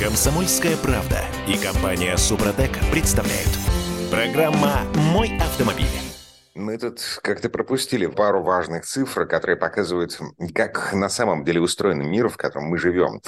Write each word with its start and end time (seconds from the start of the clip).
Комсомольская 0.00 0.76
правда 0.76 1.24
и 1.48 1.58
компания 1.58 2.16
Супротек 2.16 2.70
представляют. 2.92 3.50
Программа 4.12 4.82
«Мой 5.12 5.36
автомобиль». 5.38 5.86
Мы 6.54 6.78
тут 6.78 7.00
как-то 7.20 7.50
пропустили 7.50 8.06
пару 8.06 8.44
важных 8.44 8.86
цифр, 8.86 9.26
которые 9.26 9.56
показывают, 9.56 10.16
как 10.54 10.92
на 10.92 11.08
самом 11.08 11.44
деле 11.44 11.60
устроен 11.60 12.08
мир, 12.08 12.28
в 12.28 12.36
котором 12.36 12.66
мы 12.66 12.78
живем. 12.78 13.20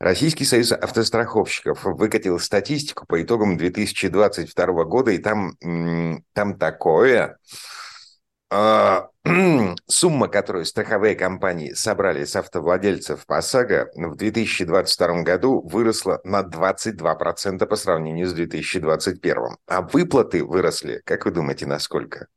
Российский 0.00 0.44
союз 0.44 0.72
автостраховщиков 0.72 1.84
выкатил 1.84 2.40
статистику 2.40 3.06
по 3.06 3.22
итогам 3.22 3.56
2022 3.56 4.84
года, 4.84 5.12
и 5.12 5.18
там, 5.18 5.52
там 6.32 6.58
такое... 6.58 7.38
А, 8.50 9.08
сумма, 9.86 10.28
которую 10.28 10.64
страховые 10.64 11.16
компании 11.16 11.72
собрали 11.72 12.24
с 12.24 12.36
автовладельцев 12.36 13.24
ОСАГО 13.26 13.90
в 13.94 14.16
2022 14.16 15.22
году 15.22 15.66
выросла 15.66 16.20
на 16.22 16.42
22% 16.42 17.66
по 17.66 17.76
сравнению 17.76 18.28
с 18.28 18.32
2021. 18.32 19.56
А 19.66 19.82
выплаты 19.82 20.44
выросли, 20.44 21.02
как 21.04 21.24
вы 21.24 21.32
думаете, 21.32 21.66
на 21.66 21.78
сколько? 21.80 22.28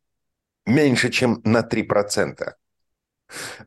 Меньше, 0.65 1.09
чем 1.09 1.41
на 1.43 1.61
3%. 1.61 2.53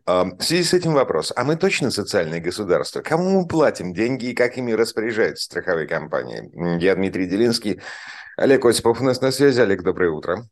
А, 0.05 0.25
в 0.25 0.43
связи 0.43 0.65
с 0.65 0.75
этим 0.75 0.93
вопрос. 0.93 1.33
А 1.37 1.45
мы 1.45 1.55
точно 1.55 1.93
социальное 1.93 2.41
государство? 2.41 3.03
Кому 3.03 3.41
мы 3.41 3.47
платим 3.47 3.95
деньги 3.95 4.27
и 4.27 4.35
как 4.35 4.59
ими 4.59 4.73
распоряжаются 4.73 5.45
страховые 5.45 5.87
компании? 5.87 6.51
Я 6.83 6.97
Дмитрий 6.97 7.27
Делинский. 7.27 7.81
Олег 8.37 8.65
Осипов 8.65 9.01
у 9.01 9.05
нас 9.05 9.21
на 9.21 9.31
связи. 9.31 9.61
Олег, 9.61 9.83
доброе 9.83 10.11
утро. 10.11 10.45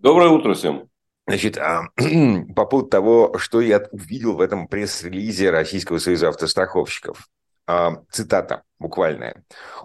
Доброе 0.00 0.30
утро 0.30 0.54
всем. 0.54 0.89
Значит, 1.30 1.58
а, 1.58 1.84
по 2.56 2.66
поводу 2.66 2.88
того, 2.88 3.38
что 3.38 3.60
я 3.60 3.78
увидел 3.92 4.34
в 4.34 4.40
этом 4.40 4.66
пресс-релизе 4.66 5.50
Российского 5.50 5.98
союза 5.98 6.28
автостраховщиков. 6.30 7.28
А, 7.68 8.02
цитата 8.10 8.64
буквальная. 8.80 9.44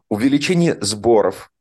Увеличение 0.09 0.76
сборов 0.81 1.52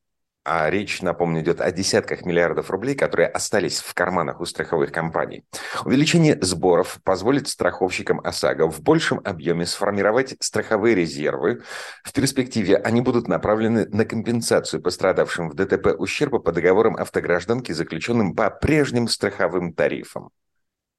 а 0.45 0.69
речь, 0.69 1.01
напомню, 1.01 1.41
идет 1.41 1.61
о 1.63 1.73
десятках 1.73 2.27
миллиардов 2.27 2.71
рублей, 2.71 2.95
которые 2.95 3.29
остались 3.29 3.81
в 3.81 3.95
карманах 3.95 4.41
у 4.41 4.45
страховых 4.45 4.93
компаний. 4.93 5.45
Увеличение 5.87 6.39
сборов 6.43 6.99
позволит 7.03 7.49
страховщикам 7.49 8.21
ОСАГО 8.23 8.71
в 8.71 8.83
большем 8.83 9.21
объеме 9.25 9.65
сформировать 9.65 10.37
страховые 10.41 10.95
резервы. 10.95 11.63
В 12.03 12.13
перспективе 12.13 12.77
они 12.77 13.01
будут 13.01 13.27
направлены 13.27 13.87
на 13.89 14.05
компенсацию 14.05 14.83
пострадавшим 14.83 15.49
в 15.49 15.55
ДТП 15.55 15.95
ущерба 15.99 16.41
по 16.41 16.53
договорам 16.53 16.97
автогражданки, 16.97 17.73
заключенным 17.73 18.35
по 18.35 18.51
прежним 18.51 19.09
страховым 19.09 19.73
тарифам. 19.73 20.29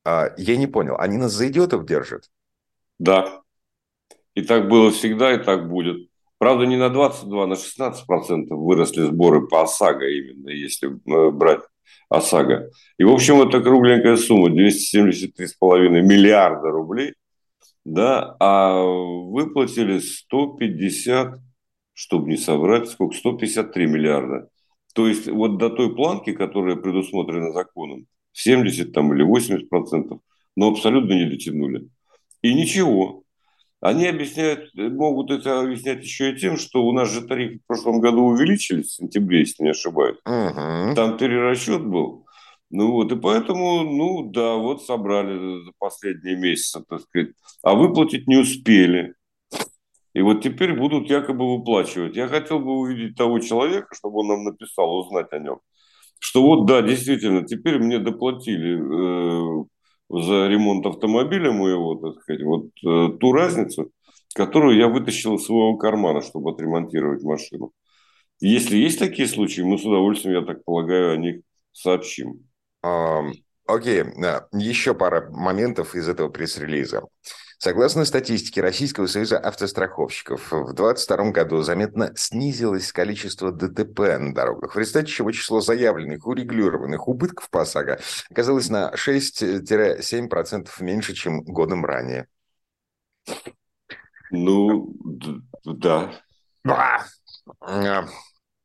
А, 0.04 0.32
я 0.38 0.58
не 0.58 0.66
понял, 0.66 0.96
они 0.98 1.18
нас 1.18 1.34
за 1.34 1.50
идиотов 1.50 1.86
держат? 1.86 2.32
Да. 2.98 3.42
И 4.34 4.42
так 4.42 4.68
было 4.68 4.90
всегда, 4.92 5.34
и 5.34 5.38
так 5.38 5.70
будет. 5.70 6.10
Правда, 6.46 6.68
не 6.68 6.78
на 6.78 6.90
22, 6.90 7.48
на 7.48 7.56
16 7.56 8.06
процентов 8.06 8.60
выросли 8.60 9.02
сборы 9.02 9.48
по 9.48 9.64
ОСАГО 9.64 10.08
именно, 10.08 10.50
если 10.52 10.90
э, 10.90 11.32
брать 11.32 11.62
ОСАГО. 12.08 12.70
И, 13.00 13.04
в 13.04 13.12
общем, 13.12 13.42
это 13.42 13.62
кругленькая 13.62 14.16
сумма, 14.16 14.50
273,5 14.50 15.90
миллиарда 16.04 16.70
рублей, 16.70 17.16
да, 17.84 18.36
а 18.40 18.80
выплатили 18.80 19.98
150, 19.98 21.40
чтобы 21.94 22.30
не 22.30 22.38
соврать, 22.38 22.92
сколько, 22.92 23.16
153 23.16 23.88
миллиарда. 23.88 24.48
То 24.94 25.08
есть 25.08 25.28
вот 25.28 25.58
до 25.58 25.72
той 25.72 25.96
планки, 25.96 26.32
которая 26.32 26.76
предусмотрена 26.76 27.54
законом, 27.54 28.06
70 28.34 28.94
там, 28.94 29.12
или 29.16 29.24
80 29.24 29.68
процентов, 29.68 30.20
но 30.56 30.68
абсолютно 30.68 31.14
не 31.14 31.28
дотянули. 31.28 31.90
И 32.44 32.54
ничего, 32.54 33.25
они 33.90 34.08
объясняют, 34.08 34.74
могут 34.74 35.30
это 35.32 35.60
объяснять 35.60 36.04
еще 36.04 36.32
и 36.32 36.38
тем, 36.38 36.58
что 36.58 36.84
у 36.84 36.92
нас 36.92 37.12
же 37.12 37.22
тарифы 37.22 37.60
в 37.60 37.68
прошлом 37.68 38.00
году 38.00 38.24
увеличились 38.24 38.88
в 38.88 38.96
сентябре, 38.96 39.40
если 39.40 39.64
не 39.64 39.70
ошибаюсь. 39.70 40.18
Угу. 40.26 40.96
Там 40.96 41.18
перерасчет 41.18 41.86
был. 41.86 42.26
Ну 42.72 42.92
вот, 42.92 43.12
и 43.12 43.16
поэтому, 43.16 43.84
ну 43.84 44.24
да, 44.32 44.56
вот 44.56 44.84
собрали 44.84 45.64
за 45.64 45.72
последние 45.78 46.36
месяцы, 46.36 46.84
так 46.90 47.02
сказать, 47.02 47.30
а 47.62 47.76
выплатить 47.76 48.28
не 48.28 48.38
успели. 48.38 49.14
И 50.14 50.22
вот 50.22 50.42
теперь 50.42 50.74
будут 50.74 51.10
якобы 51.10 51.56
выплачивать. 51.56 52.16
Я 52.16 52.28
хотел 52.28 52.60
бы 52.60 52.72
увидеть 52.80 53.16
того 53.16 53.40
человека, 53.40 53.94
чтобы 53.94 54.22
он 54.22 54.28
нам 54.30 54.44
написал, 54.46 54.98
узнать 54.98 55.32
о 55.32 55.40
нем. 55.40 55.60
Что 56.20 56.42
вот, 56.42 56.66
да, 56.66 56.82
действительно, 56.82 57.46
теперь 57.46 57.78
мне 57.78 58.00
доплатили 58.00 58.80
э, 58.80 59.66
за 60.10 60.48
ремонт 60.48 60.86
автомобиля 60.86 61.52
моего, 61.52 61.96
так 61.96 62.22
сказать, 62.22 62.44
вот 62.44 62.68
э, 62.86 63.18
ту 63.18 63.32
разницу, 63.32 63.92
которую 64.34 64.78
я 64.78 64.88
вытащил 64.88 65.36
из 65.36 65.46
своего 65.46 65.78
кармана, 65.78 66.22
чтобы 66.22 66.52
отремонтировать 66.52 67.24
машину. 67.24 67.72
Если 68.40 68.78
есть 68.78 69.00
такие 69.00 69.28
случаи, 69.28 69.62
мы 69.62 69.78
с 69.78 69.86
удовольствием, 69.86 70.36
я 70.36 70.46
так 70.46 70.64
полагаю, 70.64 71.14
о 71.14 71.18
них 71.18 71.42
сообщим. 71.72 72.48
Окей, 73.68 74.04
okay. 74.04 74.44
еще 74.54 74.94
пара 74.94 75.30
моментов 75.32 75.96
из 75.96 76.08
этого 76.08 76.30
пресс-релиза. 76.30 77.04
Согласно 77.58 78.06
статистике 78.06 78.62
Российского 78.62 79.08
союза 79.08 79.40
автостраховщиков, 79.40 80.52
в 80.52 80.74
2022 80.74 81.32
году 81.32 81.62
заметно 81.62 82.14
снизилось 82.16 82.92
количество 82.92 83.52
ДТП 83.52 84.20
на 84.20 84.34
дорогах, 84.34 84.76
в 84.76 84.80
результате 84.80 85.08
чего 85.08 85.32
число 85.32 85.62
заявленных, 85.62 86.28
урегулированных 86.28 87.08
убытков 87.08 87.50
по 87.50 87.62
ОСАГО 87.62 88.00
оказалось 88.30 88.70
на 88.70 88.92
6-7% 88.94 90.70
меньше, 90.82 91.14
чем 91.14 91.42
годом 91.44 91.86
ранее. 91.86 92.28
Ну, 94.32 94.94
да. 95.64 96.12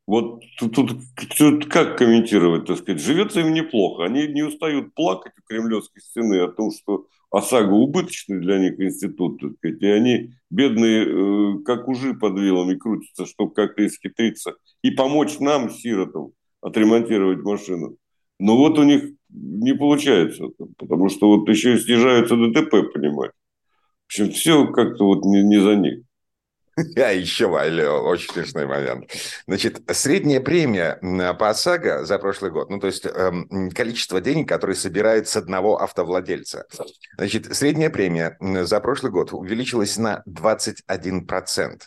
Вот 0.06 0.42
тут, 0.58 0.74
тут, 0.74 0.90
тут 1.38 1.66
как 1.70 1.96
комментировать, 1.96 2.66
так 2.66 2.78
сказать, 2.78 3.00
живется 3.00 3.40
им 3.40 3.52
неплохо. 3.54 4.04
Они 4.04 4.26
не 4.26 4.42
устают 4.42 4.92
плакать 4.94 5.34
у 5.38 5.42
Кремлевской 5.42 6.02
стены 6.02 6.40
о 6.40 6.48
том, 6.48 6.72
что 6.72 7.06
ОСАГО 7.30 7.72
убыточный 7.72 8.40
для 8.40 8.58
них 8.58 8.80
институт, 8.80 9.40
так 9.40 9.52
сказать, 9.58 9.82
и 9.82 9.86
они 9.86 10.30
бедные, 10.50 11.06
э, 11.06 11.62
как 11.64 11.86
ужи 11.88 12.14
под 12.14 12.38
вилами 12.38 12.76
крутятся, 12.76 13.26
чтобы 13.26 13.54
как-то 13.54 13.86
исхитриться 13.86 14.54
и 14.82 14.90
помочь 14.90 15.38
нам, 15.38 15.70
сиротам, 15.70 16.32
отремонтировать 16.60 17.42
машину. 17.42 17.96
Но 18.40 18.56
вот 18.56 18.78
у 18.78 18.82
них 18.82 19.04
не 19.28 19.74
получается, 19.74 20.46
потому 20.76 21.08
что 21.08 21.28
вот 21.28 21.48
еще 21.48 21.74
и 21.74 21.78
снижаются 21.78 22.36
ДТП, 22.36 22.92
понимаете. 22.92 23.34
В 24.02 24.06
общем, 24.06 24.30
все 24.32 24.66
как-то 24.66 25.04
вот 25.04 25.24
не, 25.24 25.42
не 25.42 25.60
за 25.60 25.76
них. 25.76 26.02
А 26.96 27.12
еще 27.12 27.46
очень 27.46 28.32
смешной 28.32 28.66
момент. 28.66 29.10
Значит, 29.46 29.80
средняя 29.88 30.40
премия 30.40 30.98
по 31.34 31.50
ОСАГО 31.50 32.04
за 32.04 32.18
прошлый 32.18 32.50
год, 32.50 32.70
ну, 32.70 32.78
то 32.80 32.86
есть 32.86 33.06
эм, 33.06 33.70
количество 33.70 34.20
денег, 34.20 34.48
которые 34.48 34.76
собирают 34.76 35.28
с 35.28 35.36
одного 35.36 35.80
автовладельца. 35.80 36.66
Значит, 37.16 37.54
средняя 37.54 37.90
премия 37.90 38.36
за 38.40 38.80
прошлый 38.80 39.12
год 39.12 39.32
увеличилась 39.32 39.96
на 39.96 40.22
21%. 40.28 41.80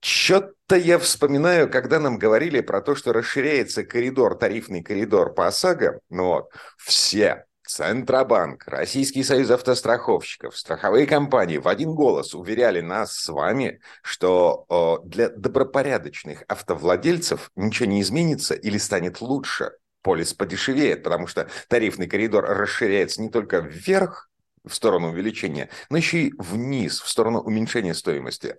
Что-то 0.00 0.76
я 0.76 0.98
вспоминаю, 0.98 1.70
когда 1.70 2.00
нам 2.00 2.18
говорили 2.18 2.60
про 2.60 2.80
то, 2.80 2.96
что 2.96 3.12
расширяется 3.12 3.84
коридор, 3.84 4.36
тарифный 4.36 4.82
коридор 4.82 5.32
по 5.32 5.46
ОСАГО, 5.46 6.00
ну 6.10 6.26
вот, 6.26 6.50
все 6.76 7.44
Центробанк, 7.72 8.64
Российский 8.66 9.22
союз 9.22 9.50
автостраховщиков, 9.50 10.58
страховые 10.58 11.06
компании 11.06 11.56
в 11.56 11.66
один 11.66 11.94
голос 11.94 12.34
уверяли 12.34 12.82
нас 12.82 13.14
с 13.14 13.28
вами, 13.30 13.80
что 14.02 15.00
для 15.06 15.30
добропорядочных 15.30 16.44
автовладельцев 16.48 17.50
ничего 17.56 17.88
не 17.88 18.02
изменится 18.02 18.54
или 18.54 18.76
станет 18.76 19.22
лучше. 19.22 19.72
Полис 20.02 20.34
подешевеет, 20.34 21.02
потому 21.02 21.26
что 21.26 21.48
тарифный 21.68 22.06
коридор 22.08 22.44
расширяется 22.44 23.22
не 23.22 23.30
только 23.30 23.60
вверх, 23.60 24.28
в 24.64 24.74
сторону 24.74 25.08
увеличения, 25.08 25.70
но 25.88 25.96
еще 25.96 26.24
и 26.24 26.34
вниз, 26.36 27.00
в 27.00 27.08
сторону 27.08 27.40
уменьшения 27.40 27.94
стоимости. 27.94 28.56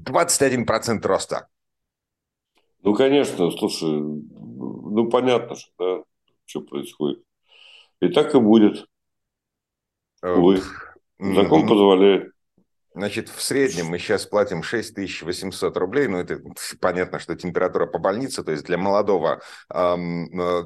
21% 0.00 1.04
роста. 1.04 1.48
Ну, 2.82 2.94
конечно, 2.94 3.50
слушай, 3.50 3.90
ну, 3.90 5.10
понятно, 5.10 5.56
что, 5.56 5.70
да, 5.78 6.04
что 6.44 6.60
происходит. 6.60 7.25
И 8.00 8.08
так 8.08 8.34
и 8.34 8.38
будет. 8.38 8.86
Увы. 10.22 10.60
Закон 11.18 11.66
позволяет. 11.66 12.35
Значит, 12.96 13.28
в 13.28 13.42
среднем 13.42 13.88
мы 13.88 13.98
сейчас 13.98 14.24
платим 14.24 14.62
6800 14.62 15.76
рублей. 15.76 16.08
Ну, 16.08 16.18
это 16.18 16.40
понятно, 16.80 17.18
что 17.18 17.36
температура 17.36 17.84
по 17.84 17.98
больнице, 17.98 18.42
то 18.42 18.52
есть 18.52 18.64
для 18.64 18.78
молодого, 18.78 19.42
э, 19.68 19.96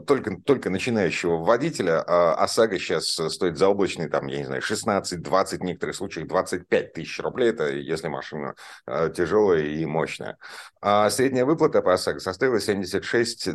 только, 0.07 0.37
только 0.37 0.71
начинающего 0.71 1.39
водителя, 1.39 2.05
э, 2.07 2.35
ОСАГО 2.39 2.79
сейчас 2.79 3.09
стоит 3.09 3.59
заоблачный, 3.59 4.09
там, 4.09 4.29
я 4.29 4.39
не 4.39 4.45
знаю, 4.45 4.63
16-20, 4.63 5.59
в 5.59 5.65
некоторых 5.65 5.97
случаях 5.97 6.29
25 6.29 6.93
тысяч 6.93 7.19
рублей. 7.19 7.51
Это 7.51 7.69
если 7.69 8.07
машина 8.07 8.55
э, 8.87 9.11
тяжелая 9.13 9.63
и 9.63 9.85
мощная. 9.85 10.39
А 10.81 11.11
средняя 11.11 11.45
выплата 11.45 11.83
по 11.83 11.95
ОСАГО 11.95 12.21
составила 12.21 12.61
76 12.61 13.49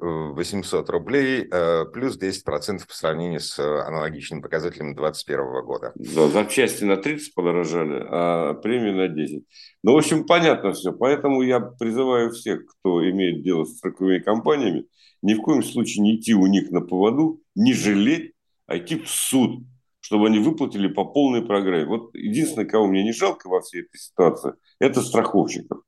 800 0.00 0.90
рублей, 0.90 1.48
э, 1.48 1.84
плюс 1.92 2.18
10% 2.18 2.88
по 2.88 2.94
сравнению 2.94 3.38
с 3.38 3.56
аналогичным 3.60 4.42
показателем 4.42 4.96
2021 4.96 5.64
года. 5.64 5.92
Да, 5.94 6.26
запчасти 6.26 6.82
на 6.82 6.96
30 6.96 7.34
подорожали 7.34 7.99
а 8.02 8.54
премия 8.54 8.92
на 8.92 9.08
10. 9.08 9.44
Ну, 9.82 9.92
в 9.92 9.96
общем, 9.96 10.26
понятно 10.26 10.72
все. 10.72 10.92
Поэтому 10.92 11.42
я 11.42 11.60
призываю 11.60 12.30
всех, 12.32 12.66
кто 12.66 13.08
имеет 13.08 13.42
дело 13.42 13.64
с 13.64 13.76
страховыми 13.76 14.18
компаниями, 14.18 14.86
ни 15.22 15.34
в 15.34 15.42
коем 15.42 15.62
случае 15.62 16.02
не 16.02 16.16
идти 16.16 16.34
у 16.34 16.46
них 16.46 16.70
на 16.70 16.80
поводу, 16.80 17.40
не 17.54 17.72
жалеть, 17.72 18.32
а 18.66 18.78
идти 18.78 18.96
в 18.96 19.08
суд, 19.08 19.62
чтобы 20.00 20.26
они 20.26 20.38
выплатили 20.38 20.88
по 20.88 21.04
полной 21.04 21.42
программе. 21.42 21.86
Вот 21.86 22.14
единственное, 22.14 22.66
кого 22.66 22.86
мне 22.86 23.04
не 23.04 23.12
жалко 23.12 23.48
во 23.48 23.60
всей 23.60 23.82
этой 23.82 23.98
ситуации, 23.98 24.54
это 24.78 25.02
страховщиков. 25.02 25.82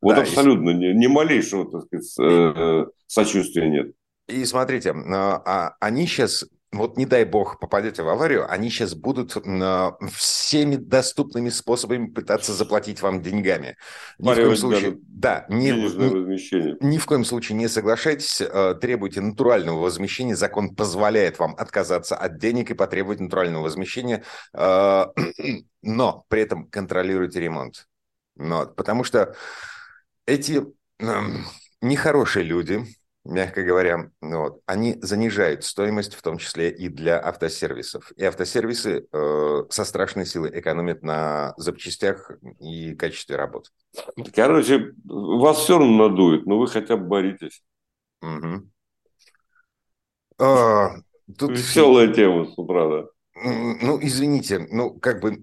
Вот 0.00 0.14
да, 0.14 0.22
абсолютно, 0.22 0.70
и... 0.70 0.74
ни, 0.74 0.86
ни 0.98 1.06
малейшего, 1.06 1.70
так 1.70 1.86
сказать, 1.86 2.14
э, 2.20 2.86
сочувствия 3.06 3.68
нет. 3.68 3.92
И 4.28 4.44
смотрите, 4.44 4.92
а, 4.92 5.42
а 5.44 5.76
они 5.80 6.06
сейчас 6.06 6.44
вот 6.70 6.98
не 6.98 7.06
дай 7.06 7.24
бог 7.24 7.58
попадете 7.58 8.02
в 8.02 8.08
аварию, 8.08 8.50
они 8.50 8.68
сейчас 8.68 8.94
будут 8.94 9.36
э, 9.36 9.90
всеми 10.12 10.76
доступными 10.76 11.48
способами 11.48 12.08
пытаться 12.08 12.52
заплатить 12.52 13.00
вам 13.00 13.22
деньгами. 13.22 13.76
Ни 14.18 14.32
в 14.32 14.34
коем 14.34 14.56
случае, 14.56 14.98
да, 15.00 15.46
ни, 15.48 15.70
ни, 15.70 16.84
ни 16.84 16.98
в 16.98 17.06
коем 17.06 17.24
случае 17.24 17.56
не 17.56 17.68
соглашайтесь, 17.68 18.42
э, 18.42 18.74
требуйте 18.80 19.22
натурального 19.22 19.80
возмещения. 19.80 20.36
Закон 20.36 20.74
позволяет 20.74 21.38
вам 21.38 21.54
отказаться 21.56 22.16
от 22.16 22.38
денег 22.38 22.70
и 22.70 22.74
потребовать 22.74 23.20
натурального 23.20 23.62
возмещения, 23.62 24.22
э, 24.52 25.06
но 25.82 26.24
при 26.28 26.42
этом 26.42 26.66
контролируйте 26.66 27.40
ремонт. 27.40 27.88
Но, 28.36 28.66
потому 28.66 29.04
что 29.04 29.34
эти 30.26 30.62
э, 31.00 31.20
нехорошие 31.80 32.44
люди, 32.44 32.84
мягко 33.28 33.62
говоря, 33.62 34.10
вот, 34.20 34.60
они 34.66 34.96
занижают 35.02 35.62
стоимость, 35.62 36.14
в 36.14 36.22
том 36.22 36.38
числе 36.38 36.70
и 36.70 36.88
для 36.88 37.20
автосервисов. 37.20 38.10
И 38.16 38.24
автосервисы 38.24 39.06
э, 39.12 39.62
со 39.68 39.84
страшной 39.84 40.26
силой 40.26 40.58
экономят 40.58 41.02
на 41.02 41.54
запчастях 41.58 42.30
и 42.60 42.94
качестве 42.94 43.36
работы. 43.36 43.70
Короче, 44.34 44.94
вас 45.04 45.58
все 45.58 45.78
равно 45.78 46.08
надует, 46.08 46.46
но 46.46 46.58
вы 46.58 46.68
хотя 46.68 46.96
бы 46.96 47.06
боритесь. 47.06 47.62
Угу. 48.22 48.70
А, 50.38 50.96
тут... 51.38 51.50
Веселая 51.50 52.12
тема 52.12 52.46
с 52.46 52.56
утра, 52.56 52.88
да. 52.88 53.06
Ну, 53.42 53.98
извините, 54.02 54.58
ну, 54.70 54.90
как 54.90 55.20
бы, 55.20 55.38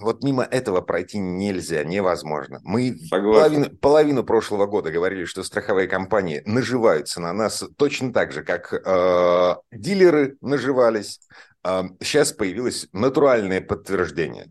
вот 0.00 0.22
мимо 0.22 0.42
этого 0.42 0.80
пройти 0.80 1.18
нельзя, 1.18 1.84
невозможно. 1.84 2.60
Мы 2.62 2.96
половину, 3.10 3.70
половину 3.70 4.24
прошлого 4.24 4.66
года 4.66 4.90
говорили, 4.90 5.24
что 5.24 5.42
страховые 5.42 5.88
компании 5.88 6.42
наживаются 6.44 7.20
на 7.20 7.32
нас 7.32 7.64
точно 7.76 8.12
так 8.12 8.32
же, 8.32 8.42
как 8.42 8.72
э, 8.72 9.56
дилеры 9.72 10.36
наживались. 10.40 11.20
Э, 11.64 11.84
сейчас 12.00 12.32
появилось 12.32 12.88
натуральное 12.92 13.60
подтверждение. 13.60 14.50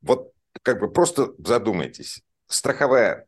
Вот 0.00 0.32
как 0.62 0.80
бы 0.80 0.90
просто 0.90 1.32
задумайтесь 1.38 2.22
страховая, 2.52 3.26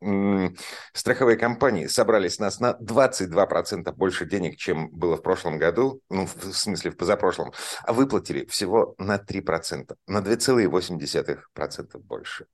страховые 0.93 1.37
компании 1.37 1.87
собрали 1.87 2.29
с 2.29 2.39
нас 2.39 2.61
на 2.61 2.77
22% 2.81 3.93
больше 3.93 4.27
денег, 4.27 4.57
чем 4.57 4.91
было 4.91 5.17
в 5.17 5.23
прошлом 5.23 5.59
году, 5.59 6.01
ну, 6.11 6.27
в 6.27 6.53
смысле, 6.53 6.91
в 6.91 6.97
позапрошлом, 6.97 7.53
а 7.83 7.93
выплатили 7.93 8.45
всего 8.47 8.95
на 8.99 9.19
3%, 9.19 9.97
на 10.07 10.21
2,8% 10.21 11.99
больше. 11.99 12.47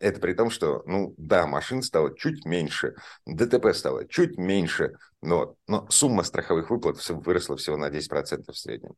Это 0.00 0.20
при 0.20 0.34
том, 0.34 0.50
что, 0.50 0.82
ну 0.86 1.14
да, 1.16 1.46
машин 1.46 1.82
стало 1.82 2.16
чуть 2.16 2.44
меньше, 2.44 2.94
ДТП 3.26 3.74
стало 3.74 4.06
чуть 4.06 4.36
меньше, 4.36 4.94
но, 5.22 5.56
но 5.66 5.88
сумма 5.88 6.24
страховых 6.24 6.70
выплат 6.70 6.96
выросла 7.08 7.56
всего 7.56 7.76
на 7.76 7.90
10% 7.90 8.52
в 8.52 8.58
среднем. 8.58 8.94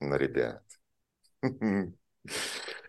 Ну, 0.00 0.16
ребят. 0.16 0.62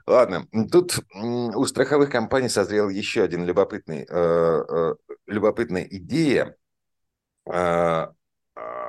Ладно, 0.10 0.48
тут 0.72 1.02
у 1.14 1.66
страховых 1.68 2.10
компаний 2.10 2.50
созрел 2.50 2.90
еще 2.90 3.22
один 3.22 3.46
любопытный, 3.46 4.08
э, 4.10 4.64
э, 4.68 4.96
любопытная 5.28 5.84
идея. 5.84 6.56
Э, 7.46 8.08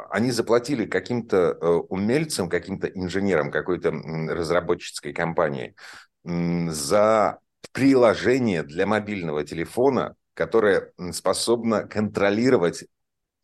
они 0.09 0.31
заплатили 0.31 0.87
каким-то 0.87 1.53
умельцам, 1.91 2.49
каким-то 2.49 2.87
инженерам 2.87 3.51
какой-то 3.51 3.91
разработческой 3.91 5.13
компании 5.13 5.77
за 6.25 7.39
приложение 7.73 8.63
для 8.63 8.87
мобильного 8.87 9.45
телефона, 9.45 10.17
которое 10.33 10.91
способно 11.13 11.87
контролировать, 11.87 12.87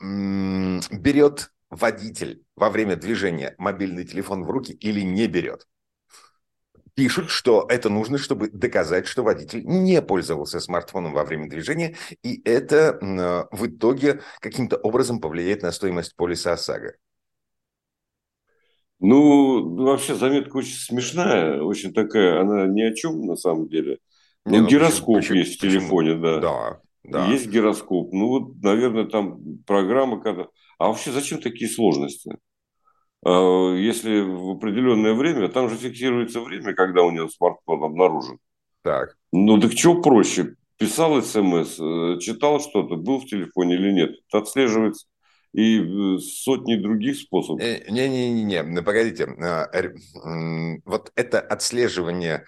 берет 0.00 1.52
водитель 1.68 2.42
во 2.56 2.70
время 2.70 2.96
движения 2.96 3.54
мобильный 3.58 4.06
телефон 4.06 4.44
в 4.44 4.50
руки 4.50 4.72
или 4.72 5.02
не 5.02 5.28
берет 5.28 5.66
пишут, 6.96 7.30
что 7.30 7.66
это 7.68 7.90
нужно, 7.90 8.18
чтобы 8.18 8.48
доказать, 8.48 9.06
что 9.06 9.22
водитель 9.22 9.62
не 9.64 10.02
пользовался 10.02 10.58
смартфоном 10.60 11.12
во 11.12 11.24
время 11.24 11.48
движения, 11.48 11.94
и 12.22 12.40
это 12.44 12.98
в 13.52 13.66
итоге 13.66 14.22
каким-то 14.40 14.76
образом 14.78 15.20
повлияет 15.20 15.62
на 15.62 15.70
стоимость 15.70 16.16
полиса 16.16 16.54
ОСАГО. 16.54 16.94
Ну, 18.98 19.76
вообще 19.76 20.14
заметка 20.14 20.56
очень 20.56 20.74
смешная, 20.74 21.60
очень 21.60 21.92
такая, 21.92 22.40
она 22.40 22.66
ни 22.66 22.80
о 22.80 22.94
чем 22.94 23.26
на 23.26 23.36
самом 23.36 23.68
деле. 23.68 23.98
Ну, 24.46 24.60
ну 24.60 24.66
гироскоп 24.66 25.16
почему, 25.16 25.38
есть 25.38 25.60
почему? 25.60 25.70
в 25.70 25.74
телефоне, 25.74 26.14
да. 26.14 26.38
Да, 26.40 26.80
да. 27.04 27.26
Есть 27.26 27.48
гироскоп. 27.48 28.10
Ну, 28.12 28.28
вот, 28.28 28.62
наверное, 28.62 29.04
там 29.04 29.58
программа, 29.66 30.20
когда... 30.20 30.46
А 30.78 30.88
вообще 30.88 31.10
зачем 31.12 31.42
такие 31.42 31.70
сложности? 31.70 32.38
А, 33.28 33.74
если 33.74 34.20
в 34.20 34.50
определенное 34.50 35.14
время, 35.14 35.48
там 35.48 35.68
же 35.68 35.76
фиксируется 35.76 36.40
время, 36.40 36.74
когда 36.74 37.02
у 37.02 37.10
него 37.10 37.28
смартфон 37.28 37.82
обнаружен. 37.82 38.38
Так. 38.82 39.16
Ну 39.32 39.58
так 39.58 39.72
что 39.72 40.00
проще? 40.00 40.54
Писал 40.78 41.20
смс, 41.22 41.80
э, 41.80 42.18
читал 42.20 42.60
что-то, 42.60 42.96
был 42.96 43.18
в 43.18 43.26
телефоне 43.26 43.74
или 43.74 43.90
нет. 43.90 44.10
Это 44.28 44.38
отслеживается 44.38 45.06
и 45.52 45.80
э, 45.80 46.18
сотни 46.18 46.76
других 46.76 47.16
способов. 47.16 47.62
Э, 47.64 47.90
Не-не-не, 47.90 48.62
ну, 48.62 48.82
погодите. 48.84 49.24
А, 49.24 49.68
вот 50.84 51.10
это 51.16 51.40
отслеживание 51.40 52.44
Э, 52.44 52.46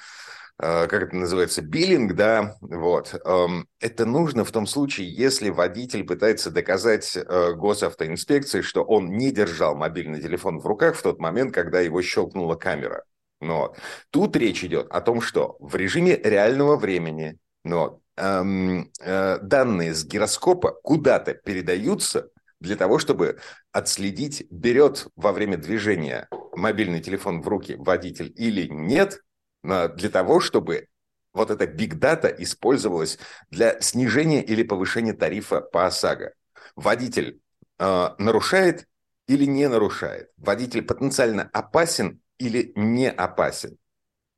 как 0.61 1.03
это 1.05 1.17
называется, 1.17 1.63
биллинг, 1.63 2.15
да, 2.15 2.57
вот. 2.61 3.15
Эм, 3.25 3.69
это 3.81 4.05
нужно 4.05 4.45
в 4.45 4.51
том 4.51 4.67
случае, 4.67 5.09
если 5.13 5.51
водитель 5.51 6.05
пытается 6.05 6.51
доказать 6.51 7.17
э, 7.17 7.53
госавтоинспекции, 7.55 8.63
что 8.63 8.83
он 8.83 9.17
не 9.17 9.31
держал 9.31 9.77
мобильный 9.77 10.21
телефон 10.21 10.59
в 10.59 10.67
руках 10.67 10.97
в 10.97 11.03
тот 11.03 11.21
момент, 11.21 11.55
когда 11.55 11.81
его 11.81 12.03
щелкнула 12.03 12.57
камера. 12.57 13.05
Но 13.41 13.75
тут 14.11 14.35
речь 14.37 14.65
идет 14.65 14.89
о 14.91 15.01
том, 15.01 15.21
что 15.21 15.57
в 15.61 15.77
режиме 15.77 16.17
реального 16.17 16.77
времени 16.77 17.39
но, 17.69 18.01
эм, 18.17 18.91
э, 19.01 19.39
данные 19.43 19.95
с 19.95 20.05
гироскопа 20.05 20.73
куда-то 20.83 21.35
передаются 21.35 22.31
для 22.61 22.77
того, 22.77 22.99
чтобы 22.99 23.39
отследить, 23.73 24.47
берет 24.51 25.07
во 25.17 25.33
время 25.33 25.59
движения 25.59 26.29
мобильный 26.55 27.01
телефон 27.01 27.43
в 27.43 27.49
руки 27.49 27.77
водитель 27.79 28.33
или 28.37 28.67
нет, 28.69 29.21
для 29.69 30.11
того, 30.11 30.41
чтобы 30.41 30.89
вот 31.33 31.51
эта 31.51 31.65
data 31.65 32.35
использовалась 32.39 33.19
для 33.51 33.81
снижения 33.81 34.43
или 34.43 34.63
повышения 34.63 35.13
тарифа 35.13 35.61
по 35.61 35.87
ОСАГО. 35.87 36.33
Водитель 36.75 37.41
э, 37.79 38.09
нарушает 38.19 38.87
или 39.27 39.45
не 39.45 39.69
нарушает? 39.69 40.31
Водитель 40.37 40.83
потенциально 40.83 41.49
опасен 41.53 42.21
или 42.39 42.73
не 42.75 43.11
опасен? 43.11 43.79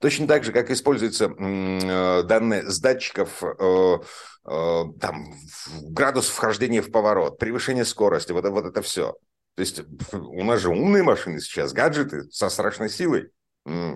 Точно 0.00 0.26
так 0.26 0.44
же, 0.44 0.52
как 0.52 0.70
используются 0.70 1.26
э, 1.26 2.22
данные 2.22 2.70
с 2.70 2.80
датчиков 2.80 3.42
э, 3.42 3.98
э, 4.46 4.84
там, 4.98 5.34
градус 5.82 6.28
вхождения 6.28 6.80
в 6.80 6.90
поворот, 6.90 7.38
превышение 7.38 7.84
скорости, 7.84 8.32
вот, 8.32 8.46
вот 8.48 8.64
это 8.64 8.80
все. 8.80 9.14
То 9.56 9.60
есть 9.60 9.82
у 10.12 10.42
нас 10.42 10.60
же 10.60 10.70
умные 10.70 11.02
машины 11.02 11.40
сейчас, 11.40 11.72
гаджеты 11.72 12.24
со 12.30 12.48
страшной 12.48 12.88
силой. 12.88 13.30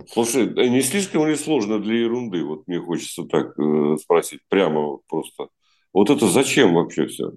Слушай, 0.09 0.47
не 0.71 0.83
слишком 0.83 1.27
ли 1.27 1.37
сложно 1.37 1.79
для 1.81 1.95
ерунды? 2.01 2.45
Вот 2.45 2.67
мне 2.67 2.81
хочется 2.81 3.25
так 3.25 3.59
э, 3.59 3.97
спросить 4.01 4.41
прямо 4.49 4.99
просто. 5.09 5.49
Вот 5.93 6.11
это 6.11 6.27
зачем 6.29 6.75
вообще 6.75 7.07
все? 7.07 7.33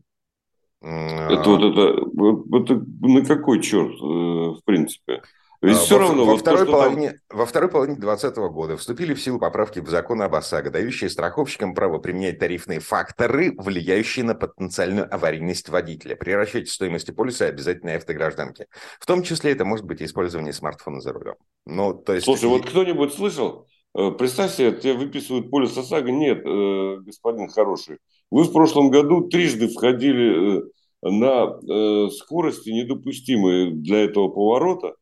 Это 1.29 1.49
вот 1.49 1.63
это, 1.63 2.61
это 2.71 2.85
на 3.01 3.25
какой 3.25 3.61
черт, 3.61 3.93
э, 3.93 4.03
в 4.03 4.61
принципе? 4.65 5.21
Ведь 5.61 5.77
а, 5.77 5.79
все 5.79 5.95
во, 5.95 6.01
равно... 6.01 6.25
Во, 6.25 6.31
вот 6.31 6.41
второй 6.41 6.65
то, 6.65 6.71
половине, 6.71 7.19
там... 7.27 7.39
во 7.39 7.45
второй 7.45 7.69
половине 7.69 7.97
2020 7.97 8.37
года 8.53 8.77
вступили 8.77 9.13
в 9.13 9.21
силу 9.21 9.39
поправки 9.39 9.79
в 9.79 9.89
закон 9.89 10.21
об 10.21 10.35
ОСАГО, 10.35 10.69
дающие 10.69 11.09
страховщикам 11.09 11.73
право 11.73 11.97
применять 11.97 12.39
тарифные 12.39 12.79
факторы, 12.79 13.55
влияющие 13.57 14.23
на 14.23 14.35
потенциальную 14.35 15.13
аварийность 15.13 15.69
водителя 15.69 16.15
при 16.15 16.31
расчете 16.31 16.71
стоимости 16.71 17.11
полиса 17.11 17.45
обязательной 17.45 17.97
автогражданки. 17.97 18.67
В 18.99 19.05
том 19.05 19.23
числе 19.23 19.51
это 19.51 19.65
может 19.65 19.85
быть 19.85 20.01
использование 20.01 20.53
смартфона 20.53 21.01
за 21.01 21.13
рулем. 21.13 21.35
Ну, 21.65 21.93
то 21.93 22.13
есть... 22.13 22.25
Слушай, 22.25 22.49
вот 22.49 22.65
кто-нибудь 22.65 23.13
слышал? 23.13 23.67
Э, 23.97 24.11
представь 24.11 24.53
себе, 24.53 24.71
тебе 24.73 24.93
выписывают 24.93 25.49
полис 25.49 25.75
ОСАГО. 25.75 26.11
Нет, 26.11 26.45
э, 26.45 26.97
господин 26.99 27.49
хороший. 27.49 27.97
Вы 28.29 28.43
в 28.43 28.53
прошлом 28.53 28.91
году 28.91 29.27
трижды 29.27 29.69
входили 29.69 30.59
э, 30.59 30.61
на 31.01 32.09
скорости 32.09 32.69
недопустимые 32.69 33.71
для 33.71 34.03
этого 34.03 34.29
поворота, 34.29 34.95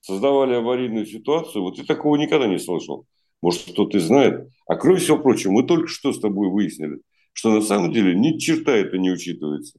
создавали 0.00 0.54
аварийную 0.54 1.06
ситуацию. 1.06 1.62
Вот 1.62 1.76
я 1.78 1.84
такого 1.84 2.16
никогда 2.16 2.46
не 2.46 2.58
слышал. 2.58 3.06
может, 3.42 3.62
кто-то 3.62 3.98
знает. 4.00 4.48
А 4.66 4.76
кроме 4.76 4.98
всего 4.98 5.18
прочего, 5.18 5.52
мы 5.52 5.62
только 5.62 5.88
что 5.88 6.12
с 6.12 6.20
тобой 6.20 6.50
выяснили, 6.50 7.00
что 7.32 7.50
на 7.50 7.62
самом 7.62 7.92
деле 7.92 8.14
ни 8.14 8.38
черта 8.38 8.72
это 8.72 8.98
не 8.98 9.10
учитывается 9.10 9.78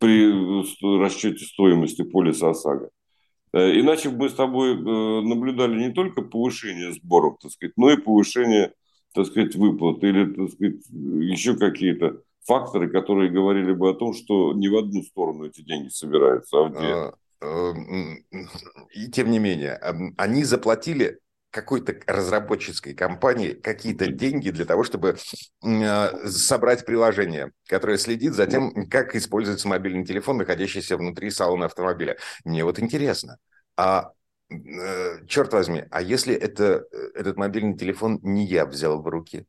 при 0.00 0.28
э, 0.28 0.98
расчете 1.00 1.44
стоимости 1.44 2.02
полиса 2.02 2.50
ОСАГО. 2.50 2.90
Э, 3.52 3.80
иначе 3.80 4.10
бы 4.10 4.28
с 4.28 4.34
тобой 4.34 4.72
э, 4.72 5.20
наблюдали 5.22 5.78
не 5.78 5.92
только 5.92 6.22
повышение 6.22 6.92
сборов, 6.92 7.38
так 7.40 7.52
сказать, 7.52 7.74
но 7.76 7.90
и 7.90 7.96
повышение, 7.96 8.72
так 9.14 9.26
сказать, 9.26 9.54
выплат 9.54 10.02
или, 10.02 10.32
так 10.32 10.50
сказать, 10.50 10.86
еще 10.90 11.56
какие-то 11.56 12.20
факторы, 12.46 12.90
которые 12.90 13.30
говорили 13.30 13.72
бы 13.72 13.90
о 13.90 13.94
том, 13.94 14.12
что 14.12 14.52
не 14.52 14.68
в 14.68 14.76
одну 14.76 15.02
сторону 15.02 15.46
эти 15.46 15.62
деньги 15.62 15.88
собираются, 15.88 16.58
а 16.58 16.64
в 16.64 16.72
две. 16.72 17.12
Эм, 17.44 18.24
и 18.92 19.08
тем 19.10 19.30
не 19.30 19.38
менее, 19.38 19.78
они 20.16 20.44
заплатили 20.44 21.20
какой-то 21.50 21.94
разработческой 22.06 22.94
компании 22.94 23.52
какие-то 23.52 24.08
деньги 24.08 24.50
для 24.50 24.64
того, 24.64 24.82
чтобы 24.82 25.16
э, 25.62 26.28
собрать 26.28 26.84
приложение, 26.84 27.52
которое 27.68 27.96
следит 27.96 28.32
за 28.34 28.46
тем, 28.46 28.88
как 28.88 29.14
используется 29.14 29.68
мобильный 29.68 30.04
телефон, 30.04 30.38
находящийся 30.38 30.96
внутри 30.96 31.30
салона 31.30 31.66
автомобиля. 31.66 32.16
Мне 32.44 32.64
вот 32.64 32.80
интересно, 32.80 33.38
а 33.76 34.10
э, 34.50 35.26
черт 35.28 35.52
возьми, 35.52 35.84
а 35.90 36.02
если 36.02 36.34
это, 36.34 36.86
э, 36.90 36.96
этот 37.14 37.36
мобильный 37.36 37.76
телефон 37.76 38.18
не 38.22 38.46
я 38.46 38.66
взял 38.66 39.00
в 39.00 39.06
руки? 39.06 39.46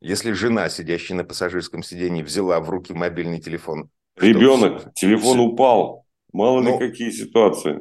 Если 0.00 0.32
жена, 0.32 0.68
сидящая 0.68 1.16
на 1.16 1.24
пассажирском 1.24 1.82
сидении, 1.82 2.22
взяла 2.22 2.60
в 2.60 2.68
руки 2.68 2.92
мобильный 2.92 3.40
телефон? 3.40 3.88
Ребенок, 4.16 4.80
что... 4.80 4.90
телефон 4.94 5.40
упал. 5.40 6.05
Мало 6.36 6.60
ну, 6.60 6.78
ли 6.78 6.88
какие 6.88 7.10
ситуации. 7.10 7.80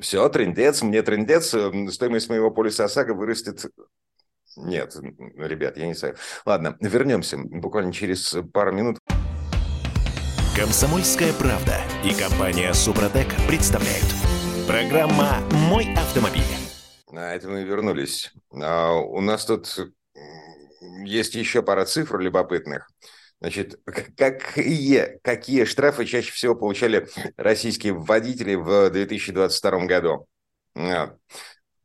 Все, 0.00 0.28
трендец, 0.28 0.82
мне 0.82 1.02
трендец, 1.02 1.54
стоимость 1.92 2.30
моего 2.30 2.50
полиса 2.50 2.84
ОСАГО 2.84 3.14
вырастет 3.14 3.66
нет, 4.56 4.96
ребят, 5.36 5.76
я 5.76 5.86
не 5.86 5.94
знаю. 5.94 6.16
Ладно, 6.44 6.76
вернемся 6.80 7.38
буквально 7.38 7.92
через 7.92 8.36
пару 8.52 8.72
минут. 8.72 8.98
Комсомольская 10.56 11.32
правда 11.34 11.76
и 12.04 12.12
компания 12.12 12.72
Супротек 12.72 13.28
представляют. 13.46 14.06
Программа 14.66 15.38
«Мой 15.68 15.94
автомобиль». 15.94 16.42
А 17.12 17.34
это 17.34 17.48
мы 17.48 17.62
вернулись. 17.62 18.32
А, 18.52 18.94
у 18.94 19.20
нас 19.20 19.44
тут 19.44 19.78
есть 21.04 21.36
еще 21.36 21.62
пара 21.62 21.84
цифр 21.84 22.18
любопытных. 22.18 22.90
Значит, 23.40 23.78
какие, 24.16 25.20
какие 25.22 25.64
штрафы 25.64 26.04
чаще 26.06 26.32
всего 26.32 26.56
получали 26.56 27.08
российские 27.36 27.92
водители 27.92 28.54
в 28.54 28.90
2022 28.90 29.86
году? 29.86 30.26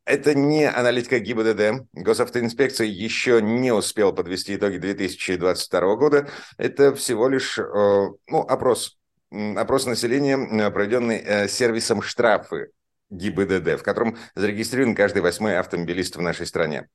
Это 0.04 0.34
не 0.34 0.68
аналитика 0.68 1.18
ГИБДД. 1.18 1.86
Госавтоинспекция 1.94 2.86
еще 2.86 3.40
не 3.40 3.72
успел 3.72 4.12
подвести 4.12 4.56
итоги 4.56 4.76
2022 4.76 5.96
года. 5.96 6.28
Это 6.58 6.94
всего 6.94 7.28
лишь 7.28 7.58
э, 7.58 7.62
ну, 7.62 8.40
опрос, 8.40 8.98
опрос 9.30 9.86
населения, 9.86 10.36
э, 10.36 10.70
проведенный 10.70 11.22
э, 11.24 11.48
сервисом 11.48 12.02
штрафы 12.02 12.68
ГИБДД, 13.10 13.80
в 13.80 13.82
котором 13.82 14.18
зарегистрирован 14.34 14.94
каждый 14.94 15.22
восьмой 15.22 15.56
автомобилист 15.56 16.16
в 16.16 16.20
нашей 16.20 16.46
стране. 16.46 16.88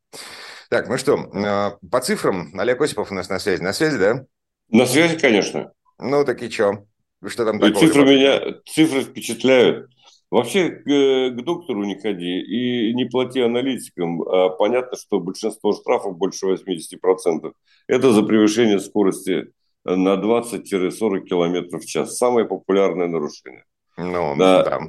Так, 0.69 0.87
ну 0.87 0.97
что, 0.97 1.79
по 1.89 1.99
цифрам, 2.01 2.51
Олег 2.59 2.79
Осипов 2.79 3.11
у 3.11 3.15
нас 3.15 3.27
на 3.29 3.39
связи. 3.39 3.63
На 3.63 3.73
связи, 3.73 3.97
да? 3.97 4.25
На 4.69 4.85
связи, 4.85 5.17
конечно. 5.17 5.71
Ну, 5.97 6.23
так 6.25 6.41
и 6.41 6.49
что? 6.49 6.85
Что 7.25 7.45
там 7.45 7.59
такое? 7.59 7.87
Цифры 7.87 8.05
меня, 8.05 8.55
цифры 8.65 9.01
впечатляют. 9.01 9.89
Вообще 10.31 10.69
к, 10.69 10.83
к 10.85 11.43
доктору 11.43 11.83
не 11.83 11.99
ходи 11.99 12.39
и 12.39 12.93
не 12.93 13.05
плати 13.05 13.41
аналитикам. 13.41 14.21
А 14.21 14.49
понятно, 14.49 14.97
что 14.97 15.19
большинство 15.19 15.73
штрафов, 15.73 16.17
больше 16.17 16.45
80%, 16.45 17.51
это 17.87 18.11
за 18.11 18.23
превышение 18.23 18.79
скорости 18.79 19.51
на 19.83 20.15
20-40 20.15 21.21
км 21.21 21.77
в 21.77 21.85
час. 21.85 22.17
Самое 22.17 22.47
популярное 22.47 23.07
нарушение. 23.07 23.65
Ну, 23.97 24.35
да. 24.37 24.63
да. 24.63 24.79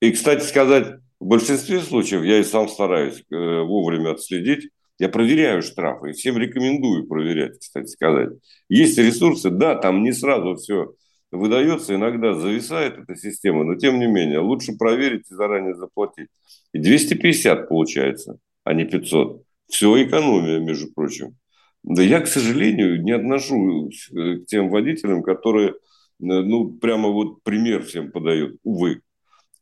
И, 0.00 0.10
кстати 0.10 0.42
сказать, 0.42 0.96
в 1.20 1.26
большинстве 1.26 1.80
случаев 1.80 2.24
я 2.24 2.38
и 2.38 2.44
сам 2.44 2.68
стараюсь 2.68 3.24
э, 3.30 3.62
вовремя 3.62 4.10
отследить, 4.10 4.70
я 5.04 5.10
проверяю 5.10 5.62
штрафы 5.62 6.10
и 6.10 6.12
всем 6.14 6.38
рекомендую 6.38 7.06
проверять, 7.06 7.58
кстати 7.58 7.88
сказать. 7.88 8.30
Есть 8.70 8.96
ресурсы, 8.96 9.50
да, 9.50 9.74
там 9.76 10.02
не 10.02 10.12
сразу 10.12 10.56
все 10.56 10.94
выдается, 11.30 11.94
иногда 11.94 12.32
зависает 12.32 12.96
эта 12.96 13.14
система, 13.14 13.64
но 13.64 13.74
тем 13.74 13.98
не 13.98 14.06
менее, 14.06 14.38
лучше 14.38 14.72
проверить 14.78 15.30
и 15.30 15.34
заранее 15.34 15.74
заплатить. 15.74 16.28
И 16.72 16.78
250 16.78 17.68
получается, 17.68 18.38
а 18.64 18.72
не 18.72 18.86
500. 18.86 19.42
Все 19.68 20.02
экономия, 20.02 20.58
между 20.58 20.90
прочим. 20.90 21.36
Да 21.82 22.02
я, 22.02 22.20
к 22.20 22.26
сожалению, 22.26 23.02
не 23.02 23.12
отношусь 23.12 24.08
э, 24.10 24.36
к 24.36 24.46
тем 24.46 24.70
водителям, 24.70 25.22
которые, 25.22 25.70
э, 25.70 25.72
ну, 26.18 26.72
прямо 26.72 27.10
вот 27.10 27.42
пример 27.42 27.82
всем 27.82 28.10
подают, 28.10 28.56
увы. 28.62 29.02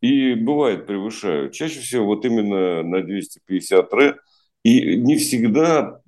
И 0.01 0.35
бывает 0.35 0.87
превышаю. 0.87 1.51
Чаще 1.51 1.81
всего 1.81 2.07
вот 2.07 2.25
именно 2.25 2.85
на 2.85 3.03
250 3.03 3.93
ре– 3.93 4.17
и 4.63 4.97
не 4.97 5.17
всегда 5.17 6.01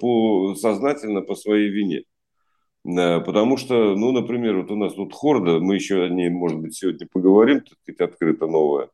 по, 0.00 0.54
сознательно 0.54 1.22
по 1.22 1.34
своей 1.34 1.70
вине. 1.70 2.04
Потому 2.84 3.56
что, 3.56 3.94
ну, 3.94 4.10
например, 4.10 4.58
вот 4.58 4.70
у 4.70 4.76
нас 4.76 4.94
тут 4.94 5.14
Хорда, 5.14 5.60
мы 5.60 5.76
еще 5.76 6.02
о 6.02 6.08
ней, 6.08 6.30
может 6.30 6.58
быть, 6.58 6.74
сегодня 6.74 7.06
поговорим, 7.10 7.60
так 7.60 7.78
сказать, 7.82 8.12
открыто 8.12 8.46
новая. 8.46 8.88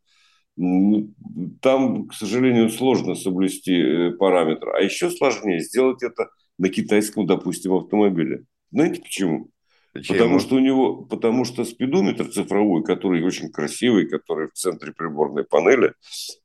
Там, 1.63 2.09
к 2.09 2.15
сожалению, 2.15 2.69
сложно 2.69 3.15
соблюсти 3.15 3.81
э, 3.81 4.11
параметры. 4.11 4.73
А 4.73 4.81
еще 4.81 5.09
сложнее 5.09 5.61
сделать 5.61 6.03
это 6.03 6.31
на 6.59 6.69
китайском, 6.69 7.27
допустим, 7.27 7.75
автомобиле. 7.75 8.43
Знаете 8.73 9.01
почему? 9.01 9.51
Почему? 9.93 10.19
Потому 10.19 10.39
что 10.41 10.57
у 10.57 10.59
него, 10.59 10.97
потому 11.05 11.45
что 11.45 11.65
спидометр 11.65 12.27
цифровой, 12.27 12.83
который 12.83 13.23
очень 13.23 13.51
красивый, 13.53 14.09
который 14.09 14.49
в 14.49 14.55
центре 14.55 14.93
приборной 14.93 15.45
панели, 15.45 15.95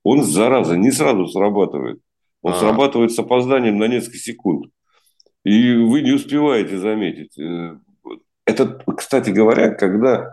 он, 0.04 0.24
зараза, 0.24 0.78
не 0.78 0.92
сразу 0.92 1.28
срабатывает. 1.28 2.00
Он 2.44 2.54
а. 2.54 2.60
срабатывает 2.60 3.12
с 3.12 3.20
опозданием 3.20 3.80
на 3.80 3.88
несколько 3.88 4.18
секунд. 4.18 4.72
И 5.44 5.74
вы 5.76 6.02
не 6.02 6.12
успеваете 6.12 6.78
заметить. 6.78 7.38
Э, 7.40 7.78
это, 8.46 8.84
кстати 8.96 9.30
говоря, 9.32 9.72
когда 9.72 10.30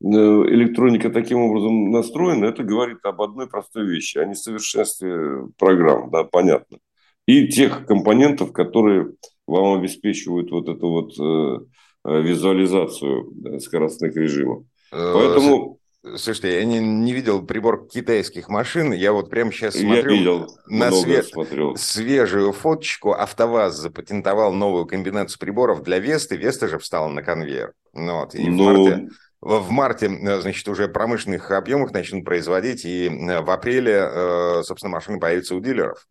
э, 0.00 0.06
электроника 0.06 1.10
таким 1.10 1.38
образом 1.38 1.90
настроена, 1.90 2.46
это 2.46 2.62
говорит 2.64 2.98
об 3.04 3.22
одной 3.22 3.48
простой 3.48 3.86
вещи, 3.86 4.18
о 4.18 4.26
несовершенстве 4.26 5.48
программ, 5.56 6.10
да, 6.10 6.24
понятно. 6.24 6.78
И 7.26 7.46
тех 7.48 7.86
компонентов, 7.86 8.52
которые 8.52 9.12
вам 9.46 9.78
обеспечивают 9.78 10.50
вот 10.50 10.68
эту 10.68 10.88
вот 10.88 11.18
э, 11.18 12.22
визуализацию 12.22 13.60
скоростных 13.60 14.16
режимов. 14.16 14.64
Поэтому 14.90 15.78
Слушайте, 16.04 16.58
я 16.58 16.64
не, 16.64 16.80
не 16.80 17.12
видел 17.12 17.46
прибор 17.46 17.86
китайских 17.86 18.48
машин. 18.48 18.92
Я 18.92 19.12
вот 19.12 19.30
прямо 19.30 19.52
сейчас 19.52 19.74
смотрю 19.74 20.12
я 20.12 20.18
видел, 20.18 20.58
на 20.66 20.90
све... 20.90 21.22
смотрел. 21.22 21.76
свежую 21.76 22.52
фоточку. 22.52 23.12
АвтоВАЗ 23.12 23.76
запатентовал 23.76 24.52
новую 24.52 24.86
комбинацию 24.86 25.38
приборов 25.38 25.82
для 25.82 26.00
Весты. 26.00 26.36
Веста 26.36 26.66
же 26.66 26.78
встала 26.78 27.08
на 27.08 27.22
конвейер. 27.22 27.72
Ну, 27.92 28.20
вот, 28.20 28.34
и 28.34 28.48
ну... 28.48 28.64
в 28.64 28.90
марте 28.90 29.08
в 29.42 29.70
марте, 29.70 30.08
значит, 30.40 30.66
уже 30.68 30.86
промышленных 30.86 31.50
объемах 31.50 31.92
начнут 31.92 32.24
производить, 32.24 32.84
и 32.84 33.08
в 33.08 33.50
апреле, 33.50 34.08
э, 34.08 34.62
собственно, 34.62 34.92
машины 34.92 35.18
появятся 35.18 35.56
у 35.56 35.60
дилеров. 35.60 36.06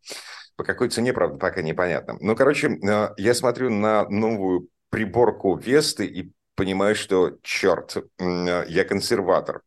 По 0.58 0.66
какой 0.66 0.90
цене, 0.90 1.14
правда, 1.14 1.38
пока 1.38 1.62
непонятно. 1.62 2.18
Ну, 2.20 2.36
короче, 2.36 2.68
э, 2.68 3.10
я 3.16 3.34
смотрю 3.34 3.70
на 3.70 4.08
новую 4.10 4.68
приборку 4.90 5.56
Весты 5.56 6.06
и 6.06 6.34
понимаю, 6.56 6.94
что, 6.94 7.38
черт, 7.42 7.96
э, 8.20 8.66
я 8.68 8.84
консерватор. 8.84 9.62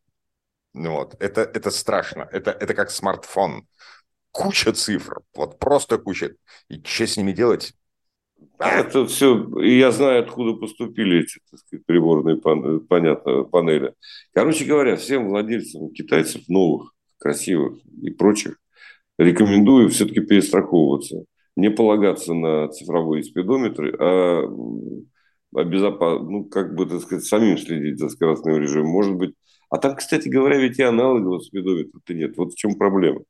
Вот. 0.75 1.15
Это, 1.19 1.41
это 1.41 1.71
страшно. 1.71 2.27
Это, 2.31 2.51
это 2.51 2.73
как 2.73 2.91
смартфон. 2.91 3.67
Куча 4.31 4.73
цифр. 4.73 5.21
Вот 5.33 5.57
просто 5.59 5.97
куча. 5.97 6.35
И 6.69 6.81
что 6.83 7.07
с 7.07 7.17
ними 7.17 7.31
делать? 7.31 7.73
А? 8.57 8.79
Это 8.79 9.05
все, 9.07 9.49
я 9.61 9.91
знаю, 9.91 10.23
откуда 10.23 10.53
поступили 10.53 11.21
эти 11.21 11.39
так 11.49 11.59
сказать, 11.59 11.85
приборные 11.85 12.37
понятно, 12.37 13.43
панели. 13.45 13.93
Короче 14.33 14.65
говоря, 14.65 14.97
всем 14.97 15.29
владельцам 15.29 15.91
китайцев 15.91 16.47
новых, 16.49 16.93
красивых 17.17 17.79
и 18.01 18.11
прочих 18.11 18.57
рекомендую 19.17 19.89
все-таки 19.89 20.19
перестраховываться. 20.19 21.25
Не 21.55 21.69
полагаться 21.69 22.33
на 22.33 22.67
цифровые 22.67 23.23
спидометры, 23.23 23.95
а, 23.97 24.43
а 25.55 25.63
безопас... 25.63 26.21
ну, 26.21 26.43
как 26.43 26.75
бы, 26.75 26.85
так 26.85 27.01
сказать, 27.01 27.23
самим 27.23 27.57
следить 27.57 27.97
за 27.97 28.09
скоростным 28.09 28.57
режимом. 28.57 28.91
Может 28.91 29.15
быть, 29.15 29.35
а 29.69 29.77
там, 29.77 29.95
кстати 29.95 30.27
говоря, 30.27 30.57
ведь 30.57 30.79
и 30.79 30.83
аналогового 30.83 31.39
спидометра-то 31.39 32.13
нет. 32.13 32.37
Вот 32.37 32.53
в 32.53 32.55
чем 32.55 32.75
проблема. 32.75 33.21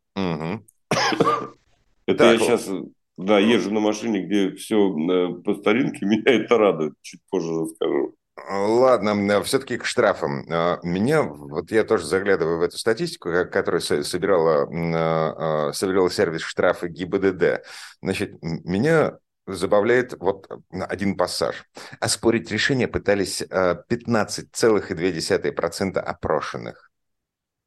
Это 2.08 2.24
я 2.34 2.38
сейчас 2.38 2.70
да, 3.18 3.40
езжу 3.40 3.72
на 3.72 3.80
машине, 3.80 4.24
где 4.24 4.52
все 4.52 4.92
э, 4.92 5.34
по 5.42 5.56
старинке, 5.56 6.06
меня 6.06 6.24
это 6.26 6.58
радует. 6.58 6.94
Чуть 7.02 7.22
позже 7.30 7.62
расскажу. 7.62 8.16
Ладно, 8.50 9.42
все-таки 9.44 9.78
к 9.78 9.86
штрафам. 9.86 10.46
А, 10.52 10.80
меня, 10.84 11.24
вот 11.24 11.72
я 11.72 11.86
тоже 11.86 12.06
заглядываю 12.06 12.60
в 12.60 12.64
эту 12.64 12.78
статистику, 12.78 13.30
которую 13.50 13.82
собирала, 13.82 15.72
собирала 15.72 16.10
сервис 16.12 16.42
штрафы 16.42 16.90
ГИБДД. 16.90 17.66
Значит, 18.02 18.38
меня 18.42 19.18
забавляет 19.48 20.14
вот 20.20 20.48
один 20.72 21.18
пассаж. 21.18 21.66
Оспорить 22.00 22.52
решение 22.52 22.88
пытались 22.88 23.42
15,2% 23.42 25.98
опрошенных. 25.98 26.92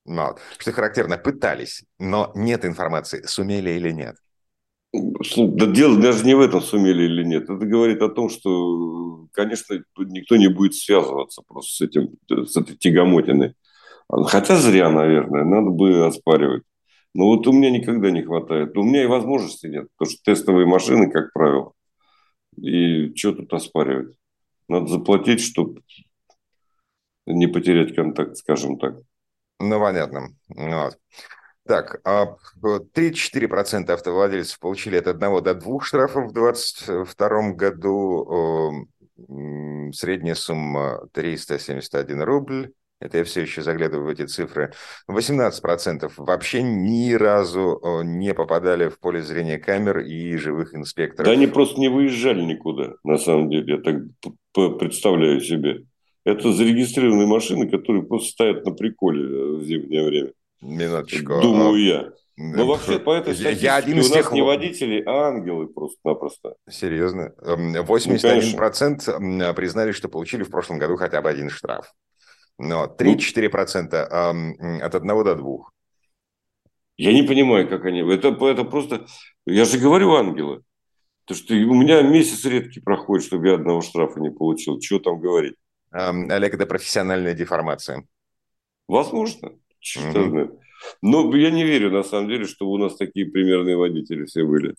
Ну, 0.04 0.36
что 0.56 0.72
характерно, 0.72 1.18
пытались, 1.18 1.84
но 1.98 2.30
нет 2.34 2.64
информации, 2.64 3.22
сумели 3.26 3.70
или 3.70 3.90
нет. 3.90 4.16
Да 4.92 5.66
дело 5.66 6.00
даже 6.00 6.24
не 6.24 6.34
в 6.34 6.40
этом, 6.40 6.62
сумели 6.62 7.02
или 7.02 7.22
нет. 7.22 7.44
Это 7.44 7.66
говорит 7.66 8.00
о 8.00 8.08
том, 8.08 8.30
что, 8.30 9.26
конечно, 9.32 9.84
никто 9.98 10.36
не 10.36 10.48
будет 10.48 10.74
связываться 10.74 11.42
просто 11.46 11.72
с, 11.72 11.82
этим, 11.82 12.16
с 12.26 12.56
этой 12.56 12.74
тягомотиной. 12.76 13.54
Хотя 14.08 14.56
зря, 14.56 14.88
наверное, 14.88 15.44
надо 15.44 15.68
бы 15.68 16.06
оспаривать. 16.06 16.62
Но 17.18 17.24
вот 17.24 17.48
у 17.48 17.52
меня 17.52 17.70
никогда 17.72 18.12
не 18.12 18.22
хватает. 18.22 18.78
У 18.78 18.84
меня 18.84 19.02
и 19.02 19.06
возможности 19.06 19.66
нет, 19.66 19.88
потому 19.96 20.14
что 20.14 20.22
тестовые 20.22 20.68
машины, 20.68 21.10
как 21.10 21.32
правило. 21.32 21.72
И 22.56 23.12
что 23.16 23.32
тут 23.32 23.52
оспаривать? 23.52 24.16
Надо 24.68 24.86
заплатить, 24.86 25.40
чтобы 25.40 25.82
не 27.26 27.48
потерять 27.48 27.96
контакт, 27.96 28.36
скажем 28.36 28.78
так. 28.78 28.98
Ну, 29.58 29.80
понятно. 29.80 30.28
Вот. 30.46 30.96
Так, 31.66 32.00
34% 32.04 33.90
а, 33.90 33.94
автовладельцев 33.94 34.60
получили 34.60 34.94
от 34.94 35.08
одного 35.08 35.40
до 35.40 35.56
двух 35.56 35.84
штрафов 35.86 36.30
в 36.30 36.32
2022 36.32 37.52
году. 37.54 38.86
Средняя 39.92 40.36
сумма 40.36 41.08
371 41.12 42.22
рубль. 42.22 42.72
Это 43.00 43.18
я 43.18 43.24
все 43.24 43.42
еще 43.42 43.62
заглядываю 43.62 44.06
в 44.06 44.10
эти 44.10 44.26
цифры. 44.26 44.72
18% 45.08 46.10
вообще 46.16 46.62
ни 46.62 47.12
разу 47.12 47.80
не 48.04 48.34
попадали 48.34 48.88
в 48.88 48.98
поле 48.98 49.22
зрения 49.22 49.58
камер 49.58 50.00
и 50.00 50.36
живых 50.36 50.74
инспекторов. 50.74 51.26
Да 51.26 51.32
они 51.32 51.46
просто 51.46 51.80
не 51.80 51.88
выезжали 51.88 52.42
никуда, 52.42 52.94
на 53.04 53.18
самом 53.18 53.50
деле. 53.50 53.76
Я 53.76 53.80
так 53.80 54.78
представляю 54.78 55.40
себе. 55.40 55.84
Это 56.24 56.52
зарегистрированные 56.52 57.26
машины, 57.26 57.70
которые 57.70 58.02
просто 58.02 58.32
стоят 58.32 58.64
на 58.64 58.72
приколе 58.72 59.24
э, 59.24 59.56
в 59.56 59.62
зимнее 59.64 60.04
время. 60.04 60.32
Минуточку. 60.60 61.40
Думаю 61.40 61.82
я. 61.82 62.12
Но 62.36 62.66
вообще 62.66 62.98
по 62.98 63.14
этой 63.14 63.34
статистике 63.34 63.66
я 63.66 63.76
один 63.76 63.94
у 63.94 64.02
нас 64.02 64.10
тех... 64.10 64.32
не 64.32 64.42
водители, 64.42 65.02
а 65.06 65.28
ангелы 65.28 65.66
просто-напросто. 65.66 66.54
Серьезно? 66.70 67.32
81% 67.42 69.18
ну, 69.18 69.54
признали, 69.54 69.92
что 69.92 70.08
получили 70.08 70.44
в 70.44 70.50
прошлом 70.50 70.78
году 70.78 70.96
хотя 70.96 71.20
бы 71.20 71.30
один 71.30 71.50
штраф. 71.50 71.92
Но 72.58 72.86
3-4% 72.86 74.32
ну, 74.32 74.84
от 74.84 74.94
одного 74.94 75.24
до 75.24 75.36
двух. 75.36 75.72
Я 76.96 77.12
не 77.12 77.22
понимаю, 77.22 77.68
как 77.68 77.84
они... 77.84 78.00
Это, 78.00 78.28
это 78.28 78.64
просто... 78.64 79.06
Я 79.46 79.64
же 79.64 79.78
говорю 79.78 80.14
ангелы. 80.14 80.62
То, 81.24 81.34
что 81.34 81.54
у 81.54 81.74
меня 81.74 82.02
месяц 82.02 82.44
редкий 82.44 82.80
проходит, 82.80 83.26
чтобы 83.26 83.48
я 83.48 83.54
одного 83.54 83.80
штрафа 83.82 84.18
не 84.18 84.30
получил. 84.30 84.80
Чего 84.80 84.98
там 84.98 85.20
говорить? 85.20 85.54
Олег, 85.90 86.54
это 86.54 86.66
профессиональная 86.66 87.34
деформация. 87.34 88.04
Возможно. 88.88 89.52
Черт 89.78 90.16
угу. 90.16 90.60
Но 91.02 91.34
я 91.36 91.50
не 91.50 91.64
верю, 91.64 91.90
на 91.90 92.02
самом 92.02 92.28
деле, 92.28 92.46
что 92.46 92.68
у 92.68 92.76
нас 92.78 92.96
такие 92.96 93.26
примерные 93.26 93.76
водители 93.76 94.24
все 94.24 94.44
были. 94.44 94.74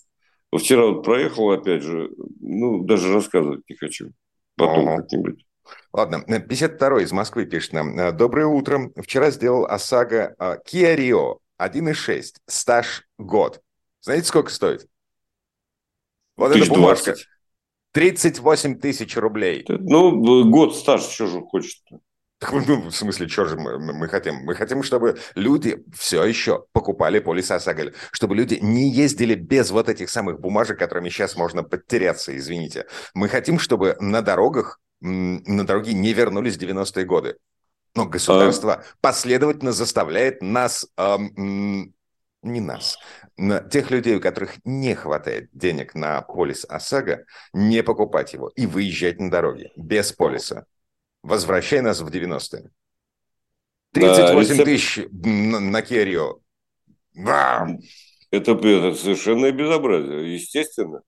Вчера 0.55 0.87
вот 0.87 1.03
проехал, 1.03 1.51
опять 1.51 1.83
же, 1.83 2.09
ну, 2.39 2.83
даже 2.83 3.13
рассказывать 3.13 3.61
не 3.69 3.75
хочу. 3.75 4.11
Потом 4.55 4.89
ага. 4.89 4.97
как-нибудь. 4.97 5.45
Ладно, 5.93 6.23
52-й 6.27 7.03
из 7.03 7.11
Москвы 7.11 7.45
пишет 7.45 7.73
нам. 7.73 8.15
Доброе 8.15 8.47
утро. 8.47 8.91
Вчера 8.97 9.31
сделал 9.31 9.65
ОСАГО 9.65 10.35
а, 10.37 10.57
Kia 10.57 10.95
Rio 10.95 11.39
1.6, 11.59 12.35
стаж 12.47 13.07
год. 13.17 13.61
Знаете, 14.01 14.27
сколько 14.27 14.51
стоит? 14.51 14.87
Вот 16.37 16.55
эта 16.55 16.69
бумажка. 16.69 17.15
38 17.91 18.79
тысяч 18.79 19.17
рублей. 19.17 19.65
Ну, 19.67 20.49
год 20.49 20.75
стаж, 20.75 21.01
что 21.01 21.27
же 21.27 21.41
хочет-то? 21.41 21.99
Ну, 22.51 22.89
в 22.89 22.91
смысле, 22.91 23.27
что 23.27 23.45
же 23.45 23.57
мы, 23.57 23.77
мы 23.79 24.07
хотим? 24.07 24.35
Мы 24.35 24.55
хотим, 24.55 24.83
чтобы 24.83 25.17
люди 25.35 25.83
все 25.93 26.23
еще 26.23 26.65
покупали 26.71 27.19
полис 27.19 27.51
ОСАГО, 27.51 27.91
чтобы 28.11 28.35
люди 28.35 28.59
не 28.61 28.89
ездили 28.89 29.35
без 29.35 29.71
вот 29.71 29.89
этих 29.89 30.09
самых 30.09 30.39
бумажек, 30.39 30.79
которыми 30.79 31.09
сейчас 31.09 31.35
можно 31.35 31.63
потеряться, 31.63 32.35
извините. 32.37 32.85
Мы 33.13 33.27
хотим, 33.27 33.59
чтобы 33.59 33.97
на 33.99 34.21
дорогах, 34.21 34.79
на 35.01 35.65
дороге 35.65 35.93
не 35.93 36.13
вернулись 36.13 36.57
90-е 36.57 37.05
годы. 37.05 37.37
Но 37.95 38.05
государство 38.05 38.75
а... 38.75 38.83
последовательно 39.01 39.71
заставляет 39.71 40.41
нас, 40.41 40.87
эм, 40.97 41.93
не 42.43 42.61
нас, 42.61 42.97
тех 43.71 43.91
людей, 43.91 44.15
у 44.15 44.21
которых 44.21 44.55
не 44.63 44.95
хватает 44.95 45.49
денег 45.53 45.95
на 45.95 46.21
полис 46.21 46.65
ОСАГО, 46.69 47.25
не 47.53 47.83
покупать 47.83 48.33
его 48.33 48.49
и 48.55 48.65
выезжать 48.65 49.19
на 49.19 49.31
дороге 49.31 49.71
без 49.75 50.11
полиса. 50.11 50.65
Возвращай 51.23 51.81
нас 51.81 52.01
в 52.01 52.07
90-е. 52.07 52.69
38 53.91 54.57
да, 54.57 54.63
тысяч 54.63 55.07
на, 55.11 55.59
на 55.59 55.81
Kia 55.81 56.39
Это, 58.31 58.51
это 58.51 58.95
совершенно 58.95 59.51
безобразие, 59.51 60.35
естественно. 60.35 61.01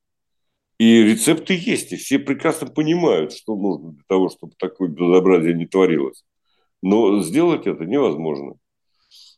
И 0.82 1.04
рецепты 1.04 1.54
есть, 1.54 1.92
и 1.92 1.96
все 1.96 2.18
прекрасно 2.18 2.66
понимают, 2.66 3.34
что 3.34 3.56
нужно 3.56 3.92
для 3.92 4.04
того, 4.08 4.30
чтобы 4.30 4.54
такое 4.58 4.90
безобразие 4.90 5.54
не 5.54 5.68
творилось. 5.68 6.24
Но 6.82 7.22
сделать 7.22 7.68
это 7.68 7.86
невозможно. 7.86 8.56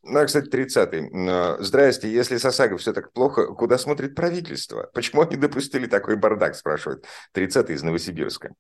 Ну, 0.04 0.20
а, 0.20 0.26
кстати, 0.26 0.48
30-й. 0.48 1.62
Здрасте, 1.62 2.10
если 2.10 2.38
с 2.38 2.46
ОСАГО 2.46 2.78
все 2.78 2.94
так 2.94 3.12
плохо, 3.12 3.48
куда 3.48 3.78
смотрит 3.78 4.16
правительство? 4.16 4.90
Почему 4.94 5.24
они 5.24 5.36
допустили 5.36 5.86
такой 5.86 6.16
бардак, 6.16 6.56
спрашивает 6.56 7.04
30-й 7.36 7.74
из 7.74 7.84
Новосибирска. 7.84 8.54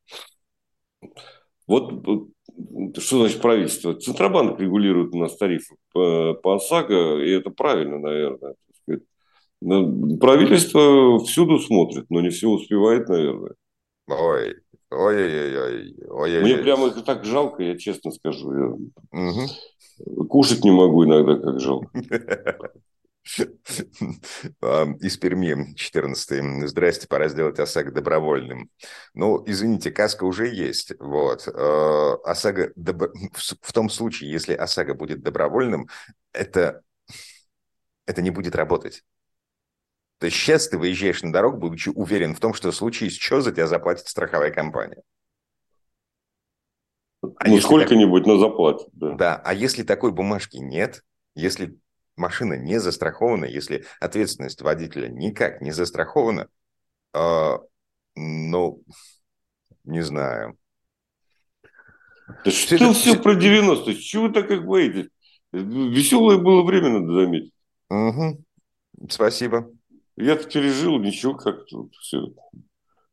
Вот 1.65 2.03
что 2.97 3.19
значит 3.19 3.41
правительство? 3.41 3.93
Центробанк 3.93 4.59
регулирует 4.59 5.15
у 5.15 5.19
нас 5.19 5.37
тарифы 5.37 5.77
по, 5.93 6.33
по 6.33 6.55
ОСАГО, 6.55 7.23
и 7.23 7.31
это 7.31 7.49
правильно, 7.49 7.97
наверное. 7.97 8.55
Правительство 10.19 11.19
всюду 11.25 11.59
смотрит, 11.59 12.05
но 12.09 12.21
не 12.21 12.29
все 12.29 12.49
успевает, 12.49 13.07
наверное. 13.07 13.53
Ой, 14.07 14.55
ой-ой-ой. 14.91 15.95
ой 16.09 16.41
Мне 16.41 16.57
прямо 16.57 16.87
это 16.87 17.01
так 17.01 17.23
жалко, 17.23 17.63
я 17.63 17.77
честно 17.77 18.11
скажу. 18.11 18.53
Я 18.53 18.65
угу. 19.11 20.27
Кушать 20.27 20.63
не 20.63 20.71
могу 20.71 21.05
иногда, 21.05 21.37
как 21.37 21.59
жалко. 21.59 21.89
Из 25.01 25.17
Перми, 25.17 25.73
14 25.75 26.67
Здрасте, 26.67 27.07
пора 27.07 27.29
сделать 27.29 27.57
ОСАГО 27.57 27.91
добровольным. 27.91 28.69
Ну, 29.13 29.41
извините, 29.45 29.91
каска 29.91 30.25
уже 30.25 30.53
есть. 30.53 30.91
Вот. 30.99 31.47
Э, 31.47 32.17
ОСАГО 32.25 32.73
в 32.75 33.73
том 33.73 33.89
случае, 33.89 34.29
если 34.31 34.53
ОСАГО 34.53 34.95
будет 34.95 35.21
добровольным, 35.21 35.87
это, 36.33 36.81
это 38.05 38.21
не 38.21 38.29
будет 38.29 38.55
работать. 38.55 39.03
То 40.23 40.27
есть 40.27 40.37
сейчас 40.37 40.69
ты 40.69 40.77
выезжаешь 40.77 41.21
на 41.21 41.33
дорогу, 41.33 41.57
будучи 41.57 41.89
уверен 41.89 42.33
в 42.33 42.39
том, 42.39 42.53
что 42.53 42.71
в 42.71 42.75
случае 42.77 43.09
с 43.09 43.17
что 43.17 43.41
за 43.41 43.51
тебя 43.51 43.67
заплатит 43.67 44.07
страховая 44.07 44.51
компания. 44.51 45.01
А 47.21 47.49
ну, 47.49 47.59
сколько-нибудь, 47.59 48.23
так... 48.23 48.27
но 48.27 48.39
заплатит. 48.39 48.87
Да. 48.93 49.15
да, 49.15 49.41
а 49.43 49.53
если 49.53 49.83
такой 49.83 50.13
бумажки 50.13 50.55
нет, 50.55 51.03
если 51.35 51.77
машина 52.15 52.53
не 52.53 52.79
застрахована, 52.79 53.43
если 53.43 53.83
ответственность 53.99 54.61
водителя 54.61 55.09
никак 55.09 55.59
не 55.59 55.71
застрахована, 55.71 56.47
э, 57.13 57.57
ну, 58.15 58.81
не 59.83 60.03
знаю. 60.03 60.57
Да 62.45 62.49
что 62.49 62.75
это 62.75 62.93
все 62.93 63.19
про 63.19 63.33
90-е? 63.33 63.95
Чего 63.95 64.27
вы 64.27 64.33
так 64.33 64.47
как 64.47 64.65
боитесь? 64.65 65.09
Веселое 65.51 66.37
было 66.37 66.63
время, 66.63 66.97
надо 66.97 67.11
заметить. 67.11 67.53
Угу. 67.89 68.41
Спасибо. 69.09 69.69
Я-то 70.15 70.47
пережил, 70.49 70.99
ничего, 70.99 71.35
как-то 71.35 71.87
все 71.99 72.33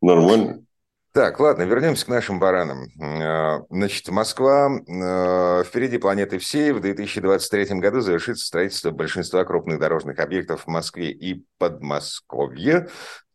нормально. 0.01 0.65
Так, 1.13 1.41
ладно, 1.41 1.63
вернемся 1.63 2.07
к 2.07 2.09
нашим 2.09 2.39
баранам. 2.39 2.85
Э, 3.03 3.65
значит, 3.69 4.09
Москва 4.11 4.71
э, 4.71 5.65
впереди 5.65 5.99
планеты 5.99 6.39
всей. 6.39 6.71
В 6.71 6.81
2023 6.81 7.81
году 7.81 8.01
завершится 8.01 8.47
строительство 8.47 8.93
большинства 8.93 9.45
крупных 9.45 9.81
дорожных 9.81 10.21
объектов 10.21 10.65
в 10.65 10.67
Москве 10.69 11.11
и 11.11 11.45
Подмосковье. 11.59 12.89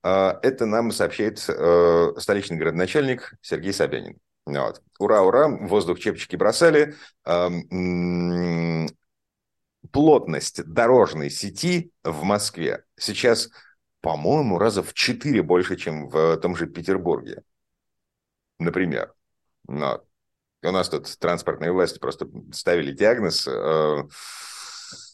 Э, 0.04 0.36
это 0.42 0.66
нам 0.66 0.92
сообщает 0.92 1.40
столичный 1.40 2.58
городоначальник 2.58 3.34
Сергей 3.42 3.74
Собянин. 3.74 4.20
Вот. 4.46 4.82
Ура, 4.98 5.24
ура, 5.24 5.50
воздух 5.50 6.00
чепчики 6.00 6.38
бросали. 6.38 6.96
Плотность 9.96 10.64
дорожной 10.66 11.30
сети 11.32 11.92
в 12.04 12.24
Москве 12.24 12.84
сейчас, 12.98 13.50
по-моему, 14.02 14.60
раза 14.60 14.84
в 14.84 14.94
четыре 14.94 15.42
больше, 15.42 15.76
чем 15.76 16.08
в 16.10 16.38
том 16.38 16.56
же 16.56 16.68
Петербурге 16.68 17.44
например. 18.60 19.14
Но 19.68 20.04
У 20.64 20.72
нас 20.72 20.90
тут 20.90 21.08
транспортные 21.20 21.72
власти 21.72 22.00
просто 22.00 22.28
ставили 22.52 22.92
диагноз 22.92 23.48
э, 23.48 24.04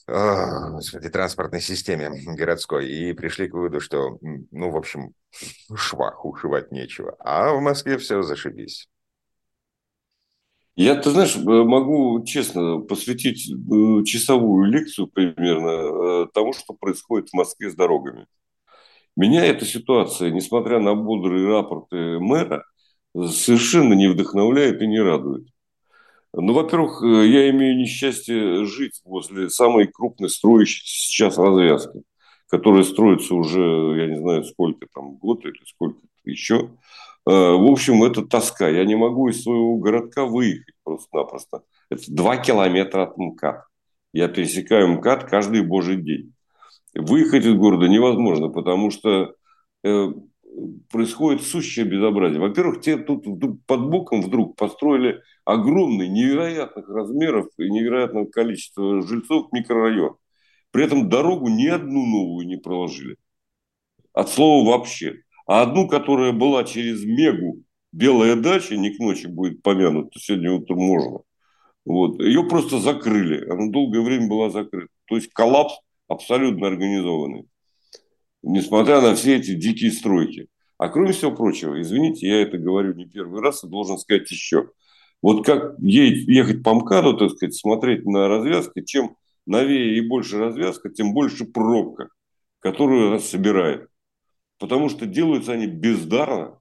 господи, 0.08 1.10
транспортной 1.10 1.62
системе 1.62 2.12
городской 2.36 2.90
и 2.90 3.14
пришли 3.14 3.48
к 3.50 3.54
выводу, 3.54 3.80
что, 3.82 4.18
ну, 4.22 4.72
в 4.72 4.78
общем, 4.78 5.14
швах, 5.76 6.26
ушивать 6.26 6.72
нечего. 6.72 7.16
А 7.20 7.54
в 7.54 7.62
Москве 7.62 7.98
все 7.98 8.22
зашибись. 8.22 8.90
Я, 10.82 10.96
ты 10.96 11.12
знаешь, 11.12 11.36
могу 11.36 12.26
честно 12.26 12.80
посвятить 12.80 13.48
э, 13.48 14.04
часовую 14.04 14.66
лекцию 14.72 15.06
примерно 15.06 16.24
э, 16.24 16.28
тому, 16.34 16.54
что 16.54 16.74
происходит 16.74 17.30
в 17.30 17.36
Москве 17.36 17.70
с 17.70 17.76
дорогами. 17.76 18.26
Меня 19.16 19.46
эта 19.46 19.64
ситуация, 19.64 20.32
несмотря 20.32 20.80
на 20.80 20.96
бодрые 20.96 21.46
рапорты 21.46 22.18
мэра, 22.18 22.66
совершенно 23.14 23.94
не 23.94 24.08
вдохновляет 24.08 24.82
и 24.82 24.88
не 24.88 25.00
радует. 25.00 25.48
Ну, 26.34 26.52
во-первых, 26.52 27.04
э, 27.04 27.28
я 27.28 27.52
имею 27.52 27.78
несчастье 27.78 28.66
жить 28.66 29.02
возле 29.06 29.52
самой 29.52 29.86
крупной 29.86 30.32
строящейся 30.32 30.96
сейчас 30.96 31.38
развязки, 31.38 32.02
которая 32.48 32.82
строится 32.82 33.36
уже, 33.36 33.62
я 34.00 34.08
не 34.08 34.18
знаю, 34.18 34.46
сколько 34.46 34.88
там, 34.92 35.18
год 35.18 35.46
или 35.46 35.64
сколько 35.64 36.00
еще. 36.24 36.72
Э, 37.28 37.32
в 37.32 37.72
общем, 37.72 38.04
это 38.04 38.26
тоска. 38.26 38.68
Я 38.70 38.86
не 38.86 38.96
могу 38.96 39.30
из 39.30 39.44
своего 39.44 39.78
городка 39.78 40.26
выехать 40.26 40.76
просто-напросто. 40.84 41.64
Это 41.90 42.04
два 42.08 42.38
километра 42.38 43.04
от 43.04 43.18
МКАД. 43.18 43.64
Я 44.14 44.28
пересекаю 44.28 44.88
МКАД 44.90 45.26
каждый 45.26 45.62
божий 45.62 45.98
день. 45.98 46.34
Выехать 46.94 47.46
из 47.46 47.54
города 47.54 47.88
невозможно, 47.88 48.50
потому 48.50 48.92
что 48.92 49.36
э, 49.84 50.08
происходит 50.90 51.44
сущее 51.44 51.86
безобразие. 51.86 52.42
Во-первых, 52.42 52.82
те 52.82 52.98
тут 52.98 53.26
под 53.66 53.90
боком 53.90 54.22
вдруг 54.22 54.56
построили 54.56 55.22
огромный, 55.46 56.10
невероятных 56.10 56.90
размеров 56.90 57.48
и 57.58 57.70
невероятного 57.70 58.26
количества 58.26 59.02
жильцов 59.02 59.52
микрорайон. 59.52 60.18
При 60.72 60.86
этом 60.86 61.10
дорогу 61.10 61.50
ни 61.50 61.68
одну 61.68 62.06
новую 62.06 62.48
не 62.48 62.58
проложили. 62.58 63.18
От 64.14 64.30
слова 64.30 64.68
вообще. 64.68 65.22
А 65.48 65.62
одну, 65.62 65.88
которая 65.88 66.32
была 66.32 66.64
через 66.64 67.04
Мегу, 67.04 67.64
Белая 67.92 68.36
дача, 68.36 68.78
не 68.78 68.92
к 68.92 69.00
ночи 69.00 69.28
будет 69.28 69.62
помянута, 69.62 70.18
сегодня 70.20 70.52
утром 70.54 70.80
можно. 70.80 71.20
Вот. 71.86 72.22
Ее 72.22 72.44
просто 72.48 72.80
закрыли. 72.80 73.50
Она 73.50 73.70
долгое 73.70 74.02
время 74.02 74.30
была 74.30 74.50
закрыта. 74.50 74.94
То 75.06 75.16
есть 75.16 75.30
коллапс 75.34 75.74
абсолютно 76.08 76.68
организованный 76.68 77.48
несмотря 78.44 79.02
на 79.02 79.16
все 79.16 79.38
эти 79.38 79.54
дикие 79.56 79.92
стройки. 79.92 80.48
А 80.78 80.90
кроме 80.90 81.14
всего 81.14 81.32
прочего, 81.32 81.80
извините, 81.80 82.28
я 82.28 82.42
это 82.42 82.58
говорю 82.58 82.94
не 82.94 83.06
первый 83.06 83.42
раз 83.42 83.64
и 83.64 83.68
должен 83.68 83.98
сказать 83.98 84.30
еще. 84.32 84.70
Вот 85.22 85.46
как 85.46 85.76
ехать 85.80 86.64
по 86.64 86.74
МКАДу, 86.74 87.18
так 87.18 87.32
сказать, 87.32 87.56
смотреть 87.56 88.06
на 88.06 88.28
развязки, 88.28 88.84
чем 88.84 89.16
новее 89.46 89.98
и 89.98 90.08
больше 90.08 90.40
развязка, 90.40 90.90
тем 90.90 91.14
больше 91.14 91.46
пробка, 91.46 92.10
которую 92.60 93.12
нас 93.12 93.30
собирает. 93.30 93.88
Потому 94.62 94.90
что 94.90 95.08
делаются 95.08 95.54
они 95.54 95.66
бездарно, 95.66 96.60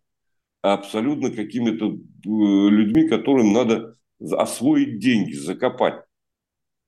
абсолютно 0.62 1.30
какими-то 1.30 1.86
э, 1.86 1.98
людьми, 2.24 3.06
которым 3.06 3.52
надо 3.52 3.96
освоить 4.18 4.98
деньги, 4.98 5.34
закопать. 5.34 6.02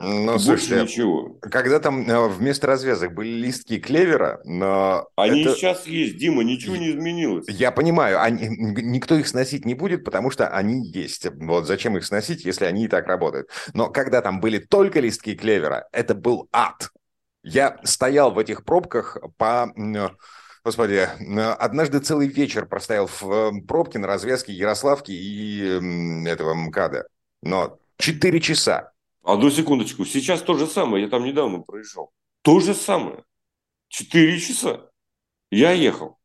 Ну, 0.00 0.38
слушайте, 0.38 0.82
ничего. 0.82 1.38
когда 1.42 1.80
там 1.80 2.08
э, 2.08 2.28
вместо 2.28 2.66
развязок 2.66 3.12
были 3.14 3.28
листки 3.28 3.78
клевера, 3.78 4.40
но... 4.44 5.06
Они 5.14 5.42
это... 5.42 5.54
сейчас 5.54 5.86
есть, 5.86 6.16
Дима, 6.16 6.44
ничего 6.44 6.76
не 6.76 6.90
изменилось. 6.90 7.44
Я 7.46 7.72
понимаю, 7.72 8.20
они... 8.20 8.48
никто 8.48 9.14
их 9.14 9.28
сносить 9.28 9.66
не 9.66 9.74
будет, 9.74 10.04
потому 10.04 10.30
что 10.30 10.48
они 10.48 10.82
есть. 10.88 11.26
Вот 11.34 11.66
зачем 11.66 11.98
их 11.98 12.06
сносить, 12.06 12.46
если 12.46 12.64
они 12.64 12.86
и 12.86 12.88
так 12.88 13.06
работают? 13.06 13.50
Но 13.74 13.90
когда 13.90 14.22
там 14.22 14.40
были 14.40 14.58
только 14.58 14.98
листки 15.00 15.36
клевера, 15.36 15.86
это 15.92 16.14
был 16.14 16.48
ад. 16.52 16.88
Я 17.44 17.78
стоял 17.84 18.32
в 18.32 18.38
этих 18.38 18.64
пробках 18.64 19.18
по... 19.36 19.70
Господи, 20.64 21.08
однажды 21.58 21.98
целый 21.98 22.28
вечер 22.28 22.66
простоял 22.66 23.08
в 23.08 23.22
э, 23.24 23.50
пробке 23.66 23.98
на 23.98 24.06
развязке 24.06 24.52
Ярославки 24.52 25.10
и 25.10 25.58
этого 26.28 26.54
МКАДа. 26.54 27.08
Но 27.42 27.78
четыре 27.98 28.40
часа. 28.40 28.92
Одну 29.24 29.50
секундочку. 29.50 30.04
Сейчас 30.04 30.40
то 30.40 30.54
же 30.54 30.66
самое. 30.66 31.04
Я 31.04 31.10
там 31.10 31.24
недавно 31.24 31.60
проезжал. 31.60 32.12
То 32.42 32.60
же 32.60 32.74
самое. 32.74 33.24
Четыре 33.88 34.38
часа. 34.38 34.88
Я 35.50 35.72
ехал. 35.72 36.18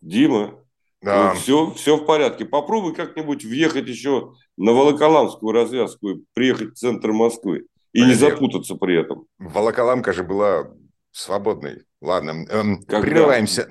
Дима, 0.00 0.58
да. 1.02 1.28
вот 1.28 1.38
все, 1.38 1.70
все 1.72 1.96
в 1.96 2.06
порядке. 2.06 2.46
Попробуй 2.46 2.94
как-нибудь 2.94 3.44
въехать 3.44 3.86
еще 3.86 4.34
на 4.56 4.72
Волоколамскую 4.72 5.52
развязку 5.52 6.10
и 6.10 6.24
приехать 6.32 6.72
в 6.72 6.78
центр 6.78 7.12
Москвы. 7.12 7.66
И 7.92 8.00
Подожди. 8.00 8.24
не 8.24 8.30
запутаться 8.30 8.74
при 8.74 9.00
этом. 9.00 9.26
Волоколамка 9.38 10.12
же 10.12 10.24
была 10.24 10.70
свободной. 11.14 11.84
Ладно, 12.00 12.44
эм, 12.50 12.82
прерываемся. 12.82 13.68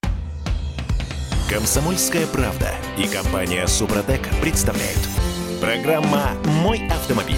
Комсомольская 1.50 2.26
правда 2.28 2.72
и 2.98 3.08
компания 3.08 3.68
Супротек 3.68 4.22
представляют. 4.42 5.00
Программа 5.62 6.32
«Мой 6.64 6.88
автомобиль». 6.88 7.36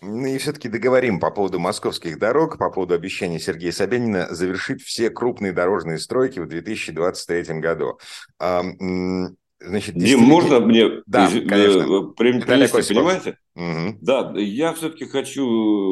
Ну 0.00 0.26
и 0.26 0.38
все-таки 0.38 0.68
договорим 0.68 1.20
по 1.20 1.30
поводу 1.30 1.58
московских 1.58 2.18
дорог, 2.18 2.58
по 2.58 2.70
поводу 2.70 2.94
обещания 2.94 3.38
Сергея 3.38 3.72
Собянина 3.72 4.26
завершить 4.34 4.82
все 4.82 5.10
крупные 5.10 5.52
дорожные 5.52 5.98
стройки 5.98 6.40
в 6.40 6.46
2023 6.46 7.60
году. 7.60 7.98
Значит, 8.38 9.94
Дим, 9.94 10.20
можно 10.20 10.60
мне 10.60 11.02
да, 11.06 11.28
конечно. 11.28 11.82
Э, 11.82 12.12
принести, 12.14 12.94
понимаете? 12.94 13.38
Угу. 13.56 13.98
Да, 14.00 14.32
я 14.36 14.72
все-таки 14.72 15.04
хочу 15.04 15.44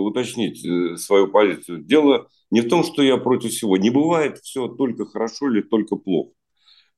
уточнить 0.05 0.65
э, 0.65 0.97
свою 0.97 1.29
позицию. 1.29 1.83
Дело 1.85 2.29
не 2.51 2.61
в 2.61 2.69
том, 2.69 2.83
что 2.83 3.03
я 3.03 3.17
против 3.17 3.53
всего. 3.53 3.77
Не 3.77 3.91
бывает 3.91 4.39
все 4.39 4.69
только 4.69 5.07
хорошо 5.07 5.51
или 5.51 5.63
только 5.63 5.97
плохо. 5.97 6.33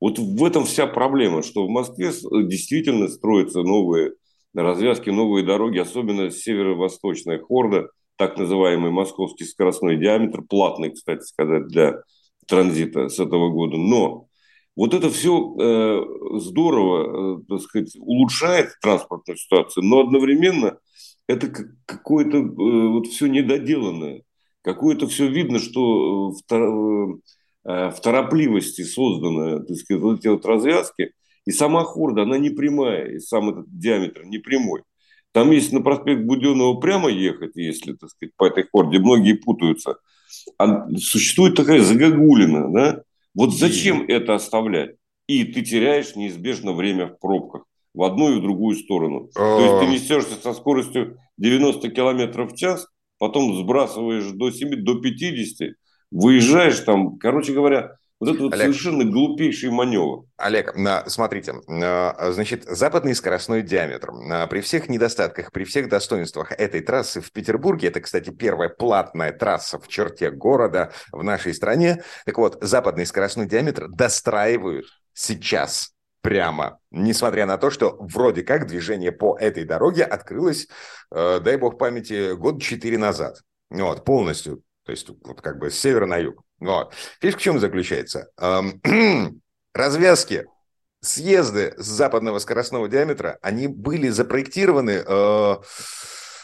Вот 0.01 0.19
в 0.19 0.43
этом 0.43 0.65
вся 0.65 0.87
проблема, 0.87 1.43
что 1.43 1.65
в 1.65 1.69
Москве 1.69 2.11
действительно 2.47 3.07
строятся 3.07 3.61
новые 3.61 4.13
на 4.53 4.63
развязке 4.63 5.11
новые 5.11 5.45
дороги, 5.45 5.79
особенно 5.79 6.31
северо-восточная 6.31 7.39
хорда, 7.39 7.89
так 8.15 8.37
называемый 8.37 8.89
московский 8.89 9.43
скоростной 9.43 9.97
диаметр, 9.97 10.43
платный, 10.43 10.91
кстати 10.91 11.23
сказать, 11.23 11.67
для 11.67 12.01
транзита 12.47 13.09
с 13.09 13.19
этого 13.19 13.49
года. 13.49 13.75
Но 13.75 14.27
вот 14.75 14.93
это 14.93 15.09
все 15.09 15.55
э, 15.59 16.39
здорово, 16.39 17.39
э, 17.39 17.43
так 17.47 17.61
сказать, 17.61 17.95
улучшает 17.97 18.69
транспортную 18.81 19.37
ситуацию, 19.37 19.83
но 19.83 20.01
одновременно 20.01 20.77
это 21.27 21.47
какое-то 21.85 22.37
э, 22.37 22.43
вот 22.47 23.07
все 23.07 23.27
недоделанное. 23.27 24.23
Какое-то 24.61 25.07
все 25.07 25.27
видно, 25.27 25.59
что 25.59 26.31
в, 26.31 26.39
э, 26.51 27.19
э, 27.65 27.89
в 27.91 28.01
торопливости 28.01 28.83
созданы, 28.83 29.63
так 29.63 29.77
сказать, 29.77 30.03
вот 30.03 30.19
эти 30.19 30.27
вот 30.27 30.45
развязки– 30.45 31.11
и 31.45 31.51
сама 31.51 31.83
хорда, 31.83 32.23
она 32.23 32.37
не 32.37 32.49
прямая, 32.49 33.11
и 33.11 33.19
сам 33.19 33.49
этот 33.51 33.65
диаметр 33.67 34.23
не 34.23 34.39
прямой. 34.39 34.81
Там, 35.31 35.51
если 35.51 35.75
на 35.75 35.81
проспект 35.81 36.23
Буденного 36.23 36.79
прямо 36.79 37.09
ехать, 37.09 37.51
если, 37.55 37.93
так 37.93 38.09
сказать, 38.09 38.33
по 38.35 38.47
этой 38.47 38.65
хорде, 38.71 38.99
многие 38.99 39.33
путаются, 39.33 39.97
а 40.57 40.89
существует 40.97 41.55
такая 41.55 41.81
загогулина, 41.81 42.71
да? 42.71 43.03
Вот 43.35 43.53
зачем 43.53 44.03
mm. 44.03 44.05
это 44.07 44.35
оставлять? 44.35 44.95
И 45.27 45.43
ты 45.43 45.61
теряешь 45.61 46.15
неизбежно 46.15 46.73
время 46.73 47.07
в 47.07 47.19
пробках 47.19 47.65
в 47.95 48.03
одну 48.03 48.31
и 48.31 48.39
в 48.39 48.41
другую 48.41 48.75
сторону. 48.75 49.29
То 49.33 49.59
есть 49.59 49.79
ты 49.79 49.87
несешься 49.87 50.35
со 50.41 50.53
скоростью 50.53 51.17
90 51.37 51.89
км 51.91 52.43
в 52.43 52.53
час, 52.53 52.87
потом 53.17 53.55
сбрасываешь 53.55 54.31
до 54.31 54.51
7, 54.51 54.83
до 54.83 54.95
50, 54.95 55.69
выезжаешь 56.11 56.79
там, 56.81 57.17
короче 57.17 57.53
говоря, 57.53 57.95
вот 58.19 58.29
это 58.29 58.43
вот 58.43 58.53
Олег, 58.53 58.67
совершенно 58.67 59.03
глупейший 59.03 59.71
маневр. 59.71 60.25
Олег, 60.37 60.73
смотрите, 61.07 61.55
значит, 61.67 62.63
западный 62.63 63.13
скоростной 63.13 63.61
диаметр. 63.61 64.11
При 64.49 64.61
всех 64.61 64.87
недостатках, 64.87 65.51
при 65.51 65.65
всех 65.65 65.89
достоинствах 65.89 66.51
этой 66.53 66.81
трассы 66.81 67.21
в 67.21 67.31
Петербурге, 67.31 67.89
это, 67.89 67.99
кстати, 67.99 68.29
первая 68.29 68.69
платная 68.69 69.33
трасса 69.33 69.79
в 69.79 69.87
черте 69.87 70.31
города 70.31 70.93
в 71.11 71.23
нашей 71.23 71.53
стране, 71.53 72.03
так 72.25 72.37
вот, 72.37 72.57
западный 72.61 73.05
скоростной 73.05 73.47
диаметр 73.47 73.89
достраивают 73.89 74.85
сейчас 75.13 75.91
прямо, 76.21 76.79
несмотря 76.89 77.45
на 77.45 77.57
то, 77.57 77.69
что 77.69 77.97
вроде 77.99 78.41
как 78.41 78.65
движение 78.65 79.11
по 79.11 79.37
этой 79.37 79.63
дороге 79.63 80.03
открылось, 80.03 80.67
э, 81.13 81.39
дай 81.39 81.57
бог 81.57 81.77
памяти, 81.77 82.33
год 82.33 82.61
четыре 82.61 82.97
назад. 82.97 83.41
Вот, 83.69 84.03
полностью. 84.05 84.63
То 84.85 84.91
есть 84.91 85.07
вот 85.23 85.41
как 85.41 85.59
бы 85.59 85.69
с 85.69 85.77
севера 85.77 86.07
на 86.07 86.17
юг. 86.17 86.41
Вот. 86.59 86.93
Фишка 87.21 87.39
в 87.39 87.41
чем 87.41 87.59
заключается? 87.59 88.29
Развязки, 89.73 90.45
съезды 91.01 91.73
с 91.77 91.85
западного 91.85 92.39
скоростного 92.39 92.87
диаметра, 92.87 93.37
они 93.41 93.67
были 93.67 94.09
запроектированы 94.09 95.03
э, 95.05 95.55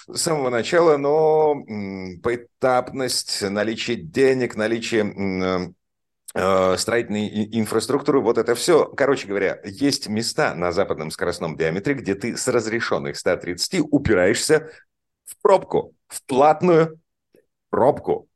с 0.08 0.22
самого 0.22 0.50
начала, 0.50 0.98
но 0.98 1.56
поэтапность, 2.22 3.42
наличие 3.42 3.98
денег, 3.98 4.56
наличие 4.56 5.74
э, 6.34 6.78
строительной 6.78 7.28
инфраструктуры, 7.60 8.22
вот 8.22 8.38
это 8.38 8.56
все. 8.56 8.86
Короче 8.86 9.28
говоря, 9.28 9.60
есть 9.64 10.08
места 10.08 10.56
на 10.56 10.72
западном 10.72 11.12
скоростном 11.12 11.58
диаметре, 11.58 11.96
где 11.96 12.16
ты 12.16 12.38
с 12.38 12.48
разрешенных 12.48 13.18
130 13.18 13.82
упираешься 13.92 14.70
в 15.26 15.42
пробку, 15.42 15.94
в 16.08 16.24
платную 16.26 17.00
пробку. 17.70 18.28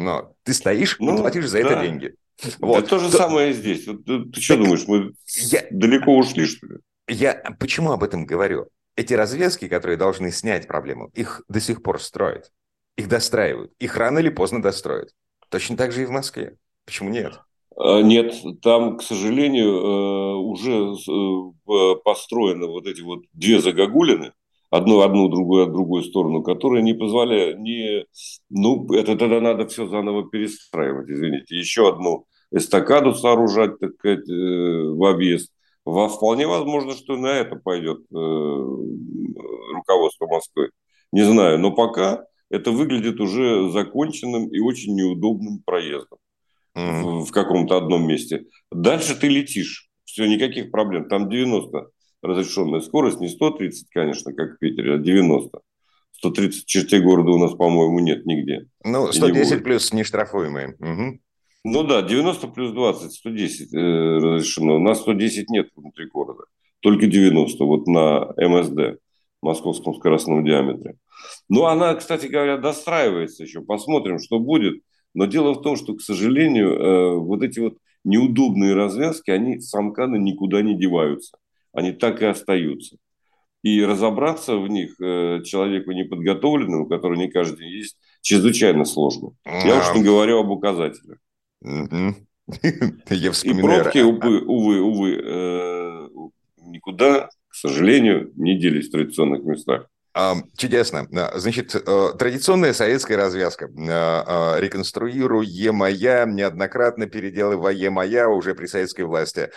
Но 0.00 0.34
ты 0.44 0.54
стоишь 0.54 0.96
ну, 0.98 1.14
и 1.14 1.20
платишь 1.20 1.46
за 1.46 1.62
да. 1.62 1.70
это 1.70 1.82
деньги. 1.82 2.14
Вот. 2.58 2.84
Да 2.84 2.88
то 2.88 2.98
же 2.98 3.10
то... 3.10 3.18
самое 3.18 3.50
и 3.50 3.52
здесь. 3.52 3.86
Вот, 3.86 4.04
ты, 4.04 4.24
ты 4.24 4.40
что 4.40 4.54
так 4.54 4.64
думаешь, 4.64 4.84
мы 4.86 5.12
я... 5.50 5.66
далеко 5.70 6.16
ушли, 6.16 6.46
что 6.46 6.66
ли? 6.66 6.78
Я 7.06 7.34
почему 7.58 7.92
об 7.92 8.02
этом 8.02 8.24
говорю? 8.24 8.68
Эти 8.96 9.14
развязки, 9.14 9.68
которые 9.68 9.96
должны 9.96 10.30
снять 10.30 10.66
проблему, 10.66 11.10
их 11.14 11.42
до 11.48 11.60
сих 11.60 11.82
пор 11.82 12.00
строят. 12.00 12.50
Их 12.96 13.08
достраивают. 13.08 13.72
Их 13.78 13.96
рано 13.96 14.18
или 14.18 14.30
поздно 14.30 14.62
достроят. 14.62 15.10
Точно 15.50 15.76
так 15.76 15.92
же 15.92 16.02
и 16.02 16.06
в 16.06 16.10
Москве. 16.10 16.56
Почему 16.86 17.10
нет? 17.10 17.40
А, 17.76 18.00
нет, 18.00 18.34
там, 18.62 18.96
к 18.96 19.02
сожалению, 19.02 19.68
э, 19.68 20.34
уже 20.34 20.94
э, 20.94 21.94
построены 22.04 22.66
вот 22.66 22.86
эти 22.86 23.00
вот 23.00 23.20
две 23.32 23.60
загогулины, 23.60 24.32
одну 24.70 25.00
одну, 25.00 25.28
другую, 25.28 25.66
другую 25.66 26.02
сторону, 26.04 26.42
которые 26.42 26.82
не 26.82 26.94
позволяют, 26.94 27.58
не, 27.58 28.06
ну, 28.48 28.86
это 28.92 29.16
тогда 29.16 29.40
надо 29.40 29.66
все 29.66 29.86
заново 29.86 30.28
перестраивать, 30.30 31.10
извините. 31.10 31.56
Еще 31.56 31.88
одну 31.88 32.26
эстакаду 32.52 33.14
сооружать, 33.14 33.78
так 33.78 33.94
сказать, 33.94 34.28
э, 34.28 34.32
в 34.32 35.04
объезд. 35.04 35.52
Во 35.84 36.08
вполне 36.08 36.46
возможно, 36.46 36.92
что 36.92 37.16
на 37.16 37.38
это 37.38 37.56
пойдет 37.56 37.98
э, 37.98 38.14
руководство 39.74 40.26
Москвы. 40.26 40.70
Не 41.12 41.22
знаю, 41.22 41.58
но 41.58 41.72
пока 41.72 42.24
это 42.48 42.70
выглядит 42.70 43.20
уже 43.20 43.70
законченным 43.70 44.48
и 44.48 44.60
очень 44.60 44.94
неудобным 44.94 45.62
проездом 45.64 46.18
mm-hmm. 46.76 47.02
в, 47.02 47.26
в 47.26 47.32
каком-то 47.32 47.76
одном 47.76 48.06
месте. 48.06 48.44
Дальше 48.70 49.18
ты 49.18 49.28
летишь, 49.28 49.88
все, 50.04 50.26
никаких 50.26 50.70
проблем. 50.70 51.08
Там 51.08 51.28
90 51.28 51.90
разрешенная 52.22 52.80
скорость, 52.80 53.20
не 53.20 53.28
130, 53.28 53.88
конечно, 53.90 54.32
как 54.32 54.56
в 54.56 54.58
Питере, 54.58 54.94
а 54.94 54.98
90. 54.98 55.60
130 56.12 56.66
чертей 56.66 57.00
города 57.00 57.30
у 57.30 57.38
нас, 57.38 57.54
по-моему, 57.54 57.98
нет 58.00 58.26
нигде. 58.26 58.66
Ну, 58.84 59.10
110 59.10 59.50
не 59.50 59.62
плюс 59.62 59.92
не 59.92 60.04
штрафуемые. 60.04 60.76
Угу. 60.78 61.20
Ну 61.64 61.82
да, 61.84 62.02
90 62.02 62.48
плюс 62.48 62.72
20, 62.72 63.12
110 63.12 63.74
э, 63.74 63.78
разрешено. 63.78 64.76
У 64.76 64.78
нас 64.78 65.00
110 65.00 65.48
нет 65.50 65.68
внутри 65.74 66.06
города, 66.06 66.44
только 66.80 67.06
90, 67.06 67.64
вот 67.64 67.86
на 67.86 68.32
МСД, 68.36 69.00
московском 69.42 69.94
скоростном 69.94 70.44
диаметре. 70.44 70.96
Ну, 71.48 71.64
она, 71.64 71.94
кстати 71.94 72.26
говоря, 72.26 72.58
достраивается 72.58 73.42
еще, 73.42 73.62
посмотрим, 73.62 74.18
что 74.18 74.38
будет. 74.38 74.82
Но 75.12 75.26
дело 75.26 75.54
в 75.54 75.62
том, 75.62 75.76
что, 75.76 75.94
к 75.94 76.02
сожалению, 76.02 76.70
э, 76.70 77.16
вот 77.16 77.42
эти 77.42 77.58
вот 77.60 77.78
неудобные 78.04 78.74
развязки, 78.74 79.30
они 79.30 79.60
с 79.60 79.74
Амкана 79.74 80.16
никуда 80.16 80.62
не 80.62 80.78
деваются 80.78 81.36
они 81.72 81.92
так 81.92 82.22
и 82.22 82.26
остаются. 82.26 82.96
И 83.62 83.84
разобраться 83.84 84.56
в 84.56 84.66
них 84.68 84.98
э, 85.00 85.42
человеку 85.44 85.92
неподготовленному, 85.92 86.88
который 86.88 87.18
не 87.18 87.28
каждый 87.28 87.58
день 87.58 87.72
есть, 87.72 87.98
чрезвычайно 88.22 88.86
сложно. 88.86 89.32
Я 89.44 89.78
уж 89.78 89.94
не 89.94 90.02
говорю 90.02 90.40
об 90.40 90.50
указателях. 90.50 91.18
Я 91.62 92.14
вспоминаю. 93.32 93.80
И 93.80 93.82
пробки, 93.82 93.98
увы, 93.98 94.40
увы, 94.46 94.80
увы, 94.80 95.20
э, 95.22 96.08
никуда, 96.62 97.28
к 97.48 97.54
сожалению, 97.54 98.32
не 98.34 98.58
делись 98.58 98.88
в 98.88 98.92
традиционных 98.92 99.44
местах. 99.44 99.88
Чудесно. 100.56 101.06
Значит, 101.34 101.74
э, 101.74 102.12
традиционная 102.18 102.72
советская 102.72 103.18
развязка, 103.18 103.66
реконструируемая, 103.66 106.24
неоднократно 106.26 107.06
переделываемая 107.06 108.28
уже 108.28 108.54
при 108.54 108.66
советской 108.66 109.02
власти, 109.02 109.50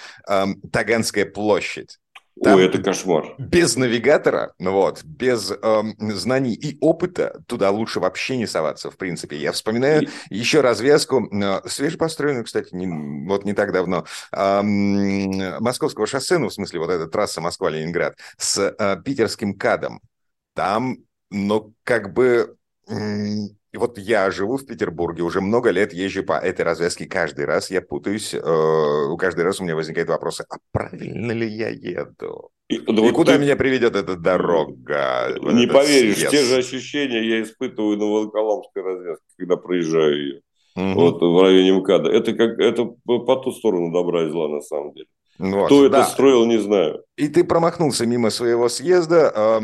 Таганская 0.71 1.25
площадь. 1.25 1.99
Там 2.41 2.55
Ой, 2.55 2.65
это 2.65 2.81
кошмар. 2.81 3.35
Без 3.37 3.75
навигатора, 3.75 4.53
ну 4.57 4.71
вот, 4.71 5.03
без 5.03 5.51
эм, 5.51 5.95
знаний 5.99 6.53
и 6.53 6.77
опыта 6.81 7.41
туда 7.47 7.69
лучше 7.69 7.99
вообще 7.99 8.37
не 8.37 8.47
соваться, 8.47 8.89
в 8.89 8.97
принципе. 8.97 9.37
Я 9.37 9.51
вспоминаю 9.51 10.03
и... 10.03 10.07
еще 10.29 10.61
развязку, 10.61 11.29
э, 11.31 11.61
свежепостроенную, 11.67 12.43
кстати, 12.43 12.73
не, 12.73 13.27
вот 13.27 13.45
не 13.45 13.53
так 13.53 13.71
давно, 13.71 14.05
э, 14.31 14.61
Московского 14.63 16.07
шоссе, 16.07 16.39
ну, 16.39 16.49
в 16.49 16.53
смысле, 16.53 16.79
вот 16.79 16.89
эта 16.89 17.07
трасса 17.07 17.39
Москва-Ленинград, 17.39 18.17
с 18.37 18.57
э, 18.57 19.01
питерским 19.03 19.53
КАДом. 19.53 20.01
Там, 20.55 20.97
ну, 21.29 21.73
как 21.83 22.13
бы 22.13 22.55
и 23.73 23.77
вот 23.77 23.97
я 23.97 24.29
живу 24.29 24.57
в 24.57 24.65
Петербурге, 24.65 25.23
уже 25.23 25.41
много 25.41 25.71
лет 25.71 25.93
езжу 25.93 26.23
по 26.23 26.33
этой 26.33 26.61
развязке. 26.61 27.07
Каждый 27.07 27.45
раз 27.45 27.71
я 27.71 27.81
путаюсь, 27.81 28.33
э, 28.35 29.17
каждый 29.17 29.43
раз 29.43 29.59
у 29.59 29.63
меня 29.63 29.75
возникают 29.75 30.09
вопросы, 30.09 30.45
а 30.47 30.57
правильно 30.71 31.31
ли 31.31 31.47
я 31.47 31.69
еду? 31.69 32.51
И, 32.69 32.77
да 32.77 32.93
и 32.93 32.99
вот 32.99 33.13
куда 33.13 33.33
ты... 33.33 33.39
меня 33.39 33.55
приведет 33.55 33.95
эта 33.95 34.15
дорога? 34.15 35.35
Не 35.41 35.65
поверишь, 35.65 36.17
съезд? 36.17 36.31
те 36.31 36.43
же 36.43 36.55
ощущения 36.57 37.27
я 37.27 37.41
испытываю 37.41 37.97
на 37.97 38.05
Волоколамской 38.05 38.83
развязке, 38.83 39.25
когда 39.39 39.57
проезжаю 39.57 40.17
ее. 40.17 40.41
Угу. 40.75 40.93
Вот 40.93 41.21
в 41.21 41.41
районе 41.41 41.73
МКАДа. 41.73 42.11
Это 42.11 42.33
как 42.33 42.59
это 42.59 42.85
по 42.85 43.35
ту 43.37 43.51
сторону 43.51 43.91
добра 43.91 44.27
и 44.27 44.29
зла 44.29 44.49
на 44.49 44.61
самом 44.61 44.93
деле. 44.93 45.07
Вот, 45.39 45.65
Кто 45.65 45.89
да. 45.89 46.01
это 46.01 46.09
строил, 46.09 46.45
не 46.45 46.57
знаю. 46.57 47.03
И 47.15 47.27
ты 47.27 47.43
промахнулся 47.43 48.05
мимо 48.05 48.29
своего 48.29 48.69
съезда. 48.69 49.59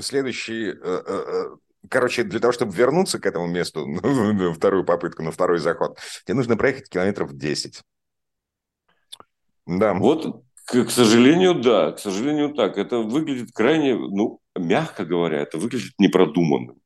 Следующий 0.00 0.70
э, 0.70 0.74
э, 0.82 1.02
э 1.06 1.44
короче, 1.88 2.24
для 2.24 2.40
того, 2.40 2.52
чтобы 2.52 2.72
вернуться 2.72 3.18
к 3.18 3.26
этому 3.26 3.46
месту, 3.46 3.86
на 4.02 4.52
вторую 4.52 4.84
попытку, 4.84 5.22
на 5.22 5.30
второй 5.30 5.58
заход, 5.58 5.98
тебе 6.24 6.34
нужно 6.34 6.56
проехать 6.56 6.88
километров 6.88 7.36
10. 7.36 7.82
Да. 9.66 9.94
Вот, 9.94 10.42
к, 10.64 10.84
к 10.84 10.90
сожалению, 10.90 11.54
да, 11.54 11.92
к 11.92 11.98
сожалению, 11.98 12.54
так. 12.54 12.78
Это 12.78 12.98
выглядит 12.98 13.52
крайне, 13.52 13.94
ну, 13.94 14.40
мягко 14.56 15.04
говоря, 15.04 15.40
это 15.40 15.58
выглядит 15.58 15.92
непродуманным. 15.98 16.76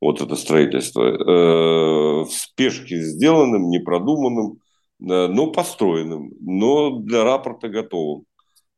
Вот 0.00 0.20
это 0.20 0.34
строительство. 0.34 1.02
Э, 1.02 2.24
в 2.24 2.30
спешке 2.30 3.00
сделанным, 3.00 3.68
непродуманным, 3.68 4.58
но 4.98 5.50
построенным, 5.50 6.30
но 6.40 6.90
для 7.00 7.24
рапорта 7.24 7.68
готовым. 7.68 8.24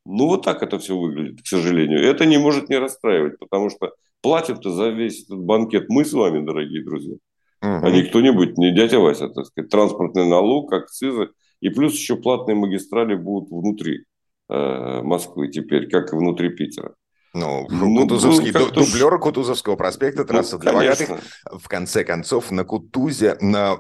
Ну, 0.07 0.27
вот 0.27 0.43
так 0.43 0.63
это 0.63 0.79
все 0.79 0.97
выглядит, 0.97 1.43
к 1.43 1.47
сожалению. 1.47 2.03
Это 2.03 2.27
не 2.27 2.39
может 2.39 2.69
не 2.69 2.77
расстраивать, 2.77 3.39
потому 3.39 3.71
что 3.71 3.93
платим-то 4.25 4.71
за 4.71 4.89
весь 4.89 5.25
этот 5.25 5.41
банкет 5.41 5.91
мы 5.91 6.05
с 6.05 6.13
вами, 6.15 6.45
дорогие 6.45 6.83
друзья. 6.83 7.17
Угу. 7.61 7.87
А 7.87 7.91
не 7.91 8.05
кто-нибудь, 8.05 8.57
не 8.57 8.75
дядя 8.75 8.99
Вася, 8.99 9.29
так 9.29 9.45
сказать. 9.45 9.71
Транспортный 9.71 10.27
налог, 10.27 10.73
акцизы. 10.73 11.29
И 11.61 11.69
плюс 11.69 11.93
еще 11.93 12.17
платные 12.17 12.55
магистрали 12.55 13.17
будут 13.17 13.51
внутри 13.51 14.07
э, 14.49 15.03
Москвы 15.03 15.49
теперь, 15.49 15.91
как 15.91 16.13
и 16.13 16.17
внутри 16.17 16.49
Питера. 16.49 16.95
Ну, 17.35 17.67
ну 17.69 18.03
Кутузовский, 18.03 18.51
ну, 18.53 18.71
дублер 18.71 19.19
Кутузовского 19.19 19.77
проспекта, 19.77 20.25
трасса 20.25 20.57
ну, 20.57 20.63
для 20.63 20.73
богатых. 20.73 21.09
В 21.45 21.69
конце 21.69 22.03
концов, 22.05 22.51
на 22.51 22.65
Кутузе 22.65 23.37
на, 23.43 23.77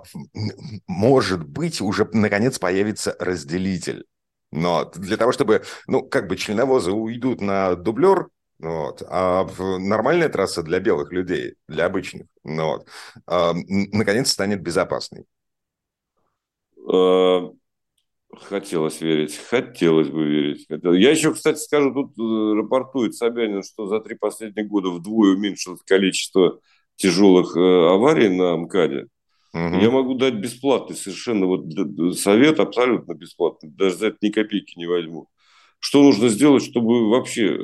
может 0.86 1.48
быть 1.48 1.80
уже 1.80 2.06
наконец 2.12 2.58
появится 2.58 3.16
разделитель. 3.18 4.04
Но 4.52 4.90
для 4.94 5.16
того, 5.16 5.32
чтобы, 5.32 5.62
ну, 5.86 6.02
как 6.02 6.28
бы 6.28 6.36
членовозы 6.36 6.92
уйдут 6.92 7.40
на 7.40 7.76
дублер, 7.76 8.28
вот. 8.70 9.02
А 9.08 9.46
нормальная 9.78 10.28
трасса 10.28 10.62
для 10.62 10.80
белых 10.80 11.12
людей, 11.12 11.54
для 11.68 11.86
обычных, 11.86 12.26
ну, 12.44 12.66
вот, 12.66 12.88
а, 13.26 13.52
наконец 13.66 14.30
станет 14.30 14.62
безопасной. 14.62 15.26
Э, 16.92 17.50
хотелось 18.42 19.00
верить, 19.00 19.36
хотелось 19.36 20.08
бы 20.08 20.26
верить. 20.26 20.66
Я 20.68 21.10
еще, 21.10 21.32
кстати, 21.32 21.58
скажу, 21.58 21.92
тут 21.92 22.18
э, 22.18 22.54
рапортует 22.58 23.14
Собянин, 23.14 23.62
что 23.62 23.86
за 23.86 24.00
три 24.00 24.16
последних 24.16 24.68
года 24.68 24.90
вдвое 24.90 25.34
уменьшилось 25.34 25.80
количество 25.82 26.60
тяжелых 26.96 27.56
э, 27.56 27.60
аварий 27.60 28.28
на 28.28 28.56
МКАДе. 28.56 29.08
Угу. 29.54 29.76
Я 29.80 29.90
могу 29.90 30.14
дать 30.14 30.34
бесплатный 30.34 30.96
совершенно 30.96 31.46
вот 31.46 31.66
совет, 32.18 32.58
абсолютно 32.58 33.14
бесплатный. 33.14 33.70
Даже 33.70 33.96
за 33.96 34.06
это 34.08 34.18
ни 34.20 34.30
копейки 34.30 34.76
не 34.76 34.86
возьму. 34.86 35.28
Что 35.86 36.02
нужно 36.02 36.30
сделать, 36.30 36.64
чтобы 36.64 37.10
вообще 37.10 37.44
э, 37.44 37.58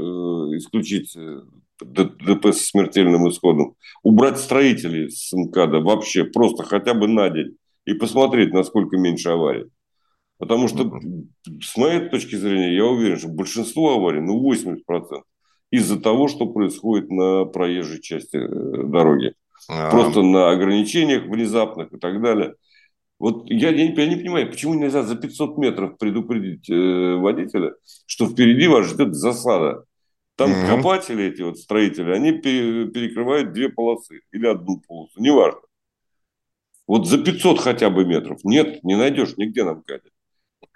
исключить 0.59 1.17
э, 1.17 1.41
ДП 1.81 2.49
с 2.53 2.67
смертельным 2.67 3.27
исходом? 3.31 3.77
Убрать 4.03 4.39
строителей 4.39 5.11
с 5.11 5.33
МКАДа 5.33 5.81
вообще 5.81 6.25
просто 6.25 6.63
хотя 6.63 6.93
бы 6.93 7.09
на 7.09 7.31
день 7.31 7.57
и 7.87 7.95
посмотреть, 7.95 8.53
насколько 8.53 8.99
меньше 8.99 9.31
аварий. 9.31 9.71
Потому 10.37 10.69
что, 10.69 11.01
с 11.63 11.75
моей 11.79 12.11
точки 12.11 12.35
зрения, 12.35 12.77
я 12.77 12.85
уверен, 12.85 13.17
что 13.17 13.29
большинство 13.29 13.95
аварий, 13.95 14.21
ну 14.21 14.39
80%, 14.53 15.23
из-за 15.71 15.99
того, 15.99 16.29
что 16.29 16.45
происходит 16.45 17.11
на 17.11 17.47
проезжей 17.47 18.03
части 18.03 18.37
э, 18.37 18.87
дороги. 18.87 19.33
А. 19.67 19.91
Просто 19.91 20.21
на 20.21 20.51
ограничениях 20.51 21.25
внезапных 21.25 21.91
и 21.95 21.99
так 21.99 22.21
далее. 22.21 22.53
Вот 23.21 23.51
я, 23.51 23.69
я, 23.69 23.85
я 23.85 24.07
не 24.07 24.17
понимаю, 24.17 24.51
почему 24.51 24.73
нельзя 24.75 25.03
за 25.03 25.15
500 25.15 25.59
метров 25.59 25.99
предупредить 25.99 26.71
э, 26.71 27.17
водителя, 27.17 27.75
что 28.07 28.27
впереди 28.27 28.67
вас 28.67 28.87
ждет 28.87 29.15
засада. 29.15 29.85
Там 30.37 30.51
mm-hmm. 30.51 30.77
копатели 30.77 31.25
эти 31.25 31.43
вот 31.43 31.59
строители, 31.59 32.13
они 32.13 32.33
перекрывают 32.33 33.53
две 33.53 33.69
полосы 33.69 34.23
или 34.33 34.47
одну 34.47 34.81
полосу, 34.81 35.21
неважно. 35.21 35.61
Вот 36.87 37.07
за 37.07 37.19
500 37.19 37.61
хотя 37.61 37.91
бы 37.91 38.07
метров. 38.07 38.43
Нет, 38.43 38.83
не 38.85 38.97
найдешь 38.97 39.37
нигде 39.37 39.65
на 39.65 39.75
МКАДе. 39.75 40.11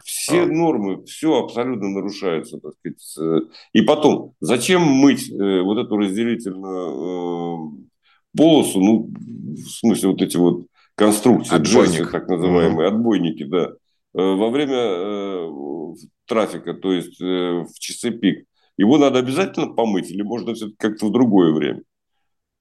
Все 0.04 0.42
а. 0.42 0.46
нормы, 0.46 1.02
все 1.06 1.44
абсолютно 1.44 1.88
нарушается, 1.88 2.58
так 2.58 2.74
сказать. 2.74 3.48
И 3.72 3.80
потом, 3.80 4.34
зачем 4.40 4.82
мыть 4.82 5.30
э, 5.30 5.62
вот 5.62 5.78
эту 5.78 5.96
разделительную 5.96 7.70
э, 7.70 8.36
полосу, 8.36 8.80
ну, 8.80 9.10
в 9.16 9.70
смысле, 9.70 10.10
вот 10.10 10.20
эти 10.20 10.36
вот 10.36 10.66
конструкции, 10.94 11.54
Отбойник. 11.54 12.10
так 12.10 12.28
называемые, 12.28 12.88
угу. 12.88 12.96
отбойники, 12.96 13.44
да, 13.44 13.68
э, 13.68 13.72
во 14.14 14.50
время 14.50 15.94
трафика, 16.26 16.74
то 16.74 16.92
есть 16.92 17.20
в 17.20 17.78
часы 17.78 18.10
пик. 18.10 18.46
Его 18.76 18.98
надо 18.98 19.18
обязательно 19.18 19.72
помыть 19.72 20.10
или 20.10 20.22
можно 20.22 20.54
все-таки 20.54 20.76
как-то 20.78 21.06
в 21.06 21.12
другое 21.12 21.52
время? 21.52 21.82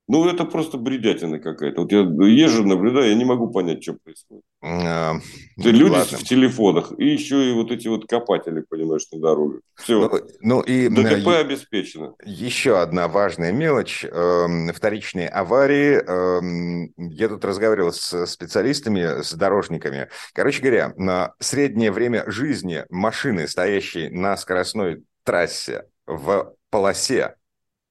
Ну, 0.09 0.27
это 0.27 0.43
просто 0.43 0.77
бредятина 0.77 1.39
какая-то. 1.39 1.81
Вот 1.81 1.91
я 1.93 1.99
езжу, 1.99 2.65
наблюдаю, 2.65 3.09
я 3.09 3.15
не 3.15 3.23
могу 3.23 3.49
понять, 3.49 3.83
что 3.83 3.95
происходит. 4.03 4.43
А, 4.61 5.13
люди 5.55 5.83
ладно. 5.83 6.17
в 6.17 6.23
телефонах, 6.23 6.91
и 6.97 7.07
еще 7.07 7.49
и 7.49 7.53
вот 7.53 7.71
эти 7.71 7.87
вот 7.87 8.05
копатели, 8.05 8.65
понимаешь, 8.67 9.07
на 9.13 9.19
дороге. 9.19 9.59
Все. 9.75 10.01
Ну, 10.01 10.19
ну 10.41 10.61
и 10.61 10.89
ДТП 10.89 11.27
и, 11.27 11.35
обеспечено. 11.35 12.15
Еще 12.25 12.79
одна 12.79 13.07
важная 13.07 13.53
мелочь. 13.53 14.03
Э, 14.03 14.71
вторичные 14.73 15.29
аварии. 15.29 16.01
Э, 16.05 16.89
я 16.97 17.29
тут 17.29 17.45
разговаривал 17.45 17.93
с 17.93 18.25
специалистами, 18.25 19.21
с 19.21 19.33
дорожниками. 19.33 20.09
Короче 20.33 20.61
говоря, 20.61 20.93
на 20.97 21.33
среднее 21.39 21.93
время 21.93 22.29
жизни 22.29 22.83
машины, 22.89 23.47
стоящей 23.47 24.09
на 24.09 24.35
скоростной 24.35 25.03
трассе 25.23 25.85
в 26.05 26.53
полосе 26.69 27.35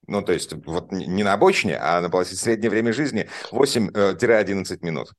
ну, 0.06 0.22
то 0.22 0.32
есть 0.32 0.52
вот 0.66 0.92
не 0.92 1.22
на 1.22 1.34
обочине, 1.34 1.76
а 1.76 2.00
на 2.00 2.10
полосе 2.10 2.36
среднее 2.36 2.70
время 2.70 2.92
жизни 2.92 3.28
8-11 3.50 4.72
э, 4.72 4.78
минут. 4.82 5.12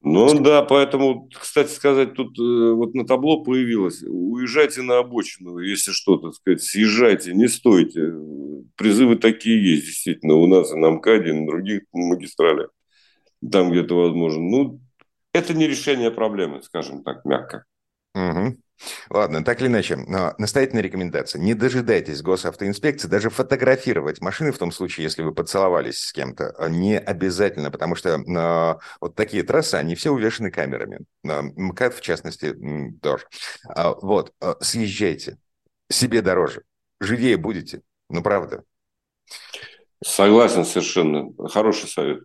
Ну 0.00 0.40
да, 0.40 0.62
поэтому, 0.62 1.28
кстати 1.28 1.72
сказать, 1.72 2.14
тут 2.14 2.38
э, 2.38 2.72
вот 2.72 2.94
на 2.94 3.04
табло 3.04 3.42
появилось, 3.42 4.02
уезжайте 4.02 4.82
на 4.82 4.98
обочину, 4.98 5.58
если 5.58 5.90
что, 5.90 6.18
так 6.18 6.34
сказать, 6.34 6.62
съезжайте, 6.62 7.34
не 7.34 7.48
стойте. 7.48 8.14
Призывы 8.76 9.16
такие 9.16 9.72
есть, 9.72 9.86
действительно, 9.86 10.34
у 10.34 10.46
нас 10.46 10.72
и 10.72 10.76
на 10.76 10.90
МКАДе, 10.90 11.30
и 11.30 11.32
на 11.32 11.46
других 11.46 11.82
магистралях, 11.92 12.70
там 13.50 13.72
где-то 13.72 13.96
возможно. 13.96 14.40
Ну, 14.40 14.80
это 15.32 15.52
не 15.52 15.66
решение 15.66 16.12
проблемы, 16.12 16.62
скажем 16.62 17.02
так, 17.02 17.24
мягко. 17.24 17.64
Угу. 18.14 18.56
Ладно, 19.10 19.44
так 19.44 19.60
или 19.60 19.66
иначе, 19.66 19.96
настоятельная 20.38 20.82
рекомендация. 20.82 21.40
Не 21.40 21.54
дожидайтесь 21.54 22.22
госавтоинспекции, 22.22 23.08
даже 23.08 23.28
фотографировать 23.28 24.20
машины 24.20 24.52
в 24.52 24.58
том 24.58 24.70
случае, 24.70 25.04
если 25.04 25.22
вы 25.22 25.34
поцеловались 25.34 26.00
с 26.00 26.12
кем-то, 26.12 26.54
а, 26.56 26.68
не 26.68 26.96
обязательно, 26.98 27.70
потому 27.70 27.96
что 27.96 28.10
э, 28.10 28.78
вот 29.00 29.16
такие 29.16 29.42
трассы, 29.42 29.74
они 29.74 29.96
все 29.96 30.10
увешаны 30.10 30.50
камерами. 30.50 31.00
Э, 31.24 31.42
МКАД, 31.42 31.94
в 31.94 32.00
частности, 32.00 32.54
тоже. 33.02 33.24
Э, 33.76 33.94
вот, 34.00 34.32
съезжайте. 34.60 35.38
Себе 35.90 36.22
дороже. 36.22 36.62
Живее 37.00 37.36
будете. 37.36 37.82
Ну, 38.08 38.22
правда. 38.22 38.62
Согласен 40.04 40.64
совершенно. 40.64 41.32
Хороший 41.48 41.88
совет. 41.88 42.20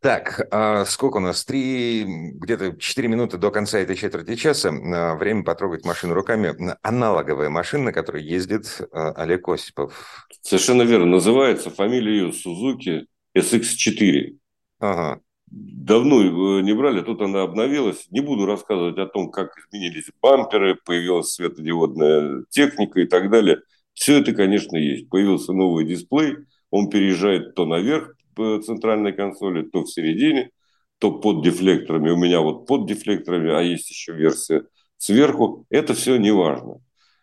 Так, 0.00 0.46
а 0.50 0.84
сколько 0.84 1.16
у 1.16 1.20
нас? 1.20 1.44
Три, 1.44 2.04
где-то 2.04 2.76
четыре 2.78 3.08
минуты 3.08 3.38
до 3.38 3.50
конца 3.50 3.78
этой 3.78 3.96
четверти 3.96 4.36
часа. 4.36 4.70
А, 4.70 5.14
время 5.14 5.42
потрогать 5.42 5.84
машину 5.84 6.14
руками. 6.14 6.54
Аналоговая 6.82 7.48
машина, 7.48 7.84
на 7.84 7.92
которой 7.92 8.22
ездит 8.22 8.80
а, 8.92 9.12
Олег 9.12 9.48
Осипов. 9.48 10.28
Совершенно 10.42 10.82
верно. 10.82 11.06
Называется 11.06 11.70
фамилия 11.70 12.18
ее 12.18 12.32
Сузуки 12.32 13.06
SX4. 13.36 14.36
Ага. 14.80 15.20
Давно 15.48 16.60
не 16.60 16.72
брали, 16.74 17.02
тут 17.02 17.22
она 17.22 17.42
обновилась. 17.42 18.08
Не 18.10 18.20
буду 18.20 18.46
рассказывать 18.46 18.98
о 18.98 19.06
том, 19.06 19.30
как 19.30 19.56
изменились 19.56 20.10
бамперы, 20.20 20.74
появилась 20.74 21.32
светодиодная 21.32 22.44
техника 22.50 23.00
и 23.00 23.06
так 23.06 23.30
далее. 23.30 23.60
Все 23.94 24.20
это, 24.20 24.32
конечно, 24.32 24.76
есть. 24.76 25.08
Появился 25.08 25.52
новый 25.52 25.86
дисплей, 25.86 26.36
он 26.70 26.90
переезжает 26.90 27.54
то 27.54 27.64
наверх, 27.64 28.15
центральной 28.36 29.12
консоли, 29.12 29.62
то 29.62 29.82
в 29.82 29.90
середине, 29.90 30.50
то 30.98 31.12
под 31.12 31.42
дефлекторами. 31.42 32.10
У 32.10 32.16
меня 32.16 32.40
вот 32.40 32.66
под 32.66 32.86
дефлекторами, 32.86 33.50
а 33.50 33.60
есть 33.60 33.90
еще 33.90 34.12
версия 34.12 34.64
сверху. 34.98 35.66
Это 35.70 35.94
все 35.94 36.16
не 36.16 36.32
важно. 36.32 36.80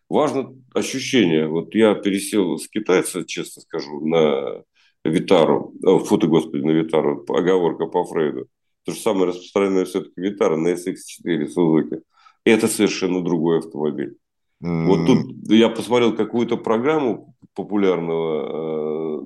Важно 0.09 0.55
ощущение. 0.73 1.47
Вот 1.47 1.73
я 1.75 1.95
пересел 1.95 2.57
с 2.57 2.67
китайца, 2.67 3.25
честно 3.25 3.61
скажу, 3.61 4.05
на 4.05 4.63
Витару, 5.03 5.73
о, 5.83 5.99
фото, 5.99 6.27
господи, 6.27 6.63
на 6.63 6.71
Витару, 6.71 7.25
оговорка 7.29 7.87
по 7.87 8.03
Фрейду. 8.05 8.47
То 8.85 8.91
же 8.91 8.99
самое 8.99 9.27
распространенное 9.27 9.85
все-таки 9.85 10.13
Витара 10.17 10.55
на 10.55 10.69
SX4 10.73 11.47
Suzuki. 11.55 12.01
Это 12.45 12.67
совершенно 12.67 13.23
другой 13.23 13.59
автомобиль. 13.59 14.17
Mm-hmm. 14.63 14.85
Вот 14.85 15.05
тут 15.05 15.51
я 15.51 15.69
посмотрел 15.69 16.15
какую-то 16.15 16.57
программу 16.57 17.35
популярного 17.53 19.19
э, 19.19 19.23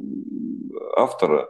автора, 0.97 1.50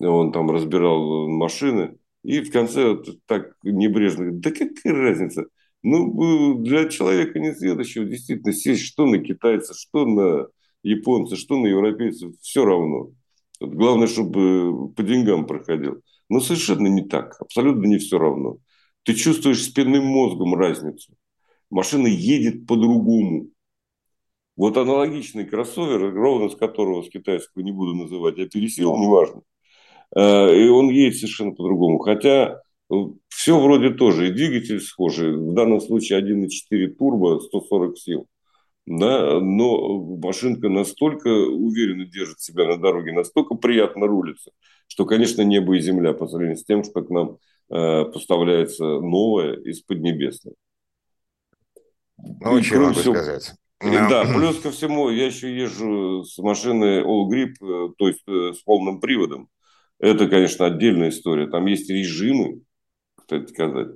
он 0.00 0.32
там 0.32 0.50
разбирал 0.50 1.28
машины, 1.28 1.98
и 2.22 2.40
в 2.40 2.50
конце 2.50 2.94
вот 2.94 3.08
так 3.26 3.56
небрежно 3.62 4.24
говорит, 4.24 4.40
да 4.40 4.50
какая 4.50 4.92
разница, 4.92 5.46
ну, 5.82 6.54
для 6.62 6.88
человека 6.88 7.38
не 7.38 7.54
следующего 7.54 8.04
действительно 8.06 8.52
сесть 8.52 8.84
что 8.84 9.06
на 9.06 9.18
китайца, 9.18 9.74
что 9.74 10.06
на 10.06 10.46
японца, 10.82 11.36
что 11.36 11.58
на 11.58 11.66
европейцев, 11.66 12.32
все 12.40 12.64
равно. 12.64 13.10
Вот 13.60 13.70
главное, 13.74 14.06
чтобы 14.06 14.90
по 14.94 15.02
деньгам 15.02 15.46
проходил. 15.46 16.02
Но 16.28 16.40
совершенно 16.40 16.86
не 16.86 17.02
так, 17.02 17.36
абсолютно 17.40 17.86
не 17.86 17.98
все 17.98 18.18
равно. 18.18 18.56
Ты 19.02 19.14
чувствуешь 19.14 19.62
спинным 19.62 20.06
мозгом 20.06 20.54
разницу. 20.54 21.12
Машина 21.70 22.06
едет 22.06 22.66
по-другому. 22.66 23.48
Вот 24.56 24.76
аналогичный 24.76 25.44
кроссовер, 25.44 26.14
ровно 26.14 26.48
с 26.48 26.56
которого 26.56 27.02
с 27.02 27.10
китайского 27.10 27.62
не 27.62 27.72
буду 27.72 27.94
называть, 27.94 28.38
я 28.38 28.48
пересел, 28.48 28.96
неважно. 28.96 29.42
Э, 30.14 30.56
и 30.56 30.68
он 30.68 30.88
едет 30.88 31.16
совершенно 31.16 31.52
по-другому. 31.52 31.98
Хотя 31.98 32.60
э, 32.90 32.94
все 33.28 33.60
вроде 33.60 33.90
тоже, 33.90 34.28
и 34.28 34.32
двигатель 34.32 34.80
схожий. 34.80 35.36
В 35.36 35.52
данном 35.54 35.80
случае 35.80 36.20
1.4 36.20 36.86
турбо, 36.88 37.40
140 37.40 37.98
сил. 37.98 38.26
Да, 38.86 39.40
но 39.40 39.98
машинка 40.22 40.68
настолько 40.68 41.28
уверенно 41.28 42.04
держит 42.04 42.40
себя 42.40 42.66
на 42.66 42.76
дороге, 42.76 43.12
настолько 43.12 43.54
приятно 43.54 44.06
рулится, 44.06 44.50
что, 44.88 45.06
конечно, 45.06 45.40
небо 45.40 45.74
и 45.74 45.80
земля 45.80 46.12
по 46.12 46.26
сравнению 46.26 46.58
с 46.58 46.64
тем, 46.64 46.84
что 46.84 47.00
к 47.00 47.08
нам 47.08 47.38
э, 47.70 48.04
поставляется 48.04 48.84
новое 48.84 49.54
из 49.54 49.80
Поднебесной. 49.80 50.52
Ну, 52.18 52.62
что 52.62 52.80
могу 52.80 52.92
всего, 52.92 53.14
сказать. 53.14 53.54
Да, 53.80 54.24
плюс 54.36 54.60
ко 54.60 54.70
всему, 54.70 55.08
я 55.08 55.26
еще 55.26 55.56
езжу 55.56 56.22
с 56.24 56.36
машины 56.36 57.00
All 57.00 57.26
Grip, 57.30 57.54
э, 57.62 57.94
то 57.96 58.06
есть 58.06 58.22
с 58.26 58.62
полным 58.64 59.00
приводом. 59.00 59.48
Это, 60.04 60.28
конечно, 60.28 60.66
отдельная 60.66 61.08
история. 61.08 61.46
Там 61.46 61.64
есть 61.64 61.88
режимы, 61.88 62.60
кстати 63.16 63.46
сказать, 63.50 63.88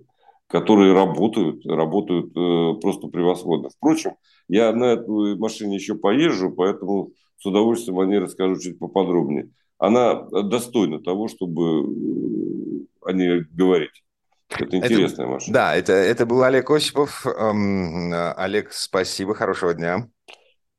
которые 0.46 0.94
работают, 0.94 1.66
работают 1.66 2.30
э, 2.34 2.80
просто 2.80 3.08
превосходно. 3.08 3.68
Впрочем, 3.68 4.12
я 4.48 4.72
на 4.72 4.84
этой 4.84 5.36
машине 5.36 5.76
еще 5.76 5.96
поезжу, 5.96 6.50
поэтому 6.50 7.10
с 7.36 7.44
удовольствием 7.44 7.98
о 7.98 8.06
ней 8.06 8.20
расскажу 8.20 8.58
чуть 8.58 8.78
поподробнее. 8.78 9.50
Она 9.76 10.22
достойна 10.30 10.98
того, 11.02 11.28
чтобы 11.28 11.82
э, 11.82 12.86
о 13.02 13.12
ней 13.12 13.42
говорить. 13.52 14.02
Это 14.48 14.78
интересная 14.78 15.26
это, 15.26 15.34
машина. 15.34 15.54
Да, 15.54 15.76
это, 15.76 15.92
это 15.92 16.24
был 16.24 16.42
Олег 16.42 16.70
Осипов. 16.70 17.26
Эм, 17.26 18.14
Олег, 18.34 18.72
спасибо, 18.72 19.34
хорошего 19.34 19.74
дня. 19.74 20.08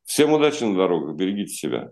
Всем 0.05 0.33
удачи 0.33 0.63
на 0.63 0.75
дорогах, 0.75 1.15
берегите 1.15 1.53
себя. 1.53 1.91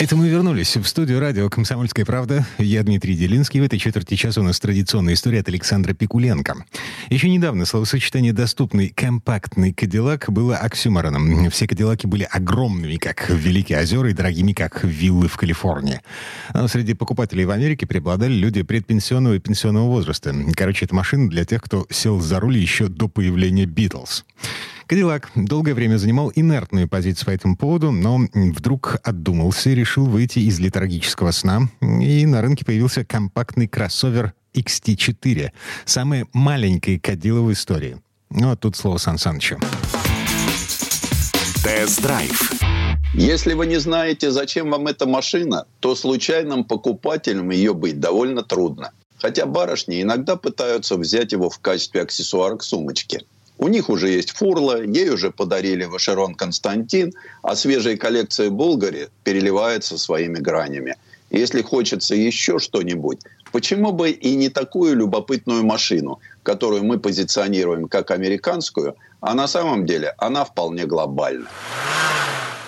Это 0.00 0.14
мы 0.14 0.28
вернулись 0.28 0.76
в 0.76 0.86
студию 0.86 1.18
радио 1.18 1.50
«Комсомольская 1.50 2.04
правда». 2.04 2.46
Я 2.58 2.84
Дмитрий 2.84 3.16
Делинский. 3.16 3.58
В 3.58 3.64
этой 3.64 3.80
четверти 3.80 4.14
часа 4.14 4.40
у 4.40 4.44
нас 4.44 4.60
традиционная 4.60 5.14
история 5.14 5.40
от 5.40 5.48
Александра 5.48 5.92
Пикуленко. 5.92 6.64
Еще 7.10 7.28
недавно 7.28 7.64
словосочетание 7.64 8.32
«доступный 8.32 8.90
компактный 8.90 9.72
Кадиллак» 9.72 10.30
было 10.30 10.56
оксюмороном. 10.56 11.50
Все 11.50 11.66
Кадиллаки 11.66 12.06
были 12.06 12.28
огромными, 12.30 12.94
как 12.94 13.28
Великие 13.28 13.80
озера, 13.80 14.08
и 14.08 14.14
дорогими, 14.14 14.52
как 14.52 14.84
виллы 14.84 15.26
в 15.26 15.36
Калифорнии. 15.36 16.00
Но 16.54 16.68
среди 16.68 16.94
покупателей 16.94 17.44
в 17.44 17.50
Америке 17.50 17.84
преобладали 17.84 18.34
люди 18.34 18.62
предпенсионного 18.62 19.34
и 19.34 19.40
пенсионного 19.40 19.88
возраста. 19.88 20.32
Короче, 20.54 20.84
это 20.84 20.94
машина 20.94 21.28
для 21.28 21.44
тех, 21.44 21.60
кто 21.60 21.88
сел 21.90 22.20
за 22.20 22.38
руль 22.38 22.56
еще 22.56 22.86
до 22.86 23.08
появления 23.08 23.66
«Битлз». 23.66 24.24
Кадиллак 24.88 25.30
долгое 25.34 25.74
время 25.74 25.98
занимал 25.98 26.32
инертную 26.34 26.88
позицию 26.88 27.26
по 27.26 27.30
этому 27.30 27.58
поводу, 27.58 27.90
но 27.92 28.20
вдруг 28.32 28.96
отдумался 29.04 29.68
и 29.68 29.74
решил 29.74 30.06
выйти 30.06 30.38
из 30.38 30.58
литургического 30.60 31.30
сна, 31.30 31.68
и 31.82 32.24
на 32.24 32.40
рынке 32.40 32.64
появился 32.64 33.04
компактный 33.04 33.68
кроссовер 33.68 34.32
XT4, 34.54 35.50
самая 35.84 36.26
маленькая 36.32 36.98
кадилла 36.98 37.42
в 37.42 37.52
истории. 37.52 38.00
Ну, 38.30 38.50
а 38.50 38.56
тут 38.56 38.76
слово 38.76 38.96
Сан 38.96 39.18
Санычу. 39.18 39.58
Тест-драйв 41.62 42.54
Если 43.12 43.52
вы 43.52 43.66
не 43.66 43.76
знаете, 43.76 44.30
зачем 44.30 44.70
вам 44.70 44.86
эта 44.86 45.06
машина, 45.06 45.66
то 45.80 45.94
случайным 45.94 46.64
покупателем 46.64 47.50
ее 47.50 47.74
быть 47.74 48.00
довольно 48.00 48.42
трудно. 48.42 48.92
Хотя 49.18 49.44
барышни 49.44 50.00
иногда 50.00 50.36
пытаются 50.36 50.96
взять 50.96 51.32
его 51.32 51.50
в 51.50 51.58
качестве 51.58 52.00
аксессуара 52.00 52.56
к 52.56 52.62
сумочке. 52.62 53.26
У 53.58 53.66
них 53.66 53.90
уже 53.90 54.08
есть 54.08 54.30
фурла, 54.30 54.82
ей 54.82 55.10
уже 55.10 55.30
подарили 55.30 55.84
Вашерон 55.84 56.34
Константин, 56.34 57.12
а 57.42 57.56
свежая 57.56 57.96
коллекция 57.96 58.50
Булгари 58.50 59.08
переливается 59.24 59.98
своими 59.98 60.38
гранями. 60.38 60.94
Если 61.30 61.62
хочется 61.62 62.14
еще 62.14 62.58
что-нибудь, 62.60 63.20
почему 63.52 63.92
бы 63.92 64.10
и 64.10 64.36
не 64.36 64.48
такую 64.48 64.96
любопытную 64.96 65.64
машину, 65.64 66.20
которую 66.42 66.84
мы 66.84 66.98
позиционируем 66.98 67.88
как 67.88 68.12
американскую, 68.12 68.94
а 69.20 69.34
на 69.34 69.48
самом 69.48 69.84
деле 69.84 70.14
она 70.18 70.44
вполне 70.44 70.86
глобальна. 70.86 71.48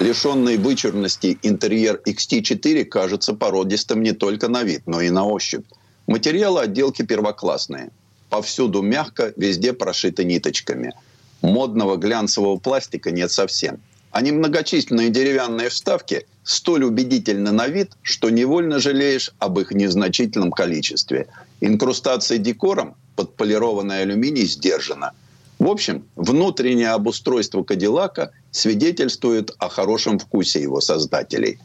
Лишенный 0.00 0.56
вычурности 0.56 1.38
интерьер 1.42 2.00
XT4 2.06 2.84
кажется 2.84 3.34
породистым 3.34 4.02
не 4.02 4.12
только 4.12 4.48
на 4.48 4.64
вид, 4.64 4.82
но 4.86 5.00
и 5.00 5.10
на 5.10 5.24
ощупь. 5.24 5.66
Материалы 6.06 6.62
отделки 6.62 7.02
первоклассные. 7.02 7.90
Повсюду 8.30 8.80
мягко, 8.80 9.32
везде 9.36 9.72
прошиты 9.72 10.24
ниточками. 10.24 10.94
Модного 11.42 11.96
глянцевого 11.96 12.58
пластика 12.58 13.10
нет 13.10 13.32
совсем. 13.32 13.80
А 14.12 14.22
немногочисленные 14.22 15.10
деревянные 15.10 15.68
вставки 15.68 16.26
столь 16.44 16.84
убедительны 16.84 17.50
на 17.50 17.66
вид, 17.66 17.92
что 18.02 18.30
невольно 18.30 18.78
жалеешь 18.78 19.32
об 19.38 19.58
их 19.58 19.72
незначительном 19.72 20.52
количестве. 20.52 21.26
Инкрустация 21.60 22.38
декором 22.38 22.94
под 23.16 23.36
полированный 23.36 24.02
алюминий 24.02 24.46
сдержана. 24.46 25.12
В 25.58 25.68
общем, 25.68 26.04
внутреннее 26.16 26.90
обустройство 26.90 27.62
Кадиллака 27.64 28.30
свидетельствует 28.50 29.50
о 29.58 29.68
хорошем 29.68 30.18
вкусе 30.18 30.62
его 30.62 30.80
создателей. 30.80 31.58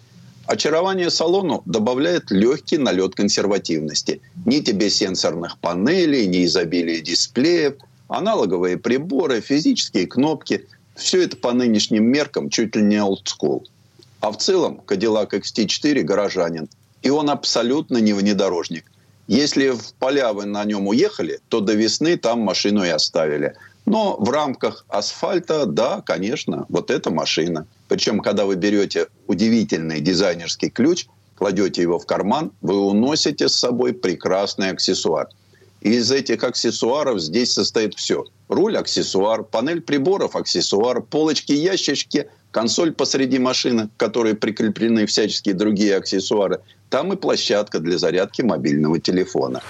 Очарование 0.47 1.09
салону 1.09 1.63
добавляет 1.65 2.29
легкий 2.29 2.77
налет 2.77 3.15
консервативности. 3.15 4.21
Ни 4.45 4.59
тебе 4.59 4.89
сенсорных 4.89 5.57
панелей, 5.57 6.27
ни 6.27 6.45
изобилия 6.45 7.01
дисплеев, 7.01 7.75
аналоговые 8.07 8.77
приборы, 8.77 9.41
физические 9.41 10.07
кнопки– 10.07 10.65
все 10.95 11.23
это 11.23 11.35
по 11.35 11.51
нынешним 11.51 12.05
меркам 12.05 12.49
чуть 12.49 12.75
ли 12.75 12.81
не 12.81 13.03
олдскул. 13.03 13.67
А 14.21 14.31
в 14.31 14.37
целом 14.37 14.81
Cadillac 14.87 15.31
XT4 15.31 16.01
горожанин. 16.03 16.69
И 17.01 17.09
он 17.09 17.29
абсолютно 17.29 17.97
не 17.97 18.13
внедорожник. 18.13 18.85
Если 19.27 19.69
в 19.69 19.93
поля 19.99 20.33
вы 20.33 20.45
на 20.45 20.63
нем 20.65 20.87
уехали, 20.87 21.39
то 21.49 21.59
до 21.59 21.73
весны 21.73 22.17
там 22.17 22.39
машину 22.39 22.83
и 22.83 22.89
оставили. 22.89 23.55
Но 23.85 24.17
в 24.17 24.29
рамках 24.29 24.85
асфальта, 24.89 25.65
да, 25.65 26.01
конечно, 26.01 26.65
вот 26.69 26.89
эта 26.89 27.11
машина. 27.11 27.67
Причем, 27.87 28.19
когда 28.19 28.45
вы 28.45 28.55
берете 28.55 29.07
удивительный 29.27 30.01
дизайнерский 30.01 30.69
ключ, 30.69 31.05
кладете 31.35 31.81
его 31.81 31.99
в 31.99 32.05
карман, 32.05 32.51
вы 32.61 32.79
уносите 32.79 33.47
с 33.47 33.55
собой 33.55 33.93
прекрасный 33.93 34.71
аксессуар. 34.71 35.27
И 35.81 35.97
из 35.97 36.11
этих 36.11 36.43
аксессуаров 36.43 37.19
здесь 37.19 37.53
состоит 37.53 37.93
все. 37.93 38.25
Руль– 38.49 38.75
аксессуар, 38.77 39.43
панель 39.43 39.81
приборов– 39.81 40.35
аксессуар, 40.37 41.01
полочки, 41.01 41.51
ящички, 41.51 42.27
консоль 42.49 42.91
посреди 42.91 43.37
машины, 43.37 43.89
к 43.89 43.99
которой 43.99 44.33
прикреплены 44.33 45.05
всяческие 45.05 45.53
другие 45.53 45.95
аксессуары. 45.95 46.61
Там 46.89 47.13
и 47.13 47.15
площадка 47.15 47.79
для 47.79 47.99
зарядки 47.99 48.41
мобильного 48.41 48.99
телефона. 48.99 49.61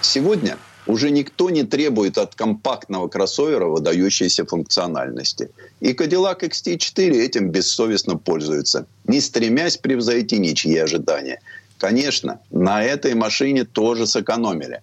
Сегодня 0.00 0.56
уже 0.88 1.10
никто 1.10 1.50
не 1.50 1.64
требует 1.64 2.18
от 2.18 2.34
компактного 2.34 3.08
кроссовера 3.08 3.66
выдающейся 3.66 4.46
функциональности. 4.46 5.50
И 5.80 5.92
Cadillac 5.92 6.40
XT4 6.40 7.12
этим 7.12 7.50
бессовестно 7.50 8.16
пользуется, 8.16 8.86
не 9.04 9.20
стремясь 9.20 9.76
превзойти 9.76 10.38
ничьи 10.38 10.76
ожидания. 10.78 11.40
Конечно, 11.76 12.40
на 12.50 12.82
этой 12.82 13.14
машине 13.14 13.64
тоже 13.64 14.06
сэкономили. 14.06 14.80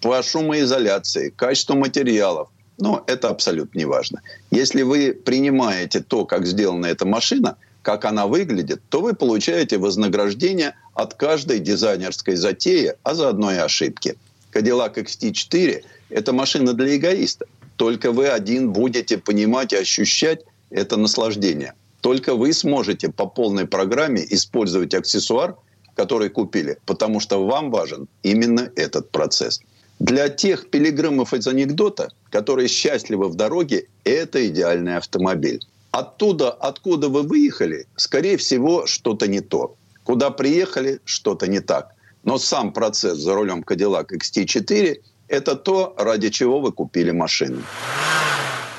По 0.00 0.20
шумоизоляции, 0.22 1.30
качеству 1.30 1.76
материалов, 1.76 2.48
но 2.78 3.04
это 3.06 3.28
абсолютно 3.28 3.78
не 3.78 3.84
важно. 3.84 4.22
Если 4.50 4.82
вы 4.82 5.12
принимаете 5.12 6.00
то, 6.00 6.26
как 6.26 6.46
сделана 6.46 6.86
эта 6.86 7.06
машина, 7.06 7.56
как 7.82 8.04
она 8.04 8.26
выглядит, 8.26 8.82
то 8.88 9.00
вы 9.00 9.14
получаете 9.14 9.78
вознаграждение 9.78 10.74
от 10.92 11.14
каждой 11.14 11.60
дизайнерской 11.60 12.34
затеи, 12.34 12.94
а 13.04 13.14
заодно 13.14 13.52
и 13.52 13.58
ошибки– 13.58 14.16
Cadillac 14.56 14.96
XT4– 14.96 15.84
это 16.08 16.32
машина 16.32 16.72
для 16.72 16.96
эгоиста. 16.96 17.46
Только 17.76 18.10
вы 18.10 18.28
один 18.28 18.72
будете 18.72 19.18
понимать 19.18 19.72
и 19.72 19.76
ощущать 19.76 20.44
это 20.70 20.96
наслаждение. 20.96 21.74
Только 22.00 22.34
вы 22.34 22.52
сможете 22.52 23.10
по 23.10 23.26
полной 23.26 23.66
программе 23.66 24.24
использовать 24.30 24.94
аксессуар, 24.94 25.56
который 25.94 26.30
купили, 26.30 26.78
потому 26.86 27.20
что 27.20 27.44
вам 27.44 27.70
важен 27.70 28.08
именно 28.22 28.70
этот 28.76 29.10
процесс. 29.10 29.60
Для 29.98 30.28
тех 30.28 30.70
пилигримов 30.70 31.34
из 31.34 31.46
анекдота, 31.46 32.10
которые 32.30 32.68
счастливы 32.68 33.28
в 33.28 33.34
дороге, 33.34 33.86
это 34.04 34.46
идеальный 34.46 34.96
автомобиль. 34.96 35.60
Оттуда, 35.90 36.50
откуда 36.50 37.08
вы 37.08 37.22
выехали, 37.22 37.86
скорее 37.96 38.36
всего, 38.36 38.86
что-то 38.86 39.26
не 39.26 39.40
то. 39.40 39.76
Куда 40.04 40.30
приехали, 40.30 41.00
что-то 41.04 41.46
не 41.46 41.60
так. 41.60 41.95
Но 42.26 42.38
сам 42.38 42.72
процесс 42.72 43.18
за 43.18 43.34
рулем 43.34 43.62
Cadillac 43.62 44.08
XT4– 44.10 45.00
это 45.28 45.54
то, 45.54 45.94
ради 45.96 46.30
чего 46.30 46.60
вы 46.60 46.72
купили 46.72 47.12
машину. 47.12 47.62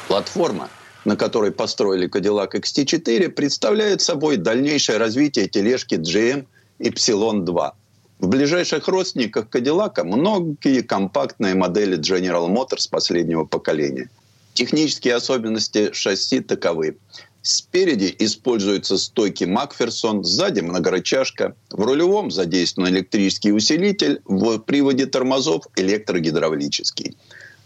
Платформа, 0.09 0.69
на 1.05 1.15
которой 1.15 1.51
построили 1.51 2.09
Cadillac 2.09 2.51
XT4, 2.51 3.29
представляет 3.29 4.01
собой 4.01 4.35
дальнейшее 4.35 4.97
развитие 4.97 5.47
тележки 5.47 5.95
GM 5.95 6.45
Ypsilon 6.79 7.43
2. 7.43 7.73
В 8.19 8.27
ближайших 8.27 8.85
родственниках 8.89 9.45
Cadillac 9.49 10.03
многие 10.03 10.81
компактные 10.81 11.55
модели 11.55 11.97
General 11.97 12.49
Motors 12.49 12.89
последнего 12.89 13.45
поколения. 13.45 14.09
Технические 14.55 15.15
особенности 15.15 15.93
шасси 15.93 16.41
таковы. 16.41 16.97
Спереди 17.49 18.13
используются 18.19 18.97
стойки 18.97 19.45
Макферсон, 19.45 20.25
сзади 20.25 20.59
многорычажка. 20.59 21.55
В 21.69 21.81
рулевом 21.81 22.29
задействован 22.29 22.89
электрический 22.89 23.53
усилитель, 23.53 24.19
в 24.25 24.57
приводе 24.57 25.05
тормозов 25.05 25.63
электрогидравлический. 25.77 27.15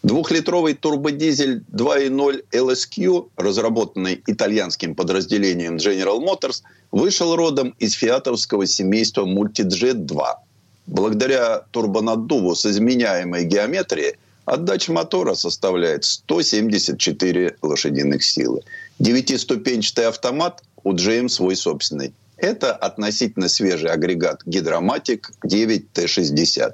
Двухлитровый 0.03 0.75
турбодизель 0.75 1.63
2.0 1.71 2.43
LSQ, 2.51 3.29
разработанный 3.37 4.21
итальянским 4.27 4.93
подразделением 4.93 5.77
General 5.77 6.19
Motors, 6.19 6.61
вышел 6.91 7.35
родом 7.35 7.73
из 7.79 7.93
фиатовского 7.93 8.67
семейства 8.67 9.25
Multijet 9.25 9.95
2. 9.95 10.43
Благодаря 10.85 11.63
турбонаддуву 11.71 12.53
с 12.53 12.67
изменяемой 12.67 13.45
геометрией 13.45 14.17
отдача 14.45 14.91
мотора 14.91 15.33
составляет 15.33 16.03
174 16.03 17.57
лошадиных 17.63 18.23
силы. 18.23 18.61
Девятиступенчатый 19.01 20.05
автомат 20.05 20.61
у 20.83 20.93
GM 20.93 21.27
свой 21.27 21.55
собственный. 21.55 22.13
Это 22.37 22.71
относительно 22.71 23.49
свежий 23.49 23.89
агрегат 23.89 24.43
Гидроматик 24.45 25.31
9T60. 25.43 26.73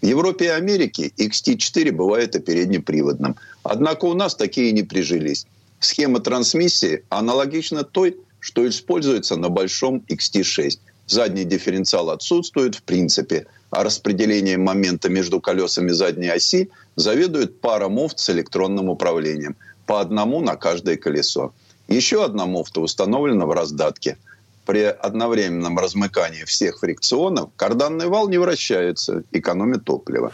В 0.00 0.06
Европе 0.06 0.46
и 0.46 0.48
Америке 0.48 1.12
XT4 1.18 1.92
бывает 1.92 2.34
и 2.34 2.40
переднеприводным. 2.40 3.36
Однако 3.62 4.06
у 4.06 4.14
нас 4.14 4.34
такие 4.34 4.72
не 4.72 4.84
прижились. 4.84 5.46
Схема 5.78 6.20
трансмиссии 6.20 7.04
аналогична 7.10 7.84
той, 7.84 8.16
что 8.40 8.66
используется 8.66 9.36
на 9.36 9.50
большом 9.50 10.02
XT6. 10.08 10.78
Задний 11.06 11.44
дифференциал 11.44 12.08
отсутствует 12.08 12.76
в 12.76 12.84
принципе, 12.84 13.48
а 13.68 13.84
распределением 13.84 14.62
момента 14.62 15.10
между 15.10 15.42
колесами 15.42 15.90
задней 15.90 16.30
оси 16.30 16.70
заведует 16.96 17.60
пара 17.60 17.90
муфт 17.90 18.18
с 18.18 18.30
электронным 18.30 18.88
управлением, 18.88 19.56
по 19.84 20.00
одному 20.00 20.40
на 20.40 20.56
каждое 20.56 20.96
колесо. 20.96 21.52
Еще 21.88 22.24
одна 22.24 22.46
муфта 22.46 22.80
установлена 22.80 23.46
в 23.46 23.52
раздатке. 23.52 24.16
При 24.64 24.82
одновременном 24.82 25.78
размыкании 25.78 26.44
всех 26.44 26.80
фрикционов 26.80 27.50
карданный 27.56 28.08
вал 28.08 28.28
не 28.28 28.38
вращается, 28.38 29.22
экономит 29.30 29.84
топливо. 29.84 30.32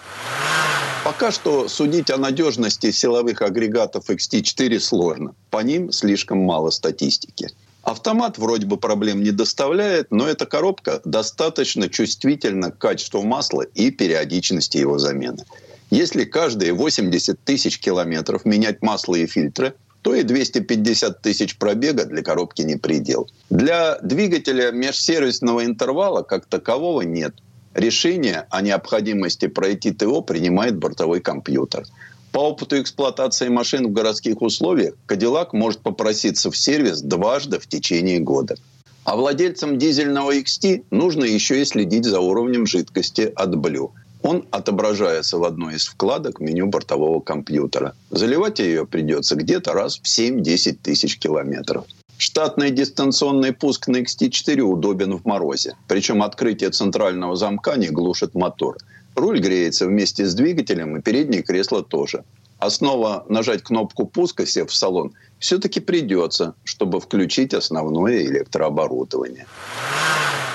Пока 1.05 1.33
что 1.33 1.69
судить 1.69 2.11
о 2.11 2.17
надежности 2.17 2.91
силовых 2.91 3.43
агрегатов 3.43 4.09
XT4 4.09 4.79
сложно. 4.79 5.35
По 5.51 5.59
ним 5.59 5.93
слишком 5.93 6.39
мало 6.39 6.71
статистики. 6.71 7.51
Автомат 7.83 8.39
вроде 8.39 8.67
бы 8.67 8.77
проблем 8.77 9.23
не 9.23 9.33
доставляет, 9.33 10.07
но 10.11 10.27
эта 10.29 10.47
коробка 10.47 11.01
достаточно 11.05 11.89
чувствительна 11.89 12.71
к 12.71 12.79
качеству 12.79 13.23
масла 13.23 13.63
и 13.63 13.91
периодичности 13.91 14.79
его 14.79 14.99
замены. 14.99 15.45
Если 15.91 16.25
каждые 16.25 16.73
80 16.73 17.39
тысяч 17.45 17.79
километров 17.79 18.45
менять 18.45 18.81
масло 18.81 19.17
и 19.17 19.27
фильтры, 19.27 19.75
то 20.03 20.15
и 20.15 20.25
250 20.25 21.23
тысяч 21.23 21.57
пробега 21.57 22.05
для 22.05 22.23
коробки 22.23 22.63
не 22.63 22.77
предел. 22.77 23.31
Для 23.51 23.99
двигателя 24.03 24.73
межсервисного 24.73 25.65
интервала 25.65 26.23
как 26.23 26.47
такового 26.47 27.03
нет. 27.03 27.35
Решение 27.75 28.47
о 28.51 28.61
необходимости 28.61 29.47
пройти 29.47 29.93
ТО 29.93 30.21
принимает 30.21 30.77
бортовой 30.77 31.21
компьютер. 31.21 31.85
По 32.33 32.39
опыту 32.39 32.81
эксплуатации 32.81 33.49
машин 33.49 33.87
в 33.87 33.93
городских 33.93 34.43
условиях 34.43 34.95
Кадиллак 35.07 35.53
может 35.53 35.81
попроситься 35.81 36.51
в 36.51 36.57
сервис 36.57 37.01
дважды 37.01 37.59
в 37.59 37.67
течение 37.67 38.19
года. 38.21 38.57
А 39.05 39.17
владельцам 39.17 39.79
дизельного 39.79 40.37
XT 40.37 40.85
нужно 40.91 41.25
еще 41.25 41.61
и 41.61 41.65
следить 41.65 42.05
за 42.05 42.21
уровнем 42.21 42.67
жидкости 42.67 43.33
от 43.35 43.55
Blue. 43.55 43.91
Он 44.23 44.47
отображается 44.51 45.39
в 45.39 45.45
одной 45.45 45.75
из 45.75 45.87
вкладок 45.87 46.41
меню 46.41 46.67
бортового 46.67 47.21
компьютера. 47.21 47.95
Заливать 48.11 48.61
ее 48.61 48.87
придется 48.87 49.35
где-то 49.35 49.73
раз 49.73 49.99
в 49.99 50.05
7-10 50.05 50.79
тысяч 50.83 51.19
километров. 51.19 51.85
Штатный 52.19 52.71
дистанционный 52.71 53.53
пуск 53.53 53.89
на 53.89 53.97
XT4 53.97 54.61
удобен 54.61 55.19
в 55.19 55.25
морозе. 55.25 55.77
Причем 55.89 56.23
открытие 56.23 56.71
центрального 56.71 57.35
замка 57.35 57.77
не 57.77 57.89
глушит 57.89 58.35
мотор. 58.35 58.77
Руль 59.17 59.41
греется 59.41 59.87
вместе 59.87 60.25
с 60.25 60.35
двигателем, 60.35 60.97
и 60.97 61.03
переднее 61.03 61.43
кресло 61.43 61.83
тоже. 61.83 62.23
А 62.61 62.71
снова 62.71 63.27
нажать 63.29 63.65
кнопку 63.65 64.07
пуска, 64.07 64.47
сев 64.47 64.71
в 64.71 64.75
салон, 64.75 65.15
все-таки 65.41 65.81
придется, 65.81 66.55
чтобы 66.63 67.01
включить 67.01 67.55
основное 67.55 68.23
электрооборудование. 68.23 69.47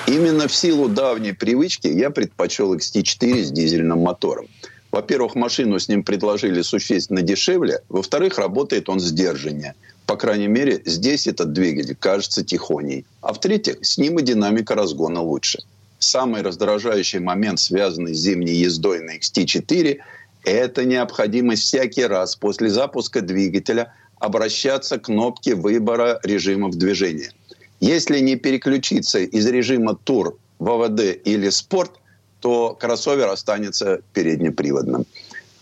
Именно 0.08 0.48
в 0.48 0.54
силу 0.54 0.88
давней 0.88 1.34
привычки 1.34 1.86
я 1.86 2.08
предпочел 2.08 2.74
XT4 2.74 3.44
с 3.44 3.50
дизельным 3.50 3.98
мотором. 3.98 4.46
Во-первых, 4.90 5.34
машину 5.34 5.78
с 5.78 5.86
ним 5.86 6.02
предложили 6.02 6.62
существенно 6.62 7.20
дешевле. 7.20 7.82
Во-вторых, 7.90 8.38
работает 8.38 8.88
он 8.88 9.00
сдержаннее. 9.00 9.74
По 10.06 10.16
крайней 10.16 10.46
мере, 10.46 10.80
здесь 10.86 11.26
этот 11.26 11.52
двигатель 11.52 11.94
кажется 11.94 12.42
тихоней. 12.42 13.04
А 13.20 13.34
в-третьих, 13.34 13.84
с 13.84 13.98
ним 13.98 14.18
и 14.18 14.22
динамика 14.22 14.74
разгона 14.74 15.20
лучше. 15.20 15.58
Самый 15.98 16.40
раздражающий 16.40 17.18
момент, 17.18 17.60
связанный 17.60 18.14
с 18.14 18.18
зимней 18.18 18.54
ездой 18.54 19.00
на 19.00 19.18
XT4, 19.18 19.98
это 20.44 20.84
необходимость 20.86 21.64
всякий 21.64 22.06
раз 22.06 22.34
после 22.34 22.70
запуска 22.70 23.20
двигателя 23.20 23.92
обращаться 24.18 24.96
к 24.96 25.02
кнопке 25.02 25.54
выбора 25.54 26.18
режимов 26.22 26.76
движения. 26.76 27.30
Если 27.80 28.18
не 28.20 28.36
переключиться 28.36 29.20
из 29.20 29.46
режима 29.46 29.94
тур 29.94 30.38
в 30.58 30.68
АВД 30.70 31.00
или 31.24 31.48
спорт, 31.50 31.92
то 32.40 32.76
кроссовер 32.78 33.28
останется 33.28 34.00
переднеприводным. 34.12 35.06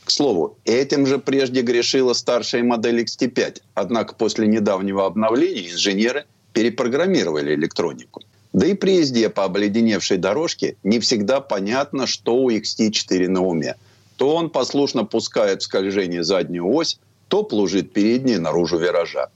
К 0.04 0.10
слову, 0.10 0.56
этим 0.64 1.06
же 1.06 1.18
прежде 1.18 1.62
грешила 1.62 2.12
старшая 2.12 2.62
модель 2.62 3.02
XT5. 3.02 3.62
Однако 3.74 4.14
после 4.14 4.46
недавнего 4.46 5.04
обновления 5.04 5.72
инженеры 5.72 6.26
перепрограммировали 6.52 7.54
электронику. 7.54 8.22
Да 8.52 8.66
и 8.66 8.74
при 8.74 8.98
езде 8.98 9.28
по 9.28 9.44
обледеневшей 9.44 10.16
дорожке 10.16 10.76
не 10.84 11.00
всегда 11.00 11.40
понятно, 11.40 12.06
что 12.06 12.36
у 12.36 12.50
XT4 12.50 13.28
на 13.28 13.42
уме. 13.42 13.74
То 14.16 14.34
он 14.34 14.48
послушно 14.48 15.04
пускает 15.04 15.60
в 15.60 15.64
скольжение 15.64 16.24
заднюю 16.24 16.66
ось, 16.72 16.98
то 17.28 17.42
плужит 17.42 17.92
передние 17.92 18.38
наружу 18.38 18.78
виража. 18.78 19.28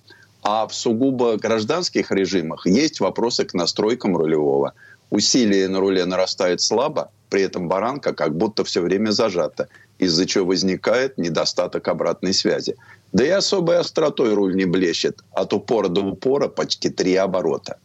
А 0.43 0.67
в 0.67 0.75
сугубо 0.75 1.37
гражданских 1.37 2.11
режимах 2.11 2.67
есть 2.67 3.01
вопросы 3.01 3.45
к 3.45 3.55
настройкам 3.55 4.17
рулевого. 4.17 4.73
Усилие 5.11 5.69
на 5.69 5.81
руле 5.81 6.05
нарастает 6.07 6.61
слабо, 6.61 7.11
при 7.29 7.43
этом 7.43 7.69
баранка 7.69 8.15
как 8.15 8.37
будто 8.37 8.65
все 8.65 8.81
время 8.81 9.11
зажата, 9.11 9.69
из-за 9.99 10.27
чего 10.27 10.47
возникает 10.47 11.19
недостаток 11.19 11.89
обратной 11.89 12.33
связи. 12.33 12.77
Да 13.13 13.25
и 13.25 13.29
особой 13.29 13.79
остротой 13.79 14.35
руль 14.35 14.55
не 14.55 14.65
блещет, 14.65 15.19
от 15.33 15.53
упора 15.53 15.89
до 15.89 16.01
упора 16.01 16.49
почти 16.49 16.91
три 16.91 17.17
оборота. 17.17 17.77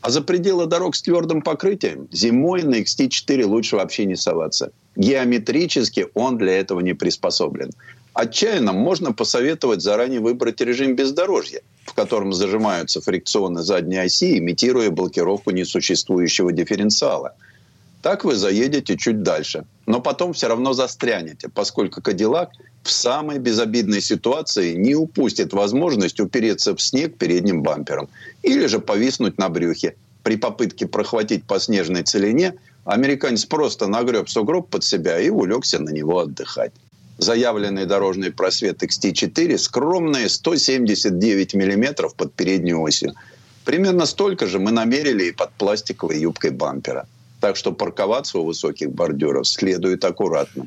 А 0.00 0.10
за 0.10 0.20
пределы 0.22 0.66
дорог 0.66 0.96
с 0.96 1.02
твердым 1.02 1.42
покрытием 1.42 2.08
зимой 2.10 2.64
на 2.64 2.80
XT4 2.80 3.44
лучше 3.44 3.76
вообще 3.76 4.04
не 4.04 4.16
соваться. 4.16 4.72
Геометрически 4.96 6.08
он 6.14 6.38
для 6.38 6.58
этого 6.58 6.80
не 6.80 6.94
приспособлен. 6.94 7.70
Отчаянно 8.14 8.74
можно 8.74 9.12
посоветовать 9.12 9.80
заранее 9.80 10.20
выбрать 10.20 10.60
режим 10.60 10.94
бездорожья, 10.94 11.62
в 11.86 11.94
котором 11.94 12.34
зажимаются 12.34 13.00
фрикционы 13.00 13.62
задней 13.62 13.98
оси, 13.98 14.38
имитируя 14.38 14.90
блокировку 14.90 15.50
несуществующего 15.50 16.52
дифференциала. 16.52 17.34
Так 18.02 18.24
вы 18.24 18.34
заедете 18.34 18.98
чуть 18.98 19.22
дальше, 19.22 19.64
но 19.86 20.00
потом 20.00 20.34
все 20.34 20.48
равно 20.48 20.74
застрянете, 20.74 21.48
поскольку 21.48 22.02
Кадиллак 22.02 22.50
в 22.82 22.90
самой 22.90 23.38
безобидной 23.38 24.02
ситуации 24.02 24.74
не 24.74 24.94
упустит 24.94 25.54
возможность 25.54 26.20
упереться 26.20 26.76
в 26.76 26.82
снег 26.82 27.16
передним 27.16 27.62
бампером 27.62 28.08
или 28.42 28.66
же 28.66 28.80
повиснуть 28.80 29.38
на 29.38 29.48
брюхе. 29.48 29.94
При 30.22 30.36
попытке 30.36 30.86
прохватить 30.86 31.44
по 31.44 31.58
снежной 31.58 32.02
целине 32.02 32.54
американец 32.84 33.46
просто 33.46 33.86
нагреб 33.86 34.28
сугроб 34.28 34.68
под 34.68 34.84
себя 34.84 35.18
и 35.18 35.30
улегся 35.30 35.78
на 35.78 35.90
него 35.90 36.18
отдыхать 36.18 36.72
заявленный 37.18 37.86
дорожный 37.86 38.30
просвет 38.30 38.82
XT4 38.82 39.58
скромные 39.58 40.28
179 40.28 41.54
миллиметров 41.54 42.14
под 42.14 42.32
переднюю 42.34 42.80
осью. 42.80 43.14
Примерно 43.64 44.06
столько 44.06 44.46
же 44.46 44.58
мы 44.58 44.72
намерили 44.72 45.24
и 45.24 45.32
под 45.32 45.52
пластиковой 45.52 46.18
юбкой 46.18 46.50
бампера. 46.50 47.06
Так 47.40 47.56
что 47.56 47.72
парковаться 47.72 48.38
у 48.38 48.44
высоких 48.44 48.90
бордюров 48.90 49.46
следует 49.46 50.04
аккуратно. 50.04 50.66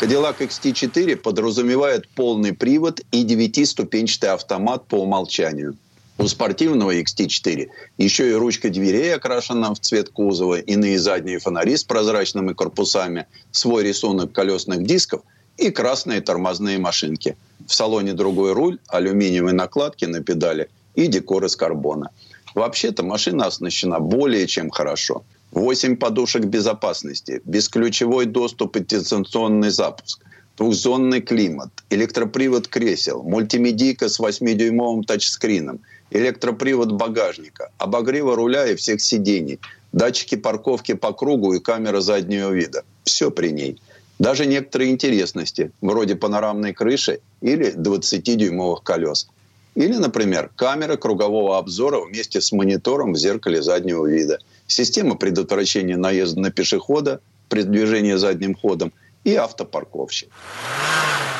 Cadillac 0.00 0.38
XT4 0.38 1.16
подразумевает 1.16 2.08
полный 2.08 2.52
привод 2.52 3.00
и 3.10 3.24
девятиступенчатый 3.24 4.30
автомат 4.30 4.86
по 4.86 4.96
умолчанию– 4.96 5.76
у 6.18 6.26
спортивного 6.26 6.96
XT4 6.96 7.68
еще 7.96 8.30
и 8.30 8.34
ручка 8.34 8.70
дверей 8.70 9.14
окрашена 9.14 9.72
в 9.72 9.78
цвет 9.78 10.10
кузова, 10.10 10.58
иные 10.58 10.98
задние 10.98 11.38
фонари 11.38 11.76
с 11.76 11.84
прозрачными 11.84 12.52
корпусами, 12.52 13.26
свой 13.52 13.84
рисунок 13.84 14.32
колесных 14.32 14.82
дисков 14.82 15.22
и 15.56 15.70
красные 15.70 16.20
тормозные 16.20 16.78
машинки. 16.78 17.36
В 17.66 17.72
салоне 17.72 18.14
другой 18.14 18.52
руль, 18.52 18.78
алюминиевые 18.88 19.54
накладки 19.54 20.06
на 20.06 20.20
педали 20.20 20.68
и 20.96 21.06
декор 21.06 21.44
из 21.44 21.54
карбона. 21.54 22.10
Вообще-то 22.54 23.04
машина 23.04 23.46
оснащена 23.46 24.00
более 24.00 24.46
чем 24.48 24.70
хорошо. 24.70 25.22
8 25.52 25.96
подушек 25.96 26.44
безопасности, 26.44 27.40
бесключевой 27.44 28.26
доступ 28.26 28.76
и 28.76 28.80
дистанционный 28.80 29.70
запуск, 29.70 30.20
двухзонный 30.58 31.20
климат, 31.22 31.70
электропривод 31.90 32.68
кресел, 32.68 33.22
мультимедийка 33.22 34.08
с 34.08 34.18
8-дюймовым 34.18 35.04
тачскрином– 35.04 35.78
электропривод 36.10 36.92
багажника, 36.92 37.70
обогрева 37.78 38.36
руля 38.36 38.66
и 38.66 38.74
всех 38.74 39.00
сидений, 39.00 39.58
датчики 39.92 40.36
парковки 40.36 40.94
по 40.94 41.12
кругу 41.12 41.54
и 41.54 41.60
камера 41.60 42.00
заднего 42.00 42.50
вида. 42.50 42.84
Все 43.04 43.30
при 43.30 43.50
ней. 43.50 43.80
Даже 44.18 44.46
некоторые 44.46 44.90
интересности, 44.90 45.70
вроде 45.80 46.16
панорамной 46.16 46.72
крыши 46.72 47.20
или 47.40 47.74
20-дюймовых 47.74 48.82
колес. 48.82 49.28
Или, 49.76 49.94
например, 49.94 50.50
камера 50.56 50.96
кругового 50.96 51.56
обзора 51.56 52.00
вместе 52.00 52.40
с 52.40 52.50
монитором 52.50 53.12
в 53.12 53.16
зеркале 53.16 53.62
заднего 53.62 54.06
вида. 54.06 54.40
Система 54.66 55.14
предотвращения 55.14 55.96
наезда 55.96 56.40
на 56.40 56.50
пешехода 56.50 57.20
при 57.48 57.62
движении 57.62 58.14
задним 58.14 58.56
ходом 58.56 58.92
и 59.22 59.36
автопарковщик. 59.36 60.30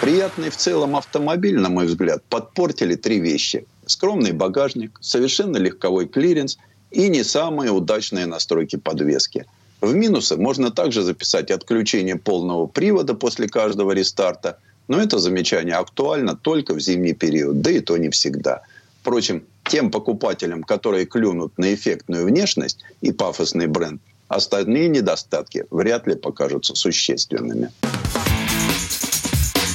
Приятный 0.01 0.51
в 0.51 0.57
целом 0.57 0.95
автомобиль, 0.95 1.59
на 1.59 1.69
мой 1.69 1.87
взгляд, 1.87 2.23
подпортили 2.29 2.95
три 2.95 3.19
вещи– 3.19 3.66
скромный 3.91 4.32
багажник, 4.32 4.99
совершенно 5.01 5.57
легковой 5.57 6.07
клиренс 6.07 6.59
и 6.91 7.09
не 7.09 7.22
самые 7.22 7.70
удачные 7.70 8.26
настройки 8.26 8.76
подвески. 8.76 9.47
В 9.80 9.95
минусы 9.95 10.36
можно 10.36 10.70
также 10.70 11.03
записать 11.03 11.51
отключение 11.51 12.16
полного 12.16 12.66
привода 12.66 13.14
после 13.14 13.49
каждого 13.49 13.93
рестарта, 13.93 14.59
но 14.89 15.01
это 15.01 15.18
замечание 15.18 15.76
актуально 15.76 16.36
только 16.36 16.74
в 16.74 16.80
зимний 16.80 17.14
период, 17.14 17.61
да 17.61 17.70
и 17.70 17.80
то 17.80 17.97
не 17.97 18.11
всегда. 18.11 18.62
Впрочем, 19.03 19.45
тем 19.68 19.91
покупателям, 19.91 20.64
которые 20.64 21.07
клюнут 21.07 21.57
на 21.59 21.74
эффектную 21.74 22.26
внешность 22.26 22.80
и 23.01 23.12
пафосный 23.12 23.66
бренд, 23.66 24.01
остальные 24.28 24.89
недостатки 24.89 25.64
вряд 25.70 26.07
ли 26.07 26.16
покажутся 26.16 26.74
существенными. 26.74 27.70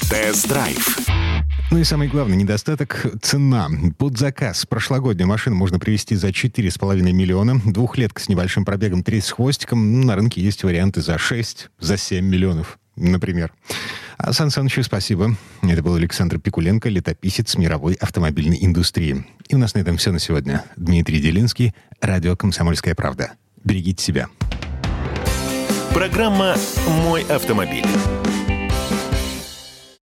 Тест-драйв 0.09 0.99
ну 1.71 1.79
и 1.79 1.83
самый 1.83 2.07
главный 2.07 2.37
недостаток– 2.37 3.05
цена. 3.21 3.67
Под 3.97 4.17
заказ 4.17 4.65
прошлогоднюю 4.65 5.27
машину 5.27 5.55
можно 5.55 5.79
привезти 5.79 6.15
за 6.15 6.29
4,5 6.29 7.01
миллиона. 7.11 7.59
Двухлетка 7.65 8.21
с 8.21 8.29
небольшим 8.29 8.65
пробегом 8.65 9.03
3 9.03 9.21
с 9.21 9.31
хвостиком. 9.31 10.01
На 10.01 10.15
рынке 10.15 10.41
есть 10.41 10.63
варианты 10.63 11.01
за 11.01 11.17
6, 11.17 11.69
за 11.79 11.97
7 11.97 12.25
миллионов, 12.25 12.79
например. 12.95 13.51
А 14.17 14.33
Сан 14.33 14.51
Санычу 14.51 14.83
спасибо. 14.83 15.35
Это 15.63 15.81
был 15.81 15.95
Александр 15.95 16.39
Пикуленко, 16.39 16.89
летописец 16.89 17.55
мировой 17.57 17.95
автомобильной 17.95 18.63
индустрии. 18.63 19.25
И 19.47 19.55
у 19.55 19.57
нас 19.57 19.73
на 19.73 19.79
этом 19.79 19.97
все 19.97 20.11
на 20.11 20.19
сегодня. 20.19 20.63
Дмитрий 20.75 21.19
Делинский, 21.19 21.73
радио 21.99 22.35
«Комсомольская 22.35 22.95
правда». 22.95 23.33
Берегите 23.63 24.03
себя. 24.03 24.27
Программа 25.93 26.55
«Мой 26.87 27.23
автомобиль». 27.23 27.85